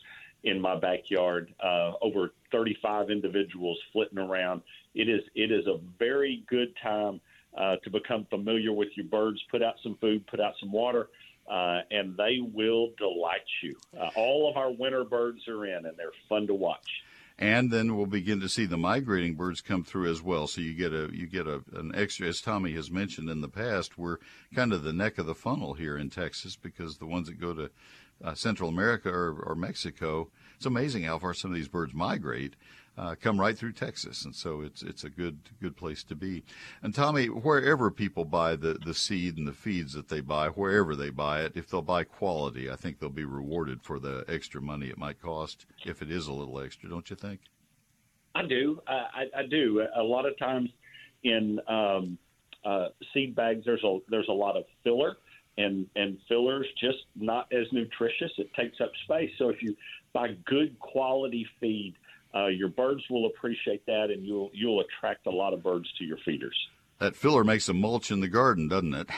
in 0.43 0.59
my 0.59 0.79
backyard. 0.79 1.53
Uh, 1.61 1.93
over 2.01 2.33
35 2.51 3.09
individuals 3.09 3.77
flitting 3.91 4.19
around. 4.19 4.61
It 4.95 5.09
is 5.09 5.21
it 5.35 5.51
is 5.51 5.67
a 5.67 5.79
very 5.97 6.43
good 6.47 6.73
time 6.81 7.19
uh, 7.57 7.77
to 7.83 7.89
become 7.89 8.25
familiar 8.29 8.71
with 8.71 8.89
your 8.95 9.05
birds. 9.05 9.41
Put 9.51 9.61
out 9.61 9.75
some 9.83 9.97
food, 9.99 10.25
put 10.27 10.39
out 10.39 10.53
some 10.59 10.71
water. 10.71 11.09
Uh, 11.49 11.81
and 11.89 12.15
they 12.15 12.39
will 12.53 12.91
delight 12.99 13.41
you. 13.63 13.75
Uh, 13.99 14.11
all 14.15 14.47
of 14.47 14.55
our 14.55 14.69
winter 14.69 15.03
birds 15.03 15.47
are 15.47 15.65
in, 15.65 15.87
and 15.87 15.97
they're 15.97 16.11
fun 16.29 16.45
to 16.45 16.53
watch 16.53 16.87
and 17.39 17.71
then 17.71 17.95
we'll 17.95 18.05
begin 18.05 18.41
to 18.41 18.49
see 18.49 18.65
the 18.65 18.77
migrating 18.77 19.33
birds 19.33 19.61
come 19.61 19.81
through 19.81 20.11
as 20.11 20.21
well. 20.21 20.45
So 20.45 20.59
you 20.59 20.73
get 20.73 20.93
a 20.93 21.09
you 21.13 21.25
get 21.25 21.47
a 21.47 21.63
an 21.73 21.93
extra, 21.95 22.27
as 22.27 22.41
Tommy 22.41 22.73
has 22.73 22.91
mentioned 22.91 23.29
in 23.29 23.39
the 23.39 23.47
past, 23.47 23.97
we're 23.97 24.17
kind 24.53 24.73
of 24.73 24.83
the 24.83 24.93
neck 24.93 25.17
of 25.17 25.25
the 25.25 25.33
funnel 25.33 25.73
here 25.73 25.97
in 25.97 26.09
Texas 26.09 26.57
because 26.57 26.97
the 26.97 27.05
ones 27.05 27.27
that 27.27 27.39
go 27.39 27.53
to 27.53 27.71
uh, 28.21 28.35
Central 28.35 28.69
America 28.69 29.09
or, 29.09 29.39
or 29.39 29.55
Mexico, 29.55 30.29
it's 30.57 30.65
amazing 30.65 31.03
how 31.03 31.17
far 31.17 31.33
some 31.33 31.51
of 31.51 31.55
these 31.55 31.69
birds 31.69 31.93
migrate 31.93 32.55
uh, 32.99 33.15
come 33.15 33.39
right 33.39 33.57
through 33.57 33.71
Texas, 33.71 34.25
and 34.25 34.35
so 34.35 34.61
it's 34.61 34.83
it's 34.83 35.05
a 35.05 35.09
good 35.09 35.39
good 35.61 35.77
place 35.77 36.03
to 36.03 36.15
be. 36.15 36.43
And 36.83 36.93
Tommy, 36.93 37.27
wherever 37.27 37.89
people 37.89 38.25
buy 38.25 38.57
the 38.57 38.73
the 38.73 38.93
seed 38.93 39.37
and 39.37 39.47
the 39.47 39.53
feeds 39.53 39.93
that 39.93 40.09
they 40.09 40.19
buy, 40.19 40.49
wherever 40.49 40.97
they 40.97 41.09
buy 41.09 41.43
it, 41.43 41.53
if 41.55 41.69
they'll 41.69 41.81
buy 41.81 42.03
quality, 42.03 42.69
I 42.69 42.75
think 42.75 42.99
they'll 42.99 43.09
be 43.09 43.23
rewarded 43.23 43.83
for 43.83 43.99
the 43.99 44.25
extra 44.27 44.61
money 44.61 44.87
it 44.87 44.97
might 44.97 45.21
cost 45.21 45.65
if 45.85 46.01
it 46.01 46.11
is 46.11 46.27
a 46.27 46.33
little 46.33 46.59
extra. 46.59 46.89
Don't 46.89 47.09
you 47.09 47.15
think? 47.15 47.39
I 48.35 48.45
do. 48.45 48.81
I, 48.85 49.25
I 49.37 49.43
do. 49.49 49.87
A 49.95 50.03
lot 50.03 50.25
of 50.25 50.37
times 50.37 50.69
in 51.23 51.59
um, 51.69 52.17
uh, 52.65 52.87
seed 53.13 53.33
bags, 53.33 53.63
there's 53.65 53.83
a 53.83 53.99
there's 54.09 54.27
a 54.27 54.33
lot 54.33 54.57
of 54.57 54.65
filler 54.83 55.15
and 55.57 55.87
and 55.95 56.17
fillers 56.27 56.67
just 56.79 57.05
not 57.15 57.47
as 57.53 57.65
nutritious. 57.71 58.31
It 58.37 58.53
takes 58.55 58.81
up 58.81 58.91
space. 59.05 59.31
So 59.37 59.47
if 59.49 59.61
you 59.61 59.75
buy 60.11 60.35
good 60.45 60.77
quality 60.79 61.47
feed, 61.59 61.95
uh, 62.36 62.47
your 62.47 62.69
birds 62.69 63.03
will 63.09 63.27
appreciate 63.27 63.86
that, 63.86 64.09
and 64.11 64.25
you'll 64.25 64.51
you'll 64.53 64.82
attract 64.82 65.25
a 65.27 65.32
lot 65.32 65.53
of 65.53 65.63
birds 65.63 65.91
to 65.97 66.03
your 66.03 66.17
feeders. 66.25 66.55
That 66.99 67.15
filler 67.15 67.43
makes 67.43 67.69
a 67.69 67.73
mulch 67.73 68.11
in 68.11 68.19
the 68.19 68.27
garden, 68.27 68.67
doesn't 68.67 68.93
it? 68.93 69.09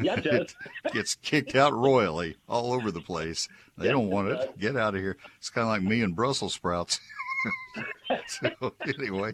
Yeah, 0.00 0.14
it 0.14 0.24
does. 0.24 0.56
it 0.84 0.92
gets 0.92 1.16
kicked 1.16 1.54
out 1.54 1.72
royally 1.72 2.36
all 2.48 2.72
over 2.72 2.90
the 2.90 3.00
place. 3.00 3.48
They 3.76 3.88
don't 3.88 4.08
want 4.08 4.28
it. 4.28 4.40
it. 4.40 4.58
Get 4.58 4.76
out 4.76 4.94
of 4.94 5.00
here. 5.00 5.16
It's 5.38 5.50
kind 5.50 5.64
of 5.64 5.68
like 5.68 5.82
me 5.82 6.02
and 6.02 6.14
Brussels 6.14 6.54
sprouts. 6.54 7.00
so 8.26 8.74
anyway, 8.98 9.32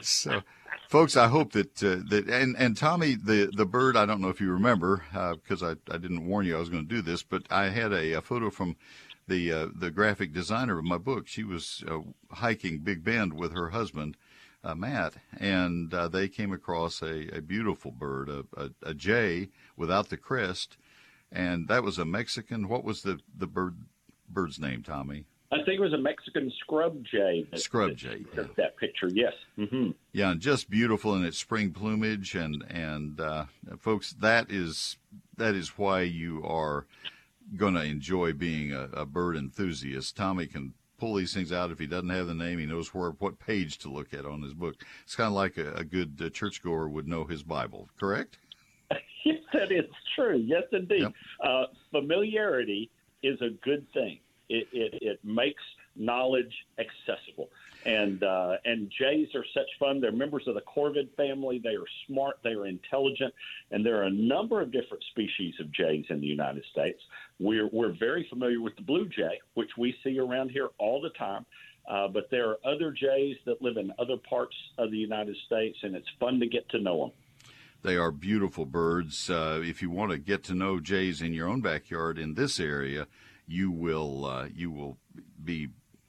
so 0.00 0.42
folks, 0.88 1.16
I 1.16 1.28
hope 1.28 1.52
that 1.52 1.82
uh, 1.82 2.02
that 2.08 2.28
and 2.28 2.56
and 2.56 2.76
Tommy, 2.76 3.14
the 3.14 3.50
the 3.54 3.66
bird. 3.66 3.96
I 3.96 4.06
don't 4.06 4.20
know 4.20 4.28
if 4.28 4.40
you 4.40 4.50
remember 4.52 5.04
because 5.34 5.62
uh, 5.62 5.74
I 5.90 5.94
I 5.94 5.98
didn't 5.98 6.26
warn 6.26 6.46
you 6.46 6.56
I 6.56 6.60
was 6.60 6.68
going 6.68 6.86
to 6.86 6.94
do 6.94 7.02
this, 7.02 7.22
but 7.22 7.42
I 7.50 7.68
had 7.68 7.92
a, 7.92 8.12
a 8.14 8.22
photo 8.22 8.50
from 8.50 8.76
the 9.28 9.52
uh, 9.52 9.66
the 9.74 9.90
graphic 9.90 10.32
designer 10.32 10.78
of 10.78 10.84
my 10.84 10.98
book. 10.98 11.28
She 11.28 11.44
was 11.44 11.84
uh, 11.88 12.00
hiking 12.30 12.78
Big 12.78 13.04
Bend 13.04 13.34
with 13.34 13.52
her 13.52 13.70
husband, 13.70 14.16
uh, 14.64 14.74
Matt, 14.74 15.14
and 15.38 15.92
uh, 15.94 16.08
they 16.08 16.28
came 16.28 16.52
across 16.52 17.02
a, 17.02 17.28
a 17.36 17.40
beautiful 17.40 17.92
bird, 17.92 18.28
a, 18.28 18.44
a, 18.56 18.70
a, 18.82 18.94
jay 18.94 19.50
without 19.76 20.08
the 20.08 20.16
crest, 20.16 20.76
and 21.30 21.68
that 21.68 21.82
was 21.84 21.98
a 21.98 22.04
Mexican. 22.04 22.68
What 22.68 22.84
was 22.84 23.02
the 23.02 23.20
the 23.36 23.46
bird 23.46 23.76
bird's 24.28 24.58
name, 24.58 24.82
Tommy? 24.82 25.26
I 25.50 25.56
think 25.56 25.78
it 25.78 25.80
was 25.80 25.94
a 25.94 25.98
Mexican 25.98 26.52
scrub 26.60 27.02
jay. 27.04 27.46
That, 27.50 27.60
scrub 27.60 27.96
jay. 27.96 28.26
Yeah. 28.36 28.44
That 28.56 28.76
picture, 28.76 29.08
yes. 29.10 29.32
Mm-hmm. 29.58 29.92
Yeah, 30.12 30.32
and 30.32 30.40
just 30.40 30.68
beautiful 30.68 31.14
in 31.14 31.24
its 31.24 31.38
spring 31.38 31.70
plumage, 31.70 32.34
and 32.34 32.64
and 32.68 33.20
uh, 33.20 33.46
folks, 33.78 34.12
that 34.20 34.50
is 34.50 34.98
that 35.36 35.54
is 35.54 35.78
why 35.78 36.02
you 36.02 36.42
are 36.44 36.86
going 37.56 37.74
to 37.74 37.82
enjoy 37.82 38.32
being 38.32 38.72
a, 38.72 38.88
a, 38.92 39.06
bird 39.06 39.36
enthusiast. 39.36 40.16
Tommy 40.16 40.46
can 40.46 40.74
pull 40.98 41.14
these 41.14 41.32
things 41.32 41.52
out 41.52 41.70
if 41.70 41.78
he 41.78 41.86
doesn't 41.86 42.10
have 42.10 42.26
the 42.26 42.34
name. 42.34 42.58
He 42.58 42.66
knows 42.66 42.92
where 42.92 43.10
what 43.10 43.38
page 43.38 43.78
to 43.78 43.90
look 43.90 44.12
at 44.12 44.26
on 44.26 44.42
his 44.42 44.54
book. 44.54 44.76
It's 45.04 45.14
kind 45.14 45.28
of 45.28 45.34
like 45.34 45.56
a, 45.56 45.72
a 45.74 45.84
good 45.84 46.20
uh, 46.22 46.30
churchgoer 46.30 46.88
would 46.88 47.08
know 47.08 47.24
his 47.24 47.42
Bible. 47.42 47.88
Correct? 47.98 48.38
yes, 49.24 49.38
that 49.52 49.72
is 49.72 49.86
true. 50.14 50.36
Yes, 50.36 50.64
indeed. 50.72 51.02
Yep. 51.02 51.12
Uh, 51.42 51.64
familiarity 51.90 52.90
is 53.22 53.40
a 53.40 53.50
good 53.64 53.86
thing. 53.92 54.18
It, 54.48 54.66
it, 54.72 54.98
it 55.02 55.20
makes 55.24 55.62
knowledge 55.96 56.54
accessible. 56.78 57.50
And 57.86 58.22
uh, 58.22 58.56
and 58.64 58.90
jays 58.98 59.28
are 59.34 59.44
such 59.54 59.68
fun. 59.78 60.00
They're 60.00 60.10
members 60.10 60.48
of 60.48 60.54
the 60.54 60.62
corvid 60.62 61.14
family. 61.16 61.60
They 61.62 61.76
are 61.76 61.86
smart. 62.06 62.38
They 62.42 62.50
are 62.50 62.66
intelligent, 62.66 63.32
and 63.70 63.86
there 63.86 63.96
are 64.00 64.04
a 64.04 64.10
number 64.10 64.60
of 64.60 64.72
different 64.72 65.04
species 65.10 65.54
of 65.60 65.70
jays 65.72 66.04
in 66.10 66.20
the 66.20 66.26
United 66.26 66.64
States. 66.72 67.00
We're 67.38 67.68
we're 67.68 67.92
very 67.92 68.26
familiar 68.28 68.60
with 68.60 68.74
the 68.76 68.82
blue 68.82 69.08
jay, 69.08 69.40
which 69.54 69.70
we 69.78 69.94
see 70.02 70.18
around 70.18 70.50
here 70.50 70.70
all 70.78 71.00
the 71.00 71.10
time. 71.10 71.46
Uh, 71.88 72.08
but 72.08 72.28
there 72.30 72.50
are 72.50 72.58
other 72.64 72.90
jays 72.90 73.36
that 73.46 73.62
live 73.62 73.78
in 73.78 73.92
other 73.98 74.16
parts 74.28 74.54
of 74.76 74.90
the 74.90 74.98
United 74.98 75.36
States, 75.46 75.78
and 75.82 75.94
it's 75.94 76.08
fun 76.20 76.38
to 76.40 76.46
get 76.46 76.68
to 76.68 76.78
know 76.78 77.00
them. 77.00 77.12
They 77.82 77.96
are 77.96 78.10
beautiful 78.10 78.66
birds. 78.66 79.30
Uh, 79.30 79.62
if 79.64 79.80
you 79.80 79.88
want 79.90 80.10
to 80.10 80.18
get 80.18 80.42
to 80.44 80.54
know 80.54 80.80
jays 80.80 81.22
in 81.22 81.32
your 81.32 81.48
own 81.48 81.60
backyard 81.60 82.18
in 82.18 82.34
this 82.34 82.58
area, 82.58 83.06
you 83.46 83.70
will 83.70 84.26
uh, 84.26 84.48
you 84.54 84.70
will 84.70 84.98
be 85.42 85.68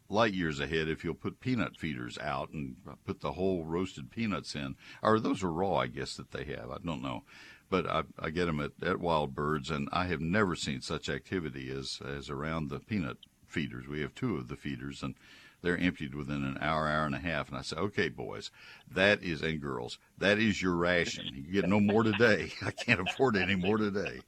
light 0.10 0.34
years 0.34 0.60
ahead 0.60 0.90
if 0.90 1.04
you'll 1.04 1.14
put 1.14 1.40
peanut 1.40 1.78
feeders 1.78 2.18
out 2.18 2.50
and 2.52 2.76
put 3.06 3.22
the 3.22 3.34
whole 3.34 3.64
roasted 3.64 4.12
peanuts 4.12 4.56
in. 4.56 4.76
Or 5.02 5.20
those 5.20 5.44
are 5.44 5.52
raw, 5.52 5.76
I 5.76 5.88
guess, 5.88 6.16
that 6.16 6.32
they 6.32 6.44
have. 6.46 6.72
I 6.72 6.78
don't 6.84 7.04
know. 7.04 7.24
But 7.70 7.88
I, 7.88 8.04
I 8.20 8.32
get 8.32 8.46
them 8.46 8.60
at, 8.60 8.72
at 8.82 9.00
Wild 9.00 9.36
Birds, 9.36 9.70
and 9.70 9.88
I 9.92 10.06
have 10.06 10.22
never 10.22 10.56
seen 10.56 10.82
such 10.82 11.08
activity 11.08 11.70
as, 11.70 12.00
as 12.04 12.30
around 12.30 12.70
the 12.70 12.80
peanut 12.80 13.18
feeders. 13.46 13.88
We 13.88 14.02
have 14.02 14.16
two 14.16 14.38
of 14.38 14.48
the 14.48 14.56
feeders, 14.56 15.04
and 15.04 15.14
they're 15.62 15.78
emptied 15.78 16.16
within 16.16 16.44
an 16.44 16.58
hour, 16.62 16.88
hour 16.88 17.06
and 17.06 17.14
a 17.14 17.20
half. 17.20 17.50
And 17.50 17.58
I 17.58 17.62
say, 17.62 17.78
okay, 17.78 18.10
boys, 18.10 18.50
that 18.92 19.22
is, 19.22 19.44
and 19.44 19.62
girls, 19.62 20.00
that 20.18 20.40
is 20.40 20.62
your 20.62 20.76
ration. 20.76 21.26
You 21.34 21.62
get 21.62 21.70
no 21.70 21.80
more 21.80 22.02
today. 22.02 22.54
I 22.66 22.72
can't 22.72 23.08
afford 23.08 23.38
any 23.38 23.56
more 23.56 23.78
today. 23.78 24.22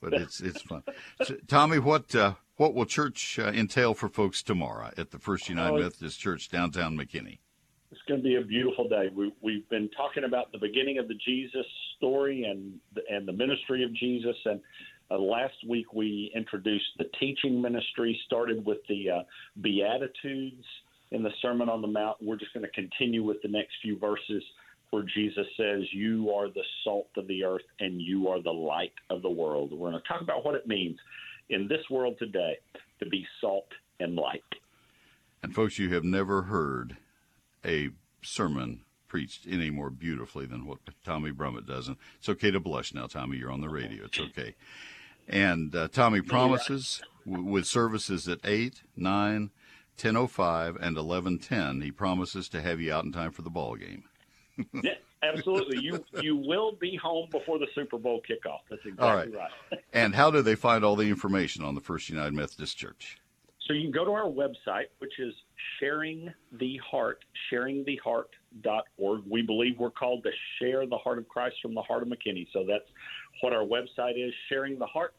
But 0.00 0.12
it's 0.12 0.40
it's 0.40 0.60
fun. 0.60 0.82
So, 1.24 1.36
Tommy, 1.48 1.78
what 1.78 2.14
uh, 2.14 2.34
what 2.56 2.74
will 2.74 2.86
church 2.86 3.38
uh, 3.38 3.48
entail 3.48 3.94
for 3.94 4.08
folks 4.08 4.42
tomorrow 4.42 4.90
at 4.96 5.10
the 5.10 5.18
First 5.18 5.48
United 5.48 5.78
oh, 5.78 5.82
Methodist 5.82 6.18
Church 6.18 6.50
downtown 6.50 6.96
McKinney? 6.96 7.38
It's 7.90 8.00
going 8.08 8.20
to 8.20 8.24
be 8.24 8.36
a 8.36 8.42
beautiful 8.42 8.88
day. 8.88 9.10
We, 9.14 9.32
we've 9.42 9.68
been 9.68 9.88
talking 9.96 10.24
about 10.24 10.52
the 10.52 10.58
beginning 10.58 10.98
of 10.98 11.08
the 11.08 11.14
Jesus 11.14 11.66
story 11.96 12.44
and 12.44 12.74
and 13.10 13.26
the 13.26 13.32
ministry 13.32 13.84
of 13.84 13.94
Jesus. 13.94 14.36
And 14.44 14.60
uh, 15.10 15.18
last 15.18 15.54
week 15.68 15.92
we 15.92 16.32
introduced 16.34 16.84
the 16.98 17.04
teaching 17.20 17.60
ministry, 17.60 18.18
started 18.26 18.64
with 18.64 18.78
the 18.88 19.10
uh, 19.10 19.22
Beatitudes 19.60 20.64
in 21.12 21.22
the 21.22 21.30
Sermon 21.40 21.68
on 21.68 21.80
the 21.80 21.88
Mount. 21.88 22.16
We're 22.20 22.36
just 22.36 22.52
going 22.52 22.66
to 22.66 22.72
continue 22.72 23.22
with 23.22 23.40
the 23.42 23.48
next 23.48 23.72
few 23.82 23.98
verses 23.98 24.42
where 24.90 25.04
Jesus 25.14 25.46
says, 25.56 25.82
You 25.92 26.30
are 26.30 26.48
the 26.48 26.64
salt 26.84 27.08
of 27.16 27.26
the 27.28 27.44
earth 27.44 27.62
and 27.80 28.00
you 28.00 28.28
are 28.28 28.42
the 28.42 28.52
light 28.52 28.92
of 29.10 29.22
the 29.22 29.30
world. 29.30 29.72
We're 29.72 29.90
going 29.90 30.02
to 30.02 30.08
talk 30.08 30.22
about 30.22 30.44
what 30.44 30.54
it 30.54 30.66
means 30.66 30.98
in 31.48 31.68
this 31.68 31.88
world 31.90 32.16
today 32.18 32.58
to 33.00 33.06
be 33.06 33.26
salt 33.40 33.68
and 34.00 34.16
light. 34.16 34.42
And, 35.42 35.54
folks, 35.54 35.78
you 35.78 35.92
have 35.94 36.04
never 36.04 36.42
heard 36.42 36.96
a 37.64 37.90
sermon 38.22 38.82
preached 39.08 39.46
any 39.48 39.70
more 39.70 39.90
beautifully 39.90 40.46
than 40.46 40.66
what 40.66 40.78
Tommy 41.04 41.30
Brummett 41.30 41.66
does. 41.66 41.88
And 41.88 41.96
it's 42.18 42.28
okay 42.28 42.50
to 42.50 42.60
blush 42.60 42.92
now, 42.92 43.06
Tommy. 43.06 43.38
You're 43.38 43.52
on 43.52 43.60
the 43.60 43.68
radio. 43.68 44.06
It's 44.06 44.18
okay. 44.18 44.54
And 45.28 45.74
uh, 45.74 45.88
Tommy 45.88 46.20
promises 46.20 47.00
w- 47.24 47.44
with 47.44 47.66
services 47.66 48.28
at 48.28 48.40
8, 48.44 48.82
9, 48.96 49.50
10.05, 49.98 50.76
and 50.80 50.96
11.10, 50.96 51.82
he 51.82 51.90
promises 51.90 52.48
to 52.50 52.60
have 52.60 52.80
you 52.80 52.92
out 52.92 53.04
in 53.04 53.12
time 53.12 53.30
for 53.30 53.42
the 53.42 53.50
ball 53.50 53.76
game. 53.76 54.04
yeah, 54.82 54.94
absolutely. 55.34 55.78
You 55.80 56.04
you 56.20 56.36
will 56.36 56.72
be 56.72 56.96
home 56.96 57.28
before 57.30 57.58
the 57.58 57.66
Super 57.74 57.98
Bowl 57.98 58.20
kickoff. 58.28 58.60
That's 58.70 58.82
exactly 58.84 59.32
right. 59.34 59.50
right. 59.72 59.80
and 59.92 60.14
how 60.14 60.30
do 60.30 60.42
they 60.42 60.54
find 60.54 60.84
all 60.84 60.96
the 60.96 61.08
information 61.08 61.64
on 61.64 61.74
the 61.74 61.80
First 61.80 62.08
United 62.08 62.34
Methodist 62.34 62.76
Church? 62.76 63.18
So 63.66 63.72
you 63.72 63.82
can 63.82 63.90
go 63.90 64.04
to 64.04 64.12
our 64.12 64.30
website, 64.30 64.86
which 64.98 65.18
is 65.18 65.34
sharing 65.80 66.32
the 66.52 66.80
heart, 66.88 67.24
sharingtheheart.org. 67.52 69.22
We 69.28 69.42
believe 69.42 69.78
we're 69.78 69.90
called 69.90 70.22
to 70.22 70.30
share 70.60 70.86
the 70.86 70.98
heart 70.98 71.18
of 71.18 71.28
Christ 71.28 71.56
from 71.60 71.74
the 71.74 71.82
heart 71.82 72.02
of 72.02 72.08
McKinney. 72.08 72.46
So 72.52 72.64
that's 72.66 72.84
what 73.40 73.52
our 73.52 73.64
website 73.64 74.14
is, 74.16 74.32
sharing 74.48 74.78
the 74.78 74.86
heart. 74.86 75.14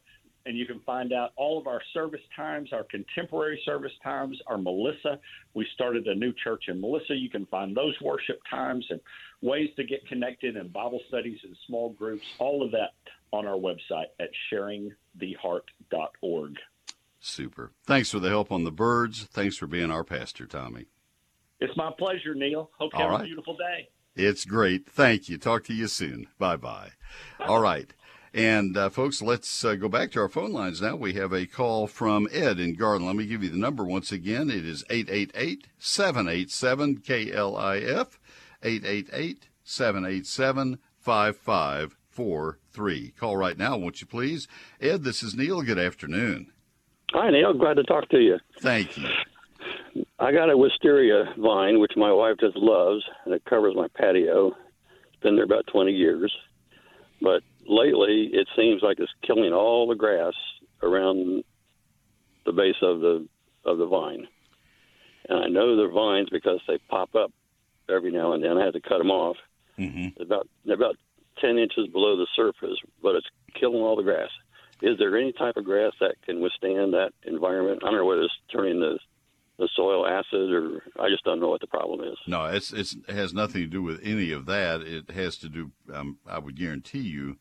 and 0.46 0.58
you 0.58 0.66
can 0.66 0.80
find 0.86 1.12
out 1.12 1.32
all 1.36 1.60
of 1.60 1.68
our 1.68 1.82
service 1.94 2.22
times, 2.34 2.72
our 2.72 2.84
contemporary 2.86 3.62
service 3.66 3.92
times, 4.02 4.40
our 4.48 4.58
Melissa. 4.58 5.20
We 5.54 5.68
started 5.74 6.08
a 6.08 6.16
new 6.16 6.32
church 6.42 6.66
in 6.70 6.80
Melissa. 6.80 7.16
You 7.16 7.30
can 7.30 7.46
find 7.48 7.76
those 7.76 8.00
worship 8.02 8.40
times 8.50 8.86
and 8.90 9.02
ways 9.42 9.70
to 9.76 9.84
get 9.84 10.08
connected 10.08 10.58
and 10.58 10.74
Bible 10.74 11.00
studies 11.08 11.40
and 11.44 11.56
small 11.68 11.92
groups, 11.92 12.26
all 12.40 12.64
of 12.64 12.72
that 12.72 12.94
on 13.32 13.46
our 13.46 13.58
website 13.58 14.08
at 14.20 14.30
sharingtheheart.org. 14.52 16.56
Super. 17.20 17.72
Thanks 17.86 18.12
for 18.12 18.20
the 18.20 18.30
help 18.30 18.52
on 18.52 18.64
the 18.64 18.72
birds. 18.72 19.24
Thanks 19.26 19.58
for 19.58 19.68
being 19.68 19.92
our 19.92 20.04
pastor, 20.04 20.46
Tommy. 20.46 20.86
It's 21.60 21.76
my 21.76 21.92
pleasure, 21.98 22.36
Neil. 22.36 22.70
Hope 22.78 22.92
you 22.94 23.00
All 23.00 23.10
have 23.10 23.20
right. 23.20 23.22
a 23.22 23.26
beautiful 23.26 23.58
day. 23.58 23.90
It's 24.16 24.46
great. 24.46 24.88
Thank 24.90 25.30
you. 25.30 25.38
Talk 25.38 25.64
to 25.66 25.74
you 25.74 25.88
soon. 25.88 26.28
Bye 26.40 26.58
bye. 26.58 26.92
All 27.40 27.60
right. 27.60 27.92
And 28.34 28.78
uh, 28.78 28.90
folks, 28.90 29.22
let's 29.22 29.66
uh, 29.66 29.76
go 29.76 29.90
back 29.90 30.12
to 30.12 30.22
our 30.22 30.30
phone 30.30 30.52
lines 30.52 30.82
now. 30.82 30.96
We 30.96 31.14
have 31.14 31.34
a 31.34 31.48
call 31.48 31.88
from 31.88 32.28
Ed 32.32 32.60
in 32.60 32.76
Garland. 32.76 33.08
Let 33.08 33.16
me 33.16 33.26
give 33.26 33.44
you 33.44 33.50
the 33.50 33.58
number 33.58 33.84
once 33.84 34.12
again. 34.12 34.50
It 34.50 34.66
is 34.66 34.84
888 34.90 35.68
787 35.80 36.98
KLIF, 37.00 38.20
888 38.68 39.48
787 39.64 40.80
5543. 41.00 43.12
Call 43.12 43.38
right 43.38 43.58
now, 43.58 43.78
won't 43.78 44.02
you 44.02 44.08
please? 44.08 44.50
Ed, 44.82 45.06
this 45.06 45.24
is 45.24 45.36
Neil. 45.36 45.62
Good 45.62 45.80
afternoon. 45.80 46.52
Hi, 47.14 47.30
Neil. 47.30 47.54
Glad 47.54 47.76
to 47.76 47.84
talk 47.84 48.10
to 48.10 48.20
you. 48.20 48.40
Thank 48.60 48.98
you. 48.98 49.08
I 50.20 50.34
got 50.34 50.50
a 50.50 50.58
wisteria 50.58 51.34
vine, 51.38 51.80
which 51.80 51.94
my 51.96 52.12
wife 52.12 52.36
just 52.42 52.58
loves, 52.58 53.06
and 53.24 53.34
it 53.34 53.46
covers 53.46 53.74
my 53.76 53.88
patio. 53.96 54.48
It's 54.48 55.22
been 55.22 55.36
there 55.36 55.46
about 55.46 55.68
20 55.68 55.94
years. 55.94 56.36
But 57.22 57.44
lately, 57.66 58.32
it 58.34 58.50
seems 58.58 58.82
like 58.84 59.00
it's 59.00 59.14
killing 59.26 59.54
all 59.54 59.88
the 59.88 59.96
grass 59.96 60.34
around 60.84 61.46
the 62.46 62.52
base 62.52 62.76
of 62.82 63.00
the 63.00 63.26
of 63.66 63.78
the 63.78 63.88
vine. 63.88 64.28
And 65.30 65.40
I 65.40 65.48
know 65.48 65.78
they're 65.78 65.92
vines 65.92 66.28
because 66.30 66.60
they 66.68 66.78
pop 66.90 67.16
up 67.16 67.32
every 67.90 68.12
now 68.12 68.34
and 68.34 68.44
then. 68.44 68.58
I 68.58 68.66
had 68.66 68.74
to 68.74 68.82
cut 68.82 68.98
them 69.00 69.12
off. 69.12 69.38
Mm-hmm. 69.80 70.22
About 70.22 70.48
they're 70.66 70.76
about 70.76 70.96
10 71.40 71.58
inches 71.58 71.88
below 71.92 72.18
the 72.18 72.28
surface, 72.36 72.78
but 73.02 73.16
it's 73.16 73.28
killing 73.60 73.82
all 73.82 73.96
the 73.96 74.04
grass. 74.04 74.30
Is 74.82 74.98
there 74.98 75.18
any 75.18 75.32
type 75.32 75.58
of 75.58 75.66
grass 75.66 75.94
that 76.00 76.16
can 76.26 76.42
withstand 76.42 76.94
that 76.94 77.12
environment? 77.24 77.82
I 77.84 77.88
don't 77.88 77.98
know 77.98 78.06
whether 78.06 78.24
it's 78.24 78.34
turning 78.52 78.80
the 78.80 79.00
the 79.58 79.68
soil 79.76 80.06
acid 80.06 80.52
or 80.52 80.84
I 81.00 81.10
just 81.10 81.24
don't 81.24 81.40
know 81.40 81.50
what 81.50 81.62
the 81.62 81.68
problem 81.68 82.02
is. 82.02 82.18
No, 82.28 82.46
it's, 82.46 82.72
it's 82.72 82.96
it 83.08 83.16
has 83.16 83.34
nothing 83.34 83.62
to 83.62 83.68
do 83.68 83.82
with 83.82 84.00
any 84.04 84.32
of 84.32 84.46
that. 84.46 84.82
It 84.82 85.10
has 85.12 85.38
to 85.38 85.50
do. 85.50 85.72
Um, 85.92 86.20
I 86.28 86.40
would 86.40 86.56
guarantee 86.56 87.00
you. 87.00 87.38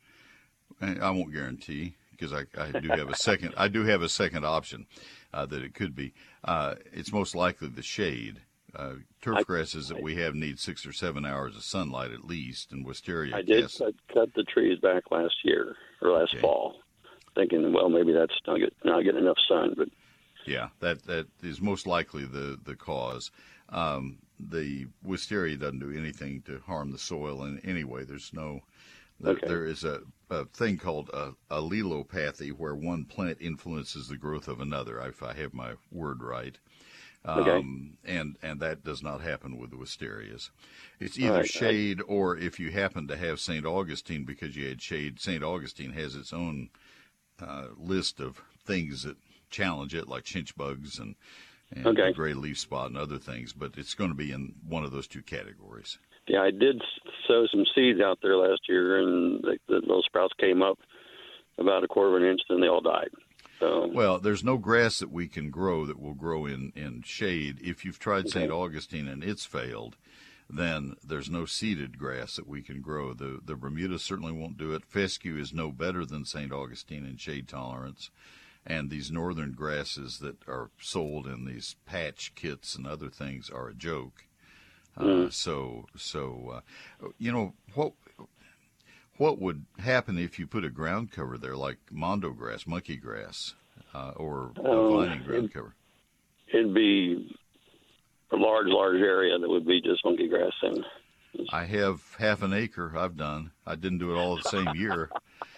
I 0.81 1.11
won't 1.11 1.33
guarantee 1.33 1.97
because 2.11 2.33
I, 2.33 2.45
I 2.59 2.81
do 2.81 2.89
have 2.89 3.09
a 3.11 3.17
second. 3.17 3.55
I 3.57 3.69
do 3.69 3.85
have 3.85 4.03
a 4.03 4.09
second 4.09 4.45
option 4.45 4.87
uh, 5.33 5.47
that 5.47 5.63
it 5.63 5.75
could 5.75 5.95
be. 5.95 6.15
Uh, 6.45 6.77
it's 6.93 7.13
most 7.13 7.35
likely 7.35 7.69
the 7.69 7.83
shade. 7.83 8.41
Uh, 8.77 8.95
turf 9.23 9.37
I- 9.39 9.43
grasses 9.43 9.89
that 9.89 10.03
we 10.03 10.17
have 10.17 10.35
need 10.35 10.59
six 10.59 10.85
or 10.87 10.93
seven 10.93 11.25
hours 11.25 11.57
of 11.57 11.63
sunlight 11.63 12.11
at 12.11 12.25
least, 12.25 12.73
and 12.73 12.85
wisteria. 12.85 13.35
I 13.35 13.43
did 13.43 13.71
cut, 13.79 13.95
cut 14.13 14.35
the 14.35 14.45
trees 14.45 14.79
back 14.81 15.11
last 15.11 15.35
year 15.45 15.77
or 16.03 16.11
last 16.11 16.33
Okay. 16.35 16.41
fall, 16.43 16.83
thinking, 17.35 17.73
well, 17.73 17.89
maybe 17.89 18.13
that's 18.13 18.35
not 18.47 18.59
get, 18.59 18.75
not 18.85 19.03
getting 19.03 19.23
enough 19.23 19.39
sun. 19.49 19.75
But 19.77 19.89
Yeah, 20.47 20.69
that 20.81 21.03
that 21.05 21.27
is 21.43 21.61
most 21.61 21.87
likely 21.87 22.25
the 22.27 22.59
the 22.63 22.77
cause. 22.77 23.31
Um, 23.71 24.19
the 24.39 24.87
wisteria 25.03 25.57
doesn't 25.57 25.79
do 25.79 25.91
anything 25.97 26.43
to 26.43 26.61
harm 26.67 26.91
the 26.93 26.99
soil 26.99 27.45
in 27.45 27.59
any 27.61 27.85
way. 27.85 28.05
There's 28.05 28.33
no. 28.35 28.61
There, 29.19 29.33
Okay. 29.33 29.47
there 29.49 29.65
is 29.65 29.83
a, 29.83 30.03
a 30.29 30.45
thing 30.45 30.77
called 30.77 31.09
a, 31.15 31.33
allelopathy 31.51 32.51
where 32.53 32.75
one 32.75 33.07
plant 33.07 33.39
influences 33.41 34.09
the 34.09 34.19
growth 34.19 34.47
of 34.47 34.61
another. 34.61 35.01
If 35.01 35.23
I 35.23 35.33
have 35.33 35.55
my 35.55 35.73
word 35.91 36.23
right. 36.23 36.59
Okay. 37.27 37.51
Um, 37.59 37.99
and 38.05 38.37
and 38.43 38.61
that 38.61 38.85
does 38.85 39.03
not 39.03 39.21
happen 39.21 39.59
with 39.59 39.71
the 39.71 39.77
wisterias. 39.77 40.51
It's 41.01 41.19
either 41.19 41.39
right, 41.41 41.47
shade 41.47 42.01
or 42.07 42.37
if 42.37 42.61
you 42.61 42.71
happen 42.71 43.09
to 43.09 43.17
have 43.17 43.41
St. 43.41 43.67
Augustine 43.67 44.25
because 44.25 44.57
you 44.57 44.69
had 44.69 44.81
shade. 44.81 45.21
St. 45.21 45.43
Augustine 45.43 45.93
has 45.93 46.15
its 46.15 46.33
own 46.33 46.71
uh, 47.41 47.69
list 47.77 48.21
of 48.21 48.41
things 48.65 49.03
that 49.03 49.17
challenge 49.51 49.95
it, 49.95 50.09
like 50.09 50.25
chinch 50.25 50.57
bugs 50.57 50.99
and, 50.99 51.15
and 51.73 51.87
Okay. 51.87 52.13
gray 52.13 52.33
leaf 52.35 52.59
spot 52.59 52.89
and 52.89 52.97
other 52.99 53.19
things. 53.19 53.53
But 53.53 53.73
it's 53.77 53.95
going 53.95 54.11
to 54.11 54.17
be 54.17 54.31
in 54.33 54.55
one 54.67 54.85
of 54.85 54.93
those 54.93 55.07
two 55.09 55.23
categories. 55.23 55.99
yeah, 56.29 56.43
I 56.43 56.51
did 56.51 56.81
sow 57.29 57.47
some 57.51 57.65
seeds 57.75 58.01
out 58.01 58.19
there 58.23 58.37
last 58.37 58.61
year, 58.69 58.99
and 59.01 59.43
the, 59.43 59.59
the 59.69 59.75
little 59.77 60.03
sprouts 60.03 60.35
came 60.41 60.63
up 60.63 60.79
about 61.59 61.85
a 61.85 61.89
quarter 61.89 62.17
of 62.17 62.23
an 62.23 62.29
inch, 62.29 62.41
then 62.49 62.61
they 62.61 62.69
all 62.69 62.81
died. 62.81 63.09
So 63.59 63.91
Well, 63.93 64.19
there's 64.19 64.45
no 64.45 64.59
grass 64.59 64.99
that 64.99 65.11
we 65.11 65.29
can 65.29 65.51
grow 65.51 65.87
that 65.87 66.01
will 66.01 66.15
grow 66.15 66.47
in, 66.47 66.73
in 66.77 67.03
shade. 67.03 67.59
If 67.63 67.85
you've 67.85 67.99
tried 67.99 68.29
St. 68.29 68.51
Augustine 68.51 69.09
and 69.09 69.25
it's 69.25 69.47
failed, 69.47 69.97
then 70.49 70.95
there's 71.03 71.31
no 71.31 71.45
seeded 71.45 71.99
grass 71.99 72.37
that 72.37 72.47
we 72.47 72.63
can 72.63 72.81
grow. 72.81 73.15
The 73.15 73.41
the 73.45 73.57
Bermuda 73.57 73.99
certainly 73.99 74.33
won't 74.33 74.59
do 74.59 74.73
it. 74.73 74.85
Fescue 74.85 75.37
is 75.37 75.53
no 75.53 75.73
better 75.73 76.05
than 76.05 76.25
St. 76.25 76.53
Augustine 76.53 77.05
in 77.05 77.17
shade 77.17 77.49
tolerance. 77.49 78.11
And 78.65 78.91
these 78.91 79.13
northern 79.13 79.53
grasses 79.53 80.19
that 80.19 80.37
are 80.49 80.71
sold 80.81 81.27
in 81.27 81.45
these 81.45 81.77
patch 81.87 82.33
kits 82.35 82.75
and 82.75 82.87
other 82.87 83.09
things 83.09 83.49
are 83.49 83.69
a 83.69 83.75
joke. 83.75 84.25
Uh, 84.97 85.29
so 85.31 85.87
so 85.95 86.63
uh, 87.03 87.09
you 87.19 87.31
know 87.31 87.53
what 87.75 87.93
what 89.19 89.39
would 89.41 89.65
happen 89.79 90.19
if 90.19 90.39
you 90.39 90.47
put 90.47 90.65
a 90.65 90.71
ground 90.71 91.11
cover 91.13 91.39
there 91.39 91.57
like 91.57 91.79
mondo 91.91 92.31
grass, 92.31 92.67
monkey 92.67 92.97
grass, 92.97 93.55
uh, 93.95 94.13
or 94.17 94.53
a 94.57 94.61
Oh, 94.61 94.97
vining 94.97 95.23
ground 95.25 95.53
cover? 95.53 95.75
it'd 96.53 96.73
be 96.75 97.35
a 98.33 98.37
large, 98.37 98.67
large 98.69 99.01
area 99.01 99.39
that 99.39 99.49
would 99.49 99.67
be 99.67 99.81
just 99.81 100.05
monkey 100.05 100.29
grass 100.29 100.53
and 100.63 100.85
I 101.51 101.65
have 101.65 102.01
half 102.19 102.43
an 102.43 102.55
acre. 102.55 102.97
I've 102.97 103.17
done. 103.17 103.51
I 103.67 103.75
didn't 103.75 103.99
do 103.99 104.11
it 104.13 104.17
all 104.19 104.37
the 104.37 104.43
same 104.49 104.75
year. 104.75 105.11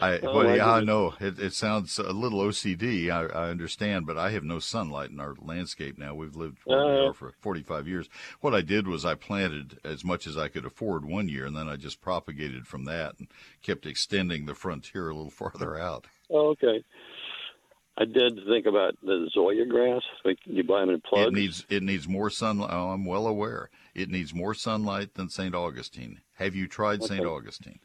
I 0.00 0.18
Oh, 0.20 0.34
well, 0.34 0.56
yeah, 0.56 0.70
I 0.70 0.80
know 0.80 1.14
it, 1.20 1.38
it 1.38 1.52
sounds 1.54 1.98
a 1.98 2.12
little 2.12 2.40
OCD. 2.40 3.10
I, 3.10 3.26
I 3.26 3.50
understand, 3.50 4.06
but 4.06 4.16
I 4.16 4.30
have 4.30 4.44
no 4.44 4.58
sunlight 4.58 5.10
in 5.10 5.20
our 5.20 5.34
landscape 5.40 5.98
now. 5.98 6.14
We've 6.14 6.36
lived 6.36 6.58
where 6.64 7.08
Uh. 7.08 7.12
for 7.12 7.32
45 7.40 7.88
years. 7.88 8.08
What 8.40 8.54
I 8.54 8.60
did 8.60 8.86
was 8.86 9.04
I 9.04 9.14
planted 9.14 9.78
as 9.84 10.04
much 10.04 10.26
as 10.26 10.36
I 10.38 10.48
could 10.48 10.64
afford 10.64 11.04
one 11.04 11.28
year, 11.28 11.46
and 11.46 11.56
then 11.56 11.68
I 11.68 11.76
just 11.76 12.00
propagated 12.00 12.66
from 12.66 12.84
that 12.84 13.18
and 13.18 13.28
kept 13.62 13.86
extending 13.86 14.46
the 14.46 14.54
frontier 14.54 15.08
a 15.10 15.14
little 15.14 15.30
farther 15.42 15.76
out. 15.78 16.06
Oh, 16.30 16.48
okay. 16.50 16.84
I 18.00 18.04
did 18.04 18.38
think 18.46 18.66
about 18.66 18.94
the 19.02 19.28
Zoysia 19.36 19.68
grass. 19.68 20.02
Like 20.24 20.38
you 20.44 20.62
buy 20.62 20.80
them 20.82 20.90
in 20.90 21.00
plugs. 21.00 21.26
It 21.28 21.32
needs 21.34 21.66
it 21.68 21.82
needs 21.82 22.06
more 22.06 22.30
sunlight. 22.30 22.70
Oh, 22.72 22.90
I'm 22.90 23.04
well 23.04 23.26
aware. 23.26 23.70
It 23.92 24.08
needs 24.08 24.32
more 24.32 24.54
sunlight 24.54 25.14
than 25.14 25.28
St. 25.28 25.52
Augustine. 25.52 26.20
Have 26.34 26.54
you 26.54 26.68
tried 26.68 27.02
St. 27.02 27.26
Augustine? 27.26 27.80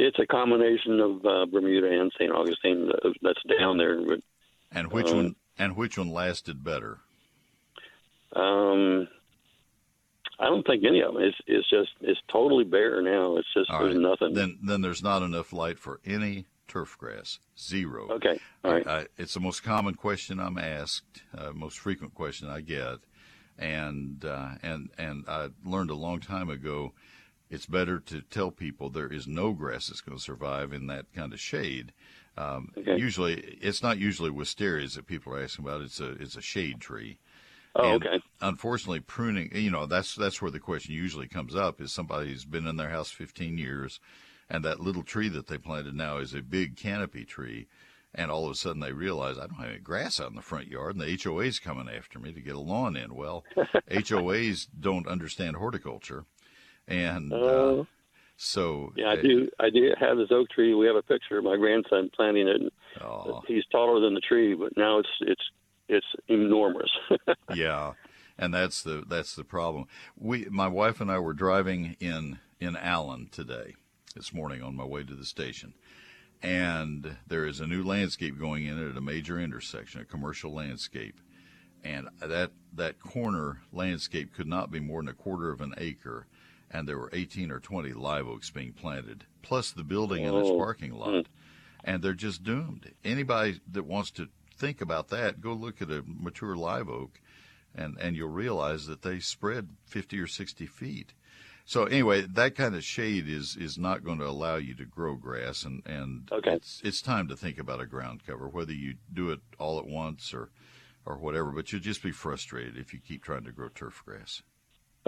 It's 0.00 0.18
a 0.20 0.26
combination 0.26 1.00
of 1.00 1.26
uh, 1.26 1.46
Bermuda 1.46 1.88
and 2.00 2.12
St. 2.18 2.30
Augustine 2.32 2.88
that's 3.20 3.42
down 3.58 3.78
there. 3.78 3.98
And 4.70 4.92
which 4.92 5.10
Uh, 5.10 5.14
one 5.16 5.36
and 5.58 5.76
which 5.76 5.98
one 5.98 6.08
lasted 6.10 6.62
better? 6.62 7.00
um, 8.36 9.08
I 10.40 10.44
don't 10.44 10.64
think 10.64 10.84
any 10.84 11.00
of 11.02 11.14
them. 11.14 11.22
It's 11.22 11.36
it's 11.48 11.68
just 11.68 11.90
it's 12.00 12.20
totally 12.30 12.62
bare 12.64 13.02
now. 13.02 13.36
It's 13.38 13.52
just 13.52 13.70
there's 13.70 13.96
nothing. 13.96 14.34
Then 14.34 14.58
then 14.62 14.82
there's 14.82 15.02
not 15.02 15.22
enough 15.22 15.52
light 15.52 15.78
for 15.80 15.98
any 16.06 16.46
turf 16.68 16.96
grass. 16.96 17.40
Zero. 17.58 18.08
okay, 18.12 18.38
all 18.62 18.72
right. 18.80 19.08
It's 19.16 19.34
the 19.34 19.40
most 19.40 19.64
common 19.64 19.94
question 19.94 20.38
I'm 20.38 20.58
asked, 20.58 21.22
uh, 21.36 21.50
most 21.52 21.78
frequent 21.80 22.14
question 22.14 22.48
I 22.48 22.60
get, 22.60 22.98
and 23.58 24.24
uh, 24.24 24.50
and 24.62 24.90
and 24.96 25.24
I 25.26 25.48
learned 25.64 25.90
a 25.90 25.94
long 25.96 26.20
time 26.20 26.50
ago. 26.50 26.92
It's 27.50 27.66
better 27.66 27.98
to 28.00 28.20
tell 28.22 28.50
people 28.50 28.90
there 28.90 29.12
is 29.12 29.26
no 29.26 29.52
grass 29.52 29.88
that's 29.88 30.00
going 30.02 30.18
to 30.18 30.22
survive 30.22 30.72
in 30.72 30.86
that 30.88 31.06
kind 31.14 31.32
of 31.32 31.40
shade. 31.40 31.92
Um, 32.36 32.72
Okay. 32.78 32.96
Usually, 32.98 33.34
it's 33.60 33.82
not 33.82 33.98
usually 33.98 34.30
wisterias 34.30 34.94
that 34.94 35.06
people 35.06 35.34
are 35.34 35.42
asking 35.42 35.64
about. 35.64 35.80
It's 35.80 35.98
a 36.00 36.10
it's 36.12 36.36
a 36.36 36.42
shade 36.42 36.80
tree. 36.80 37.18
oh, 37.74 37.94
And 37.94 38.06
okay. 38.06 38.20
Unfortunately, 38.40 39.00
pruning, 39.00 39.50
you 39.54 39.70
know, 39.70 39.86
that's 39.86 40.14
that's 40.14 40.40
where 40.40 40.50
the 40.50 40.60
question 40.60 40.94
usually 40.94 41.26
comes 41.26 41.56
up 41.56 41.80
is 41.80 41.92
somebody's 41.92 42.44
been 42.44 42.66
in 42.66 42.76
their 42.76 42.90
house 42.90 43.10
15 43.10 43.58
years 43.58 43.98
and 44.50 44.64
that 44.64 44.80
little 44.80 45.02
tree 45.02 45.28
that 45.28 45.46
they 45.48 45.58
planted 45.58 45.94
now 45.94 46.18
is 46.18 46.32
a 46.34 46.40
big 46.40 46.76
canopy 46.76 47.24
tree 47.24 47.66
and 48.14 48.30
all 48.30 48.46
of 48.46 48.52
a 48.52 48.54
sudden 48.54 48.80
they 48.80 48.92
realize 48.92 49.36
I 49.36 49.46
don't 49.46 49.58
have 49.60 49.70
any 49.70 49.78
grass 49.80 50.18
out 50.20 50.30
in 50.30 50.36
the 50.36 50.40
front 50.42 50.68
yard 50.68 50.96
and 50.96 51.00
the 51.02 51.18
HOA's 51.22 51.58
coming 51.58 51.88
after 51.88 52.18
me 52.18 52.32
to 52.32 52.40
get 52.40 52.54
a 52.54 52.60
lawn 52.60 52.96
in. 52.96 53.14
Well, 53.14 53.44
HOAs 53.90 54.68
don't 54.78 55.06
understand 55.08 55.56
horticulture. 55.56 56.24
And 56.88 57.32
uh, 57.32 57.36
Uh, 57.36 57.84
so 58.36 58.92
yeah, 58.96 59.08
I 59.08 59.12
uh, 59.14 59.22
do. 59.22 59.48
I 59.60 59.70
do 59.70 59.92
have 60.00 60.16
this 60.16 60.30
oak 60.30 60.48
tree. 60.50 60.74
We 60.74 60.86
have 60.86 60.96
a 60.96 61.02
picture 61.02 61.38
of 61.38 61.44
my 61.44 61.56
grandson 61.56 62.10
planting 62.14 62.48
it. 62.48 62.72
Oh, 63.00 63.42
He's 63.46 63.64
taller 63.70 64.00
than 64.00 64.14
the 64.14 64.20
tree, 64.20 64.54
but 64.54 64.76
now 64.76 64.98
it's 64.98 65.08
it's 65.20 65.42
it's 65.88 66.06
enormous. 66.28 66.90
yeah, 67.54 67.94
and 68.38 68.54
that's 68.54 68.82
the 68.82 69.04
that's 69.08 69.34
the 69.34 69.44
problem. 69.44 69.86
We, 70.16 70.46
my 70.50 70.68
wife 70.68 71.00
and 71.00 71.10
I, 71.10 71.18
were 71.18 71.34
driving 71.34 71.96
in 71.98 72.38
in 72.60 72.76
Allen 72.76 73.28
today, 73.32 73.74
this 74.14 74.32
morning 74.32 74.62
on 74.62 74.76
my 74.76 74.84
way 74.84 75.02
to 75.02 75.14
the 75.14 75.24
station, 75.24 75.74
and 76.40 77.16
there 77.26 77.44
is 77.44 77.60
a 77.60 77.66
new 77.66 77.82
landscape 77.82 78.38
going 78.38 78.66
in 78.66 78.90
at 78.90 78.96
a 78.96 79.00
major 79.00 79.40
intersection, 79.40 80.00
a 80.00 80.04
commercial 80.04 80.54
landscape, 80.54 81.20
and 81.82 82.08
that 82.20 82.52
that 82.72 83.00
corner 83.00 83.62
landscape 83.72 84.32
could 84.32 84.46
not 84.46 84.70
be 84.70 84.78
more 84.78 85.02
than 85.02 85.08
a 85.08 85.14
quarter 85.14 85.50
of 85.50 85.60
an 85.60 85.74
acre, 85.76 86.26
and 86.70 86.86
there 86.88 86.98
were 86.98 87.10
18 87.12 87.50
or 87.50 87.60
20 87.60 87.92
live 87.92 88.26
oaks 88.28 88.50
being 88.50 88.72
planted, 88.72 89.24
plus 89.42 89.70
the 89.70 89.84
building 89.84 90.26
and 90.26 90.36
its 90.36 90.48
Oh. 90.50 90.58
parking 90.58 90.92
lot, 90.92 91.26
hmm. 91.26 91.32
and 91.84 92.02
they're 92.02 92.12
just 92.14 92.42
doomed. 92.42 92.92
Anybody 93.04 93.60
that 93.72 93.84
wants 93.84 94.10
to 94.12 94.28
think 94.56 94.80
about 94.80 95.08
that, 95.08 95.40
go 95.40 95.52
look 95.52 95.80
at 95.80 95.90
a 95.90 96.02
mature 96.06 96.56
live 96.56 96.88
oak, 96.88 97.20
and 97.74 97.96
and 97.98 98.16
you'll 98.16 98.28
realize 98.30 98.86
that 98.86 99.02
they 99.02 99.20
spread 99.20 99.68
50 99.86 100.18
or 100.20 100.26
60 100.26 100.66
feet. 100.66 101.14
So 101.64 101.84
anyway, 101.84 102.22
that 102.22 102.54
kind 102.54 102.74
of 102.74 102.82
shade 102.82 103.28
is 103.28 103.54
is 103.56 103.76
not 103.78 104.02
going 104.02 104.18
to 104.20 104.26
allow 104.26 104.56
you 104.56 104.74
to 104.76 104.84
grow 104.86 105.14
grass, 105.16 105.64
and 105.64 105.82
and 105.86 106.28
Okay. 106.32 106.52
it's 106.54 106.80
it's 106.82 107.02
time 107.02 107.28
to 107.28 107.36
think 107.36 107.58
about 107.58 107.80
a 107.80 107.86
ground 107.86 108.22
cover, 108.26 108.48
whether 108.48 108.72
you 108.72 108.96
do 109.12 109.30
it 109.30 109.40
all 109.58 109.78
at 109.78 109.86
once 109.86 110.32
or 110.34 110.50
or 111.06 111.16
whatever. 111.18 111.50
But 111.52 111.70
you'll 111.70 111.80
just 111.82 112.02
be 112.02 112.10
frustrated 112.10 112.76
if 112.76 112.92
you 112.94 113.00
keep 113.00 113.22
trying 113.22 113.44
to 113.44 113.52
grow 113.52 113.68
turf 113.68 114.02
grass. 114.04 114.42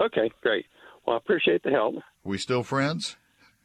Okay, 0.01 0.31
great. 0.41 0.65
Well, 1.05 1.15
I 1.15 1.17
appreciate 1.17 1.63
the 1.63 1.71
help. 1.71 1.95
We 2.23 2.37
still 2.37 2.63
friends? 2.63 3.17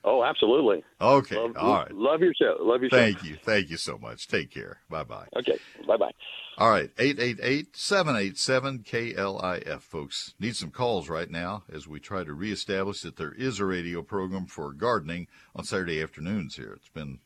Oh, 0.04 0.22
absolutely. 0.22 0.84
Okay, 1.00 1.36
Love, 1.36 1.56
all 1.56 1.74
right. 1.74 1.90
Love 1.92 2.20
your 2.20 2.34
show. 2.34 2.56
Love 2.60 2.82
your 2.82 2.90
show. 2.90 2.96
Thank 2.96 3.24
you, 3.24 3.36
thank 3.42 3.70
you 3.70 3.76
so 3.76 3.98
much. 3.98 4.28
Take 4.28 4.52
care. 4.52 4.78
Bye 4.88 5.02
bye. 5.02 5.26
Okay, 5.36 5.58
bye 5.86 5.96
bye. 5.96 6.12
All 6.58 6.70
right, 6.70 6.94
888-787-KLIF, 6.96 9.82
folks. 9.82 10.32
Need 10.40 10.56
some 10.56 10.70
calls 10.70 11.10
right 11.10 11.30
now 11.30 11.64
as 11.70 11.86
we 11.86 12.00
try 12.00 12.24
to 12.24 12.32
reestablish 12.32 13.02
that 13.02 13.16
there 13.16 13.32
is 13.32 13.60
a 13.60 13.66
radio 13.66 14.00
program 14.02 14.46
for 14.46 14.72
gardening 14.72 15.26
on 15.54 15.64
Saturday 15.64 16.02
afternoons 16.02 16.56
here. 16.56 16.72
It's 16.76 16.88
been, 16.88 17.18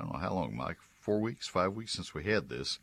I 0.00 0.04
don't 0.04 0.14
know 0.14 0.20
how 0.20 0.32
long, 0.32 0.56
Mike, 0.56 0.78
four 0.98 1.20
weeks, 1.20 1.46
five 1.46 1.74
weeks 1.74 1.92
since 1.92 2.14
we 2.14 2.24
had 2.24 2.48
this. 2.48 2.78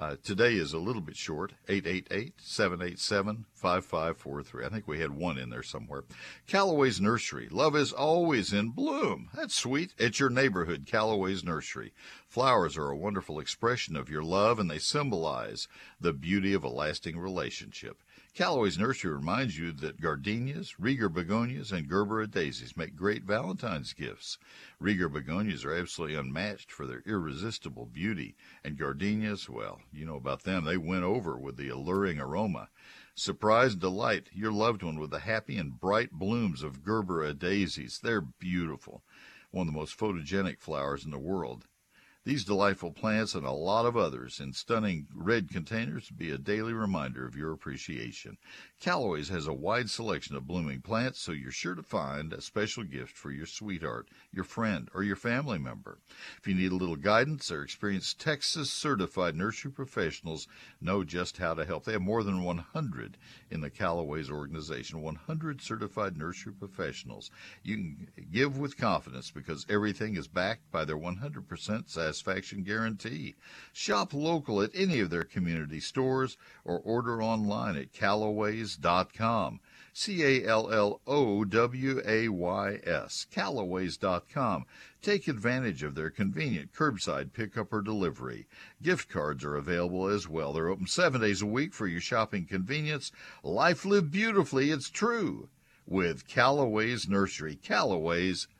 Uh, 0.00 0.16
today 0.24 0.54
is 0.54 0.72
a 0.72 0.78
little 0.78 1.02
bit 1.02 1.14
short, 1.14 1.52
888-787-5543. 1.68 4.64
I 4.64 4.70
think 4.70 4.88
we 4.88 4.98
had 4.98 5.10
one 5.10 5.36
in 5.36 5.50
there 5.50 5.62
somewhere. 5.62 6.04
Calloway's 6.46 7.02
Nursery. 7.02 7.50
Love 7.50 7.76
is 7.76 7.92
always 7.92 8.54
in 8.54 8.70
bloom. 8.70 9.28
That's 9.34 9.54
sweet. 9.54 9.92
It's 9.98 10.18
your 10.18 10.30
neighborhood, 10.30 10.86
Calloway's 10.86 11.44
Nursery. 11.44 11.92
Flowers 12.26 12.78
are 12.78 12.88
a 12.88 12.96
wonderful 12.96 13.38
expression 13.38 13.94
of 13.94 14.08
your 14.08 14.22
love, 14.22 14.58
and 14.58 14.70
they 14.70 14.78
symbolize 14.78 15.68
the 16.00 16.14
beauty 16.14 16.54
of 16.54 16.64
a 16.64 16.68
lasting 16.68 17.18
relationship. 17.18 17.98
Calloway's 18.32 18.78
Nursery 18.78 19.12
reminds 19.12 19.58
you 19.58 19.72
that 19.72 20.00
gardenias, 20.00 20.76
Rieger 20.80 21.12
begonias, 21.12 21.72
and 21.72 21.88
Gerbera 21.88 22.30
daisies 22.30 22.76
make 22.76 22.94
great 22.94 23.24
Valentine's 23.24 23.92
gifts. 23.92 24.38
Rieger 24.80 25.12
begonias 25.12 25.64
are 25.64 25.74
absolutely 25.74 26.16
unmatched 26.16 26.70
for 26.70 26.86
their 26.86 27.02
irresistible 27.04 27.86
beauty, 27.86 28.36
and 28.62 28.78
gardenias, 28.78 29.50
well, 29.50 29.82
you 29.92 30.06
know 30.06 30.14
about 30.14 30.44
them. 30.44 30.64
They 30.64 30.76
win 30.76 31.02
over 31.02 31.36
with 31.36 31.56
the 31.56 31.70
alluring 31.70 32.20
aroma. 32.20 32.70
Surprise 33.16 33.72
and 33.72 33.80
delight 33.80 34.28
your 34.32 34.52
loved 34.52 34.84
one 34.84 35.00
with 35.00 35.10
the 35.10 35.18
happy 35.18 35.56
and 35.56 35.80
bright 35.80 36.12
blooms 36.12 36.62
of 36.62 36.84
Gerbera 36.84 37.36
daisies. 37.36 37.98
They're 38.00 38.20
beautiful, 38.20 39.02
one 39.50 39.66
of 39.66 39.74
the 39.74 39.78
most 39.78 39.98
photogenic 39.98 40.60
flowers 40.60 41.04
in 41.04 41.10
the 41.10 41.18
world. 41.18 41.66
These 42.22 42.44
delightful 42.44 42.92
plants 42.92 43.34
and 43.34 43.46
a 43.46 43.50
lot 43.50 43.86
of 43.86 43.96
others 43.96 44.40
in 44.40 44.52
stunning 44.52 45.06
red 45.14 45.48
containers 45.48 46.10
be 46.10 46.30
a 46.30 46.36
daily 46.36 46.74
reminder 46.74 47.26
of 47.26 47.34
your 47.34 47.50
appreciation. 47.50 48.36
Calloway's 48.78 49.30
has 49.30 49.46
a 49.46 49.54
wide 49.54 49.88
selection 49.88 50.36
of 50.36 50.46
blooming 50.46 50.82
plants, 50.82 51.18
so 51.18 51.32
you're 51.32 51.50
sure 51.50 51.74
to 51.74 51.82
find 51.82 52.34
a 52.34 52.42
special 52.42 52.84
gift 52.84 53.16
for 53.16 53.30
your 53.30 53.46
sweetheart, 53.46 54.10
your 54.32 54.44
friend, 54.44 54.90
or 54.92 55.02
your 55.02 55.16
family 55.16 55.58
member. 55.58 55.98
If 56.36 56.46
you 56.46 56.54
need 56.54 56.72
a 56.72 56.76
little 56.76 56.96
guidance, 56.96 57.50
our 57.50 57.62
experienced 57.62 58.20
Texas 58.20 58.70
certified 58.70 59.34
nursery 59.34 59.72
professionals 59.72 60.46
know 60.78 61.02
just 61.04 61.38
how 61.38 61.54
to 61.54 61.64
help. 61.64 61.84
They 61.84 61.92
have 61.92 62.02
more 62.02 62.22
than 62.22 62.42
100 62.42 63.16
in 63.50 63.62
the 63.62 63.70
Calloway's 63.70 64.30
organization, 64.30 65.00
100 65.00 65.62
certified 65.62 66.18
nursery 66.18 66.52
professionals. 66.52 67.30
You 67.62 67.76
can 67.76 68.08
give 68.30 68.58
with 68.58 68.76
confidence 68.76 69.30
because 69.30 69.64
everything 69.70 70.16
is 70.16 70.28
backed 70.28 70.70
by 70.70 70.84
their 70.84 70.98
100% 70.98 71.88
satisfaction 71.88 72.09
guarantee. 72.64 73.36
Shop 73.72 74.12
local 74.12 74.62
at 74.62 74.70
any 74.74 75.00
of 75.00 75.10
their 75.10 75.24
community 75.24 75.80
stores 75.80 76.36
or 76.64 76.78
order 76.80 77.22
online 77.22 77.76
at 77.76 77.92
calloways.com. 77.92 79.60
C 79.92 80.22
A 80.22 80.48
L 80.48 80.72
L 80.72 81.00
O 81.06 81.44
W 81.44 82.00
A 82.06 82.28
Y 82.28 82.80
S. 82.84 83.26
Calloways.com. 83.32 84.64
Take 85.02 85.26
advantage 85.26 85.82
of 85.82 85.94
their 85.94 86.10
convenient 86.10 86.72
curbside 86.72 87.32
pickup 87.32 87.72
or 87.72 87.82
delivery. 87.82 88.46
Gift 88.80 89.08
cards 89.08 89.44
are 89.44 89.56
available 89.56 90.06
as 90.06 90.28
well. 90.28 90.52
They're 90.52 90.68
open 90.68 90.86
seven 90.86 91.20
days 91.20 91.42
a 91.42 91.46
week 91.46 91.74
for 91.74 91.86
your 91.86 92.00
shopping 92.00 92.46
convenience. 92.46 93.10
Life 93.42 93.84
lived 93.84 94.10
beautifully, 94.10 94.70
it's 94.70 94.90
true. 94.90 95.48
With 95.86 96.28
Calloway's 96.28 97.08
Nursery. 97.08 97.56
Calloways.com. 97.56 98.59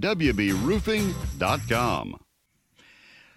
WBRoofing.com. 0.00 2.20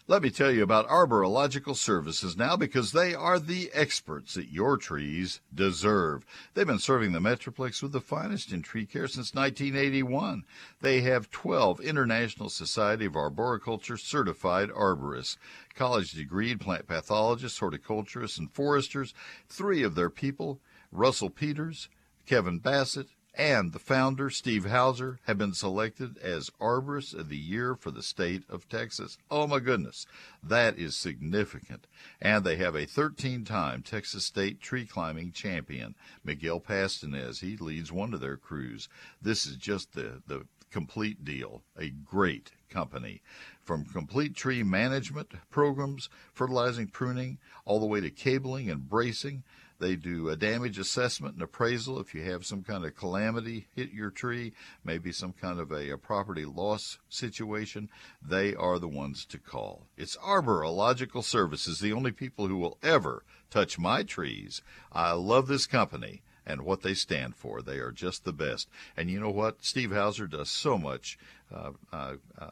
Let 0.07 0.23
me 0.23 0.29
tell 0.29 0.51
you 0.51 0.63
about 0.63 0.89
Arborilogical 0.89 1.77
Services 1.77 2.35
now 2.35 2.57
because 2.57 2.91
they 2.91 3.13
are 3.13 3.39
the 3.39 3.69
experts 3.73 4.33
that 4.33 4.51
your 4.51 4.75
trees 4.75 5.39
deserve. 5.55 6.25
They've 6.53 6.67
been 6.67 6.79
serving 6.79 7.13
the 7.13 7.19
Metroplex 7.19 7.81
with 7.81 7.93
the 7.93 8.01
finest 8.01 8.51
in 8.51 8.61
tree 8.61 8.85
care 8.85 9.07
since 9.07 9.33
1981. 9.33 10.43
They 10.81 10.99
have 11.01 11.31
12 11.31 11.79
International 11.79 12.49
Society 12.49 13.05
of 13.05 13.15
Arboriculture 13.15 13.95
certified 13.95 14.69
arborists, 14.69 15.37
college 15.75 16.13
degreed 16.13 16.59
plant 16.59 16.87
pathologists, 16.87 17.59
horticulturists, 17.59 18.37
and 18.37 18.51
foresters. 18.51 19.13
Three 19.47 19.81
of 19.81 19.95
their 19.95 20.09
people, 20.09 20.59
Russell 20.91 21.29
Peters, 21.29 21.87
Kevin 22.25 22.59
Bassett, 22.59 23.07
and 23.33 23.71
the 23.71 23.79
founder, 23.79 24.29
Steve 24.29 24.65
Houser, 24.65 25.19
have 25.23 25.37
been 25.37 25.53
selected 25.53 26.17
as 26.17 26.49
Arborists 26.59 27.13
of 27.13 27.29
the 27.29 27.37
Year 27.37 27.75
for 27.75 27.89
the 27.89 28.03
state 28.03 28.43
of 28.49 28.67
Texas. 28.67 29.17
Oh 29.29 29.47
my 29.47 29.59
goodness, 29.59 30.05
that 30.43 30.77
is 30.77 30.95
significant. 30.95 31.87
And 32.21 32.43
they 32.43 32.57
have 32.57 32.75
a 32.75 32.85
13 32.85 33.45
time 33.45 33.83
Texas 33.83 34.25
State 34.25 34.59
tree 34.59 34.85
climbing 34.85 35.31
champion, 35.31 35.95
Miguel 36.23 36.59
Pastanez. 36.59 37.39
He 37.39 37.55
leads 37.55 37.91
one 37.91 38.13
of 38.13 38.19
their 38.19 38.37
crews. 38.37 38.89
This 39.21 39.45
is 39.45 39.55
just 39.55 39.93
the, 39.93 40.21
the 40.27 40.45
complete 40.69 41.23
deal. 41.23 41.61
A 41.77 41.89
great 41.89 42.51
company. 42.69 43.21
From 43.63 43.85
complete 43.85 44.35
tree 44.35 44.63
management 44.63 45.33
programs, 45.49 46.09
fertilizing, 46.33 46.87
pruning, 46.87 47.37
all 47.65 47.79
the 47.79 47.85
way 47.85 48.01
to 48.01 48.09
cabling 48.09 48.69
and 48.69 48.89
bracing. 48.89 49.43
They 49.81 49.95
do 49.95 50.29
a 50.29 50.35
damage 50.35 50.77
assessment 50.77 51.33
and 51.33 51.41
appraisal 51.41 51.99
if 51.99 52.13
you 52.13 52.21
have 52.21 52.45
some 52.45 52.61
kind 52.61 52.85
of 52.85 52.95
calamity 52.95 53.65
hit 53.75 53.91
your 53.91 54.11
tree, 54.11 54.53
maybe 54.83 55.11
some 55.11 55.33
kind 55.33 55.59
of 55.59 55.71
a, 55.71 55.89
a 55.89 55.97
property 55.97 56.45
loss 56.45 56.99
situation. 57.09 57.89
They 58.21 58.53
are 58.53 58.77
the 58.77 58.87
ones 58.87 59.25
to 59.25 59.39
call. 59.39 59.87
It's 59.97 60.15
Arborilogical 60.17 61.23
Services, 61.23 61.79
the 61.79 61.93
only 61.93 62.11
people 62.11 62.47
who 62.47 62.57
will 62.57 62.77
ever 62.83 63.23
touch 63.49 63.79
my 63.79 64.03
trees. 64.03 64.61
I 64.91 65.13
love 65.13 65.47
this 65.47 65.65
company 65.65 66.21
and 66.45 66.61
what 66.61 66.83
they 66.83 66.93
stand 66.93 67.35
for. 67.35 67.63
They 67.63 67.79
are 67.79 67.91
just 67.91 68.23
the 68.23 68.33
best. 68.33 68.69
And 68.95 69.09
you 69.09 69.19
know 69.19 69.31
what? 69.31 69.65
Steve 69.65 69.91
Houser 69.91 70.27
does 70.27 70.51
so 70.51 70.77
much 70.77 71.17
uh, 71.51 71.71
uh, 71.91 72.13
uh, 72.37 72.51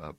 uh, 0.00 0.12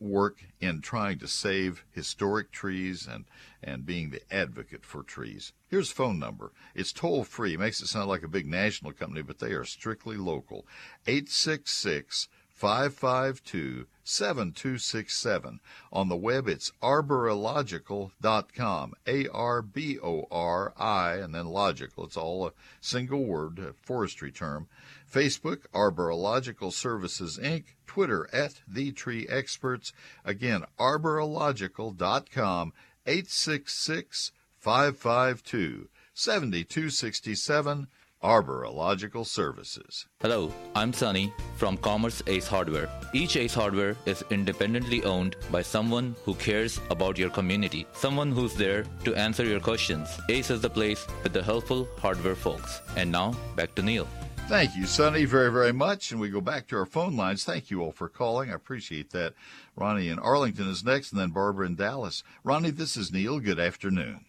work 0.00 0.44
in 0.60 0.80
trying 0.80 1.18
to 1.18 1.28
save 1.28 1.84
historic 1.92 2.50
trees 2.50 3.06
and, 3.06 3.26
and 3.62 3.86
being 3.86 4.10
the 4.10 4.34
advocate 4.34 4.84
for 4.84 5.02
trees. 5.02 5.52
Here's 5.68 5.92
a 5.92 5.94
phone 5.94 6.18
number. 6.18 6.52
It's 6.74 6.92
toll 6.92 7.24
free. 7.24 7.56
Makes 7.56 7.82
it 7.82 7.88
sound 7.88 8.08
like 8.08 8.22
a 8.22 8.28
big 8.28 8.46
national 8.46 8.92
company, 8.92 9.22
but 9.22 9.38
they 9.38 9.52
are 9.52 9.64
strictly 9.64 10.16
local. 10.16 10.66
866 11.06 12.28
552 12.60 13.86
7267. 14.04 15.60
On 15.92 16.08
the 16.10 16.16
web, 16.16 16.46
it's 16.46 16.70
arborilogical.com. 16.82 18.94
A 19.06 19.28
R 19.28 19.62
B 19.62 19.98
O 20.02 20.26
R 20.30 20.74
I, 20.76 21.14
and 21.14 21.34
then 21.34 21.46
logical. 21.46 22.04
It's 22.04 22.18
all 22.18 22.46
a 22.46 22.52
single 22.82 23.24
word, 23.24 23.58
a 23.58 23.72
forestry 23.72 24.30
term. 24.30 24.68
Facebook, 25.10 25.66
Arborilogical 25.74 26.72
Services 26.72 27.38
Inc. 27.42 27.64
Twitter, 27.86 28.28
at 28.32 28.60
The 28.68 28.92
Tree 28.92 29.26
Experts. 29.28 29.92
Again, 30.24 30.64
arborilogical.com, 30.78 32.72
866 33.06 34.32
552 34.58 35.88
7267. 36.14 37.88
Arborilogical 38.22 39.26
Services. 39.26 40.06
Hello, 40.20 40.52
I'm 40.74 40.92
Sunny 40.92 41.32
from 41.56 41.78
Commerce 41.78 42.22
Ace 42.26 42.46
Hardware. 42.46 42.90
Each 43.14 43.36
Ace 43.36 43.54
Hardware 43.54 43.96
is 44.04 44.22
independently 44.28 45.02
owned 45.04 45.36
by 45.50 45.62
someone 45.62 46.14
who 46.26 46.34
cares 46.34 46.80
about 46.90 47.16
your 47.16 47.30
community, 47.30 47.86
someone 47.94 48.30
who's 48.30 48.54
there 48.54 48.84
to 49.04 49.14
answer 49.14 49.44
your 49.44 49.60
questions. 49.60 50.06
Ace 50.28 50.50
is 50.50 50.60
the 50.60 50.68
place 50.68 51.06
with 51.22 51.32
the 51.32 51.42
helpful 51.42 51.88
hardware 51.98 52.34
folks. 52.34 52.82
And 52.94 53.10
now, 53.10 53.34
back 53.56 53.74
to 53.76 53.82
Neil. 53.82 54.06
Thank 54.50 54.74
you, 54.74 54.84
Sonny, 54.84 55.26
very, 55.26 55.52
very 55.52 55.72
much. 55.72 56.10
And 56.10 56.20
we 56.20 56.28
go 56.28 56.40
back 56.40 56.66
to 56.66 56.76
our 56.76 56.84
phone 56.84 57.16
lines. 57.16 57.44
Thank 57.44 57.70
you 57.70 57.82
all 57.82 57.92
for 57.92 58.08
calling. 58.08 58.50
I 58.50 58.54
appreciate 58.54 59.10
that. 59.10 59.34
Ronnie 59.76 60.08
in 60.08 60.18
Arlington 60.18 60.68
is 60.68 60.84
next, 60.84 61.12
and 61.12 61.20
then 61.20 61.30
Barbara 61.30 61.66
in 61.66 61.76
Dallas. 61.76 62.24
Ronnie, 62.42 62.72
this 62.72 62.96
is 62.96 63.12
Neil. 63.12 63.38
Good 63.38 63.60
afternoon. 63.60 64.24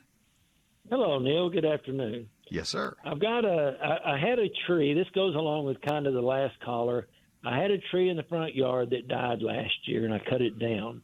Hello, 0.91 1.17
Neil. 1.17 1.49
Good 1.49 1.65
afternoon. 1.65 2.29
Yes, 2.51 2.69
sir. 2.69 2.95
I've 3.03 3.19
got 3.19 3.45
a. 3.45 3.75
I, 3.83 4.13
I 4.13 4.19
had 4.19 4.37
a 4.37 4.47
tree. 4.67 4.93
This 4.93 5.07
goes 5.15 5.33
along 5.33 5.65
with 5.65 5.81
kind 5.81 6.05
of 6.05 6.13
the 6.13 6.21
last 6.21 6.53
caller. 6.63 7.07
I 7.43 7.59
had 7.59 7.71
a 7.71 7.79
tree 7.89 8.09
in 8.09 8.15
the 8.15 8.23
front 8.29 8.53
yard 8.53 8.91
that 8.91 9.07
died 9.07 9.41
last 9.41 9.73
year, 9.87 10.05
and 10.05 10.13
I 10.13 10.19
cut 10.29 10.43
it 10.43 10.59
down. 10.59 11.01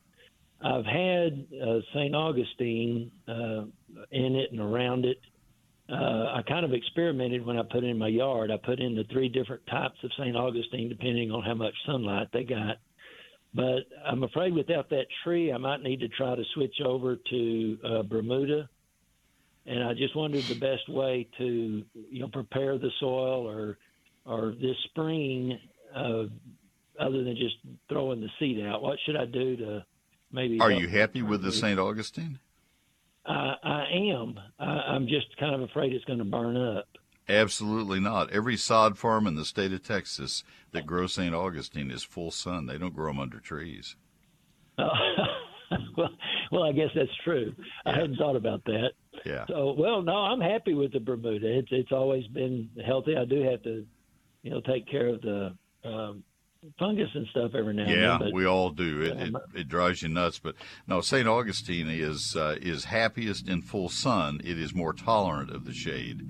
I've 0.61 0.86
had 0.86 1.47
uh, 1.59 1.80
St. 1.91 2.13
Augustine 2.13 3.11
uh, 3.28 3.63
in 4.11 4.36
it 4.36 4.51
and 4.51 4.61
around 4.61 5.05
it. 5.05 5.18
Uh, 5.90 6.34
I 6.36 6.42
kind 6.48 6.66
of 6.66 6.74
experimented 6.74 7.46
when 7.46 7.58
I 7.58 7.64
put 7.64 7.84
in 7.84 7.98
my 7.98 8.10
yard. 8.10 8.52
I 8.52 8.58
put 8.58 8.80
in 8.80 8.96
the 8.96 9.06
three 9.12 9.30
different 9.30 9.66
types 9.68 9.98
of 10.04 10.12
St. 10.18 10.36
Augustine 10.36 10.90
depending 10.90 11.32
on 11.32 11.44
how 11.44 11.54
much 11.54 11.74
sunlight 11.86 12.28
they 12.34 12.44
got. 12.44 12.78
But 13.54 13.84
I'm 14.06 14.24
afraid 14.24 14.54
without 14.54 14.90
that 14.90 15.06
tree, 15.24 15.52
I 15.54 15.58
might 15.58 15.82
need 15.82 16.02
to 16.02 16.10
try 16.10 16.36
to 16.36 16.44
switch 16.54 16.76
over 16.84 17.16
to 17.16 17.78
uh, 17.84 18.04
Bermuda 18.04 18.70
and 19.68 19.84
I 19.84 19.94
just 19.94 20.16
wondered 20.16 20.44
the 20.46 20.56
best 20.56 20.88
way 20.90 21.28
to 21.38 21.84
you 21.94 22.20
know 22.20 22.30
prepare 22.30 22.78
the 22.78 22.90
soil 23.00 23.48
or 23.48 23.78
or 24.26 24.54
this 24.60 24.76
spring, 24.86 25.58
uh, 25.96 26.24
other 27.00 27.24
than 27.24 27.36
just 27.38 27.56
throwing 27.88 28.22
the 28.22 28.30
seed 28.40 28.66
out. 28.66 28.82
What 28.82 28.98
should 29.06 29.16
I 29.16 29.26
do 29.26 29.56
to 29.58 29.86
maybe? 30.32 30.60
Are 30.60 30.72
you 30.72 30.88
happy 30.88 31.22
with 31.22 31.44
the 31.44 31.52
St. 31.52 31.80
Augustine? 31.80 32.40
I, 33.28 33.56
I 33.64 33.86
am. 34.14 34.40
I, 34.60 34.66
I'm 34.66 35.08
just 35.08 35.36
kind 35.40 35.56
of 35.56 35.62
afraid 35.62 35.94
it's 35.94 36.06
going 36.06 36.20
to 36.20 36.26
burn 36.26 36.58
up. 36.58 36.88
Absolutely 37.30 38.00
not. 38.00 38.32
Every 38.32 38.56
sod 38.56 38.98
farm 38.98 39.28
in 39.28 39.36
the 39.36 39.44
state 39.44 39.74
of 39.74 39.84
Texas 39.84 40.44
that 40.72 40.86
grows 40.86 41.14
St. 41.14 41.36
Augustine 41.36 41.92
is 41.92 42.04
full 42.04 42.32
sun. 42.32 42.68
They 42.68 42.78
don't 42.78 42.96
grow 42.96 43.12
them 43.12 43.20
under 43.20 43.40
trees. 43.40 43.96
Uh, 44.78 44.88
well, 45.98 46.10
well, 46.52 46.64
I 46.64 46.72
guess 46.72 46.90
that's 46.96 47.10
true. 47.26 47.54
Yeah. 47.58 47.92
I 47.92 47.96
hadn't 47.96 48.16
thought 48.16 48.38
about 48.38 48.64
that. 48.66 48.92
Yeah. 49.26 49.46
So, 49.50 49.76
well, 49.78 50.02
no, 50.02 50.14
I'm 50.14 50.40
happy 50.40 50.74
with 50.74 50.94
the 50.94 51.00
Bermuda. 51.00 51.60
It's 51.60 51.68
it's 51.72 51.92
always 51.92 52.26
been 52.28 52.70
healthy. 52.86 53.18
I 53.18 53.26
do 53.26 53.42
have 53.44 53.62
to, 53.64 53.86
you 54.44 54.52
know, 54.52 54.62
take 54.62 54.88
care 54.90 55.08
of 55.08 55.22
the 55.22 55.54
um, 55.84 56.24
fungus 56.80 57.10
and 57.14 57.28
stuff 57.28 57.51
every 57.55 57.74
now 57.74 57.84
yeah, 57.84 58.14
and 58.14 58.22
then. 58.22 58.28
Yeah, 58.30 58.34
we 58.34 58.45
all 58.45 58.70
do. 58.70 59.01
It, 59.01 59.18
it, 59.18 59.36
it 59.55 59.68
drives 59.68 60.01
you 60.01 60.10
nuts. 60.10 60.39
But 60.39 60.55
no, 60.88 61.01
St. 61.01 61.28
Augustine 61.28 61.89
is 61.89 62.36
uh, 62.36 62.58
is 62.62 62.86
happiest 62.86 63.47
in 63.47 63.62
full 63.62 63.89
sun. 63.89 64.41
It 64.43 64.60
is 64.60 64.74
more 64.74 64.93
tolerant 64.93 65.51
of 65.51 65.66
the 65.66 65.74
shade 65.74 66.22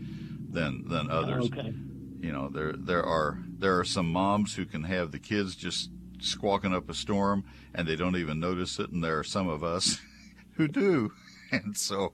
than 0.50 0.88
than 0.88 1.10
others. 1.10 1.46
okay. 1.46 1.74
You 2.20 2.32
know, 2.32 2.50
there 2.50 2.74
there 2.74 3.04
are 3.04 3.40
there 3.48 3.78
are 3.80 3.86
some 3.86 4.12
moms 4.12 4.56
who 4.56 4.66
can 4.66 4.84
have 4.84 5.12
the 5.12 5.20
kids 5.20 5.56
just 5.56 5.92
squawking 6.20 6.74
up 6.74 6.90
a 6.90 6.94
storm 6.94 7.46
and 7.74 7.88
they 7.88 7.96
don't 7.96 8.16
even 8.16 8.40
notice 8.40 8.80
it, 8.80 8.90
and 8.90 9.04
there 9.04 9.20
are 9.20 9.24
some 9.24 9.48
of 9.48 9.64
us 9.64 10.00
who 10.54 10.68
do. 10.68 11.12
And 11.50 11.78
so, 11.78 12.12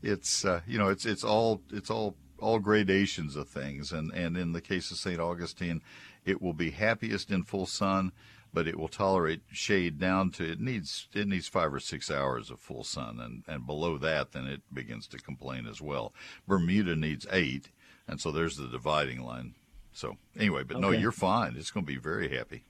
it's 0.00 0.44
uh, 0.44 0.60
you 0.64 0.78
know 0.78 0.90
it's 0.90 1.06
it's 1.06 1.24
all 1.24 1.60
it's 1.72 1.90
all 1.90 2.14
all 2.38 2.58
gradations 2.58 3.36
of 3.36 3.48
things, 3.48 3.92
and 3.92 4.10
and 4.12 4.36
in 4.36 4.52
the 4.52 4.60
case 4.60 4.90
of 4.90 4.98
St. 4.98 5.20
Augustine, 5.20 5.82
it 6.24 6.40
will 6.40 6.52
be 6.52 6.70
happiest 6.70 7.30
in 7.30 7.42
full 7.42 7.66
sun, 7.66 8.12
but 8.52 8.66
it 8.66 8.78
will 8.78 8.88
tolerate 8.88 9.42
shade 9.50 9.98
down 9.98 10.30
to 10.32 10.50
it 10.50 10.60
needs 10.60 11.08
it 11.12 11.28
needs 11.28 11.48
five 11.48 11.72
or 11.72 11.80
six 11.80 12.10
hours 12.10 12.50
of 12.50 12.60
full 12.60 12.84
sun, 12.84 13.20
and 13.20 13.44
and 13.46 13.66
below 13.66 13.98
that, 13.98 14.32
then 14.32 14.46
it 14.46 14.62
begins 14.72 15.06
to 15.08 15.18
complain 15.18 15.66
as 15.66 15.80
well. 15.80 16.12
Bermuda 16.46 16.96
needs 16.96 17.26
eight, 17.30 17.70
and 18.08 18.20
so 18.20 18.30
there's 18.30 18.56
the 18.56 18.68
dividing 18.68 19.22
line. 19.22 19.54
So 19.92 20.16
anyway, 20.38 20.62
but 20.62 20.78
no, 20.78 20.90
you're 20.90 21.12
fine. 21.12 21.54
It's 21.56 21.70
going 21.70 21.86
to 21.86 21.92
be 21.92 21.98
very 21.98 22.28
happy. 22.36 22.64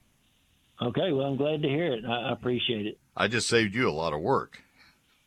Okay, 0.81 1.11
well, 1.11 1.27
I'm 1.27 1.37
glad 1.37 1.63
to 1.63 1.69
hear 1.69 1.93
it. 1.93 2.05
I 2.05 2.33
appreciate 2.33 2.87
it. 2.87 2.99
I 3.17 3.29
just 3.29 3.49
saved 3.49 3.75
you 3.75 3.89
a 3.89 3.91
lot 3.91 4.13
of 4.13 4.21
work. 4.21 4.63